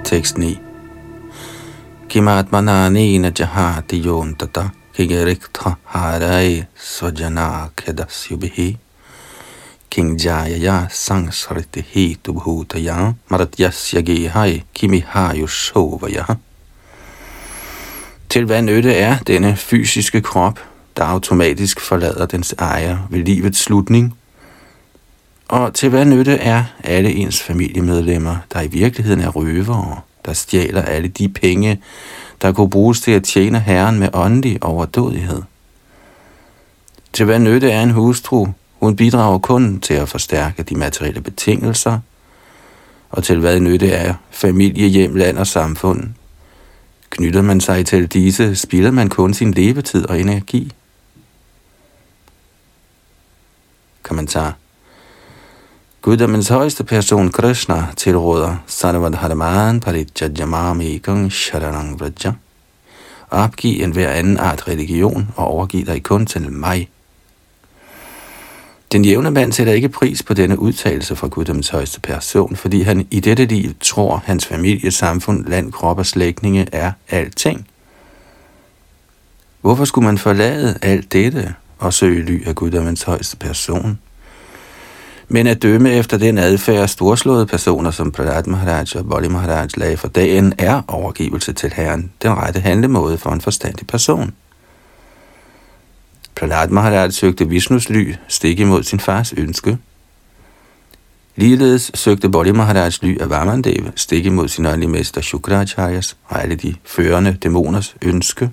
Tekst 0.05 0.37
9 0.37 0.59
Kimatmananena 2.09 3.31
jahati 3.39 4.03
yontata 4.05 4.69
kigerikta 4.93 5.75
harai 5.83 6.63
svajana 6.75 7.69
kedasyubihi 7.75 8.84
King 9.95 10.19
Jayaya 10.19 10.87
sangsarite 10.89 11.81
hetu 11.81 12.33
bhutaya 12.33 13.13
maratyasya 13.29 14.01
gehai 14.01 14.63
kimihayu 14.73 15.47
shovaya. 15.47 16.23
Til 18.29 18.45
hvad 18.45 18.61
nytte 18.61 18.93
er 18.93 19.17
denne 19.27 19.55
fysiske 19.55 20.21
krop, 20.21 20.59
der 20.97 21.03
automatisk 21.03 21.79
forlader 21.79 22.25
dens 22.25 22.55
ejer 22.59 22.97
ved 23.09 23.23
livets 23.23 23.59
slutning? 23.59 24.17
Og 25.47 25.73
til 25.73 25.89
hvad 25.89 26.05
nytte 26.05 26.37
er 26.37 26.63
alle 26.83 27.11
ens 27.11 27.43
familiemedlemmer, 27.43 28.37
der 28.53 28.61
i 28.61 28.67
virkeligheden 28.67 29.21
er 29.21 29.29
røvere, 29.29 30.01
der 30.25 30.33
stjæler 30.33 30.81
alle 30.81 31.07
de 31.07 31.29
penge, 31.29 31.81
der 32.41 32.51
kunne 32.51 32.69
bruges 32.69 33.01
til 33.01 33.11
at 33.11 33.23
tjene 33.23 33.59
Herren 33.59 33.99
med 33.99 34.09
åndelig 34.13 34.63
overdådighed? 34.63 35.41
Til 37.13 37.25
hvad 37.25 37.39
nytte 37.39 37.71
er 37.71 37.83
en 37.83 37.91
hustru, 37.91 38.47
hun 38.85 38.95
bidrager 38.95 39.37
kun 39.37 39.79
til 39.79 39.93
at 39.93 40.09
forstærke 40.09 40.63
de 40.63 40.75
materielle 40.75 41.21
betingelser, 41.21 41.99
og 43.09 43.23
til 43.23 43.39
hvad 43.39 43.59
nytte 43.59 43.89
er 43.91 44.13
familie, 44.31 44.87
hjem, 44.87 45.15
land 45.15 45.37
og 45.37 45.47
samfund. 45.47 46.03
Knytter 47.09 47.41
man 47.41 47.61
sig 47.61 47.85
til 47.85 48.07
disse, 48.07 48.55
spilder 48.55 48.91
man 48.91 49.09
kun 49.09 49.33
sin 49.33 49.51
levetid 49.51 50.05
og 50.05 50.19
energi. 50.19 50.71
Kommentar 54.03 54.53
Guddommens 56.01 56.47
højeste 56.47 56.83
person 56.83 57.31
Krishna 57.31 57.87
tilråder 57.97 58.55
Sarvad 58.67 59.13
Haraman 59.13 59.79
Parijajamami 59.79 60.95
Ekang 60.95 61.31
Sharanang 61.31 61.99
Vraja 61.99 62.33
opgiv 63.31 63.83
en 63.83 63.91
hver 63.91 64.09
anden 64.09 64.37
art 64.37 64.67
religion 64.67 65.27
og 65.35 65.47
overgiv 65.47 65.85
dig 65.85 66.03
kun 66.03 66.25
til 66.25 66.51
mig, 66.51 66.89
den 68.95 69.05
jævne 69.05 69.31
mand 69.31 69.51
sætter 69.51 69.73
ikke 69.73 69.89
pris 69.89 70.23
på 70.23 70.33
denne 70.33 70.59
udtalelse 70.59 71.15
fra 71.15 71.27
Guddoms 71.27 71.69
højeste 71.69 72.01
person, 72.01 72.55
fordi 72.55 72.81
han 72.81 73.07
i 73.11 73.19
dette 73.19 73.45
liv 73.45 73.71
tror, 73.81 74.23
hans 74.25 74.45
familie, 74.45 74.91
samfund, 74.91 75.45
land, 75.45 75.71
krop 75.71 75.97
og 75.97 76.05
slægtninge 76.05 76.67
er 76.71 76.91
alting. 77.09 77.67
Hvorfor 79.61 79.85
skulle 79.85 80.05
man 80.05 80.17
forlade 80.17 80.77
alt 80.81 81.13
dette 81.13 81.53
og 81.79 81.93
søge 81.93 82.21
ly 82.21 82.47
af 82.47 82.55
Guddommens 82.55 83.03
højeste 83.03 83.37
person? 83.37 83.99
Men 85.27 85.47
at 85.47 85.61
dømme 85.63 85.91
efter 85.93 86.17
den 86.17 86.37
adfærd 86.37 86.81
af 86.81 86.89
storslåede 86.89 87.45
personer, 87.45 87.91
som 87.91 88.11
Prahlad 88.11 88.43
Maharaj 88.47 88.85
og 88.95 89.09
Bolli 89.09 89.27
Maharaj 89.27 89.67
lagde 89.77 89.97
for 89.97 90.07
dagen, 90.07 90.53
er 90.57 90.81
overgivelse 90.87 91.53
til 91.53 91.73
Herren 91.73 92.11
den 92.21 92.31
rette 92.31 92.59
handlemåde 92.59 93.17
for 93.17 93.29
en 93.29 93.41
forstandig 93.41 93.87
person. 93.87 94.33
Prahlad 96.35 96.67
Maharaj 96.67 97.09
søgte 97.09 97.49
Vishnus 97.49 97.89
ly 97.89 98.15
stik 98.27 98.59
imod 98.59 98.83
sin 98.83 98.99
fars 98.99 99.33
ønske. 99.37 99.77
Ligeledes 101.35 101.91
søgte 101.93 102.29
Bodhi 102.29 102.51
Maharaj 102.51 102.91
ly 103.01 103.21
af 103.21 103.29
Vamandeva 103.29 103.91
stik 103.95 104.25
imod 104.25 104.47
sin 104.47 104.65
åndelige 104.65 104.89
mester 104.89 105.21
Shukracharyas 105.21 106.17
og 106.25 106.43
alle 106.43 106.55
de 106.55 106.75
førende 106.85 107.37
dæmoners 107.43 107.95
ønske. 108.01 108.49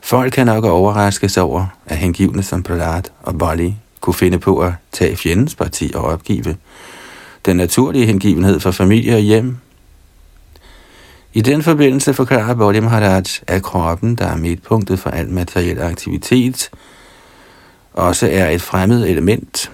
Folk 0.00 0.32
kan 0.32 0.46
nok 0.46 0.64
overraskes 0.64 1.36
over, 1.36 1.66
at 1.86 1.96
hengivne 1.96 2.42
som 2.42 2.62
Prahlad 2.62 3.02
og 3.22 3.38
Bodhi 3.38 3.74
kunne 4.00 4.14
finde 4.14 4.38
på 4.38 4.58
at 4.58 4.72
tage 4.92 5.16
fjendens 5.16 5.54
parti 5.54 5.90
og 5.94 6.04
opgive 6.04 6.56
den 7.46 7.56
naturlige 7.56 8.06
hengivenhed 8.06 8.60
for 8.60 8.70
familie 8.70 9.14
og 9.14 9.20
hjem, 9.20 9.56
i 11.32 11.40
den 11.40 11.62
forbindelse 11.62 12.14
forklarer 12.14 12.54
Bodhim 12.54 12.86
Haraj, 12.86 13.24
at 13.46 13.62
kroppen, 13.62 14.14
der 14.14 14.26
er 14.26 14.36
midtpunktet 14.36 14.98
for 14.98 15.10
al 15.10 15.28
materiel 15.28 15.82
aktivitet, 15.82 16.70
også 17.92 18.28
er 18.30 18.50
et 18.50 18.62
fremmed 18.62 19.08
element. 19.08 19.70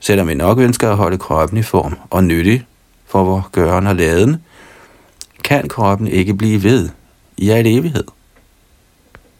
Selvom 0.00 0.28
vi 0.28 0.34
nok 0.34 0.58
ønsker 0.58 0.90
at 0.90 0.96
holde 0.96 1.18
kroppen 1.18 1.58
i 1.58 1.62
form 1.62 1.98
og 2.10 2.24
nyttig 2.24 2.66
for 3.06 3.24
vores 3.24 3.44
gøren 3.52 3.86
og 3.86 3.96
laden, 3.96 4.36
kan 5.44 5.68
kroppen 5.68 6.08
ikke 6.08 6.34
blive 6.34 6.62
ved 6.62 6.88
i 7.36 7.50
al 7.50 7.66
evighed. 7.66 8.04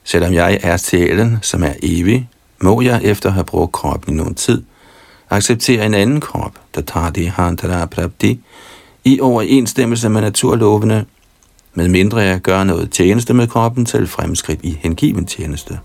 Selvom 0.04 0.34
jeg 0.34 0.58
er 0.62 0.76
sjælen, 0.76 1.38
som 1.42 1.62
er 1.62 1.72
evig, 1.82 2.28
må 2.60 2.80
jeg 2.80 3.00
efter 3.04 3.28
at 3.28 3.32
have 3.32 3.44
brugt 3.44 3.72
kroppen 3.72 4.14
i 4.14 4.16
nogen 4.16 4.34
tid, 4.34 4.62
acceptere 5.30 5.86
en 5.86 5.94
anden 5.94 6.20
krop, 6.20 6.52
der 6.74 6.80
tager 6.80 7.10
det 7.10 7.30
hantara 7.30 7.86
prabdi, 7.86 8.40
i 9.04 9.20
overensstemmelse 9.20 10.08
med 10.08 10.20
naturlovene, 10.20 11.06
med 11.74 11.88
mindre 11.88 12.18
jeg 12.18 12.40
gør 12.40 12.64
noget 12.64 12.90
tjeneste 12.90 13.34
med 13.34 13.46
kroppen 13.46 13.84
til 13.84 14.06
fremskridt 14.06 14.60
i 14.62 14.78
hengiven 14.80 15.26
tjeneste. 15.26 15.78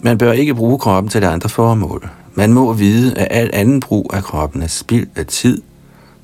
Man 0.00 0.18
bør 0.18 0.32
ikke 0.32 0.54
bruge 0.54 0.78
kroppen 0.78 1.10
til 1.10 1.24
andre 1.24 1.48
formål. 1.48 2.08
Man 2.34 2.52
må 2.52 2.72
vide, 2.72 3.14
at 3.14 3.28
al 3.30 3.50
anden 3.52 3.80
brug 3.80 4.10
af 4.14 4.22
kroppen 4.22 4.62
er 4.62 4.66
spild 4.66 5.06
af 5.16 5.26
tid, 5.26 5.62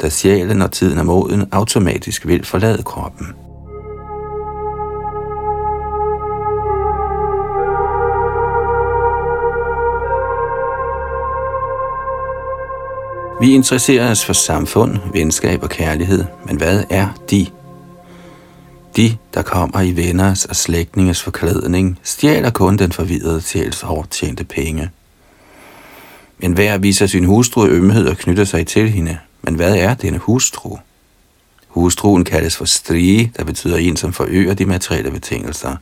da 0.01 0.09
sjælen, 0.09 0.57
når 0.57 0.67
tiden 0.67 0.99
er 0.99 1.03
moden, 1.03 1.45
automatisk 1.53 2.27
vil 2.27 2.45
forlade 2.45 2.83
kroppen. 2.83 3.27
Vi 13.41 13.55
interesserer 13.55 14.11
os 14.11 14.25
for 14.25 14.33
samfund, 14.33 14.99
venskab 15.13 15.63
og 15.63 15.71
kærlighed, 15.71 16.25
men 16.47 16.57
hvad 16.57 16.85
er 16.91 17.09
de? 17.31 17.47
De, 18.97 19.17
der 19.35 19.43
kommer 19.43 19.81
i 19.81 19.97
venners 19.97 20.45
og 20.45 20.57
slægtninges 20.57 21.23
forklædning, 21.23 21.99
stjæler 22.03 22.51
kun 22.51 22.77
den 22.77 22.93
forvidrede 22.93 23.41
sjæls 23.41 23.81
hårdt 23.81 24.11
tjente 24.11 24.45
penge. 24.45 24.91
En 26.41 26.53
hver 26.53 26.79
viser 26.79 27.07
sin 27.07 27.25
hustru 27.25 27.67
ømhed 27.67 28.07
og 28.07 28.17
knytter 28.17 28.45
sig 28.45 28.67
til 28.67 28.91
hende. 28.91 29.19
Men 29.43 29.55
hvad 29.55 29.77
er 29.77 29.95
denne 29.95 30.19
hustru? 30.19 30.77
Hustruen 31.69 32.25
kaldes 32.25 32.57
for 32.57 32.65
strige, 32.65 33.33
der 33.37 33.45
betyder 33.45 33.77
en, 33.77 33.97
som 33.97 34.13
forøger 34.13 34.55
de 34.55 34.67
materielle 34.67 35.11
betingelser. 35.11 35.77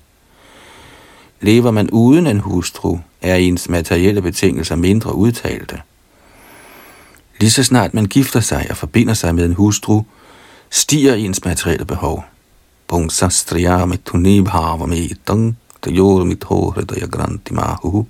Lever 1.40 1.70
man 1.70 1.90
uden 1.90 2.26
en 2.26 2.40
hustru, 2.40 2.98
er 3.22 3.34
ens 3.34 3.68
materielle 3.68 4.22
betingelser 4.22 4.76
mindre 4.76 5.14
udtalte. 5.14 5.80
Lige 7.40 7.50
så 7.50 7.62
snart 7.62 7.94
man 7.94 8.06
gifter 8.06 8.40
sig 8.40 8.66
og 8.70 8.76
forbinder 8.76 9.14
sig 9.14 9.34
med 9.34 9.44
en 9.44 9.54
hustru, 9.54 10.02
stiger 10.70 11.14
ens 11.14 11.44
materielle 11.44 11.84
behov. 11.84 12.24
Pungsa 12.88 13.28
striya 13.28 13.84
med 13.84 13.98
tunibhava 14.04 14.86
med 14.86 15.14
tang, 15.26 15.58
der 15.84 15.90
yor 15.90 16.24
mit 16.24 16.44
hore, 16.44 16.84
der 16.84 16.94
jeg 17.00 17.08
granti 17.08 17.54
mahu. 17.54 18.06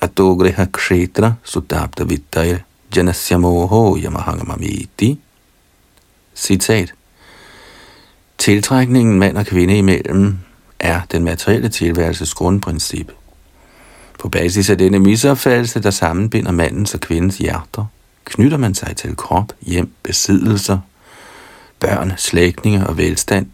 Atogreha 0.00 0.64
kshetra 0.72 1.32
sudabda 1.44 2.04
vittair 2.04 2.58
janasya 2.96 3.38
moho 3.38 3.96
yamahangamamiti. 3.96 5.18
Citat. 6.34 6.94
Tiltrækningen 8.38 9.18
mand 9.18 9.38
og 9.38 9.46
kvinde 9.46 9.78
imellem 9.78 10.38
er 10.78 11.00
den 11.12 11.24
materielle 11.24 11.68
tilværelses 11.68 12.34
grundprincip. 12.34 13.12
På 14.20 14.28
basis 14.28 14.70
af 14.70 14.78
denne 14.78 14.98
misopfattelse, 14.98 15.80
der 15.80 15.90
sammenbinder 15.90 16.52
mandens 16.52 16.94
og 16.94 17.00
kvindens 17.00 17.38
hjerter, 17.38 17.84
knytter 18.24 18.56
man 18.56 18.74
sig 18.74 18.96
til 18.96 19.16
krop, 19.16 19.52
hjem, 19.62 19.92
besiddelser, 20.02 20.78
børn, 21.78 22.12
slægtninge 22.16 22.86
og 22.86 22.96
velstand. 22.96 23.46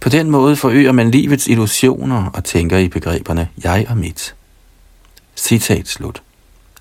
På 0.00 0.08
den 0.08 0.30
måde 0.30 0.56
forøger 0.56 0.92
man 0.92 1.10
livets 1.10 1.46
illusioner 1.46 2.30
og 2.34 2.44
tænker 2.44 2.78
i 2.78 2.88
begreberne 2.88 3.48
jeg 3.64 3.86
og 3.88 3.96
mit. 3.96 4.34
Citat 5.36 5.88
slut 5.88 6.22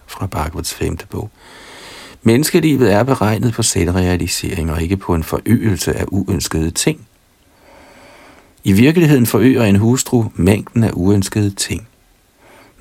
fra 0.07 0.27
Bhagavats 0.27 0.73
femte 0.73 1.07
bog. 1.07 1.29
Menneskelivet 2.23 2.93
er 2.93 3.03
beregnet 3.03 3.53
på 3.53 3.63
selvrealisering 3.63 4.71
og 4.71 4.81
ikke 4.81 4.97
på 4.97 5.15
en 5.15 5.23
forøgelse 5.23 5.93
af 5.93 6.05
uønskede 6.07 6.71
ting. 6.71 7.07
I 8.63 8.71
virkeligheden 8.71 9.25
forøger 9.25 9.63
en 9.63 9.75
hustru 9.75 10.25
mængden 10.35 10.83
af 10.83 10.91
uønskede 10.93 11.49
ting 11.49 11.87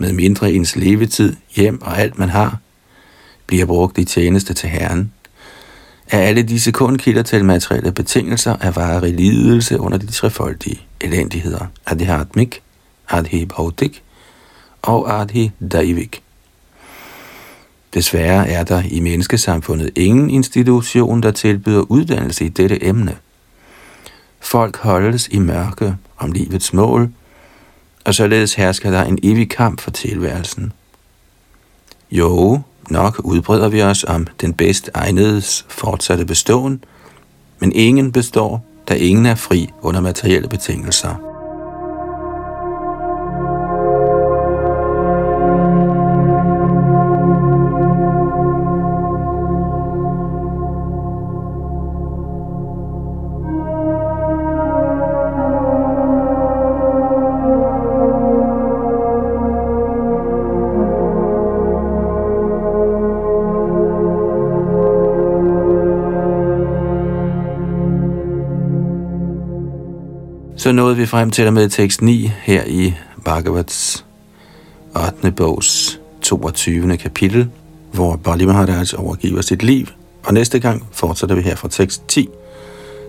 med 0.02 0.12
mindre 0.12 0.52
ens 0.52 0.76
levetid, 0.76 1.36
hjem 1.56 1.82
og 1.82 1.98
alt 1.98 2.18
man 2.18 2.28
har, 2.28 2.58
bliver 3.46 3.66
brugt 3.66 3.98
i 3.98 4.04
tjeneste 4.04 4.54
til 4.54 4.68
Herren, 4.68 5.12
er 6.10 6.18
alle 6.18 6.42
disse 6.42 6.72
kun 6.72 6.98
kilder 6.98 7.22
til 7.22 7.44
materielle 7.44 7.92
betingelser 7.92 8.56
af 8.60 8.76
varig 8.76 9.14
lidelse 9.14 9.80
under 9.80 9.98
de 9.98 10.06
trefoldige 10.06 10.80
elendigheder, 11.00 11.66
adhihatmik, 11.86 12.62
adhi 13.08 13.44
bhautik 13.44 14.02
og 14.82 15.20
adhi 15.20 15.50
daivik. 15.72 16.22
Desværre 17.94 18.48
er 18.48 18.64
der 18.64 18.82
i 18.90 19.00
menneskesamfundet 19.00 19.90
ingen 19.96 20.30
institution, 20.30 21.22
der 21.22 21.30
tilbyder 21.30 21.80
uddannelse 21.80 22.44
i 22.44 22.48
dette 22.48 22.84
emne. 22.84 23.16
Folk 24.40 24.76
holdes 24.76 25.28
i 25.28 25.38
mørke 25.38 25.94
om 26.18 26.32
livets 26.32 26.72
mål– 26.72 27.10
og 28.04 28.14
således 28.14 28.54
hersker 28.54 28.90
der 28.90 29.04
en 29.04 29.18
evig 29.22 29.50
kamp 29.50 29.80
for 29.80 29.90
tilværelsen. 29.90 30.72
Jo, 32.10 32.60
nok 32.90 33.20
udbreder 33.24 33.68
vi 33.68 33.82
os 33.82 34.04
om 34.04 34.26
den 34.40 34.54
bedst 34.54 34.90
egnedes 34.94 35.66
fortsatte 35.68 36.24
beståen, 36.24 36.84
men 37.58 37.72
ingen 37.72 38.12
består, 38.12 38.64
da 38.88 38.94
ingen 38.94 39.26
er 39.26 39.34
fri 39.34 39.70
under 39.82 40.00
materielle 40.00 40.48
betingelser. 40.48 41.31
Nåede 70.92 71.00
vi 71.00 71.06
frem 71.06 71.30
til 71.30 71.52
med 71.52 71.68
tekst 71.68 72.02
9 72.02 72.30
her 72.42 72.64
i 72.66 72.94
Bhagavats 73.24 74.04
8. 75.06 75.30
bogs 75.30 76.00
22. 76.22 76.96
kapitel, 76.96 77.50
hvor 77.92 78.16
Bali 78.16 78.46
Maharaj 78.46 78.86
overgiver 78.98 79.40
sit 79.40 79.62
liv. 79.62 79.86
Og 80.24 80.34
næste 80.34 80.60
gang 80.60 80.86
fortsætter 80.92 81.36
vi 81.36 81.42
her 81.42 81.56
fra 81.56 81.68
tekst 81.68 82.08
10. 82.08 82.28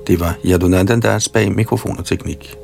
Det 0.08 0.20
var 0.20 0.36
Yadunandandas 0.46 1.30
bag 1.30 1.52
mikrofon 1.52 1.98
og 2.00 2.06
teknik. 2.06 2.62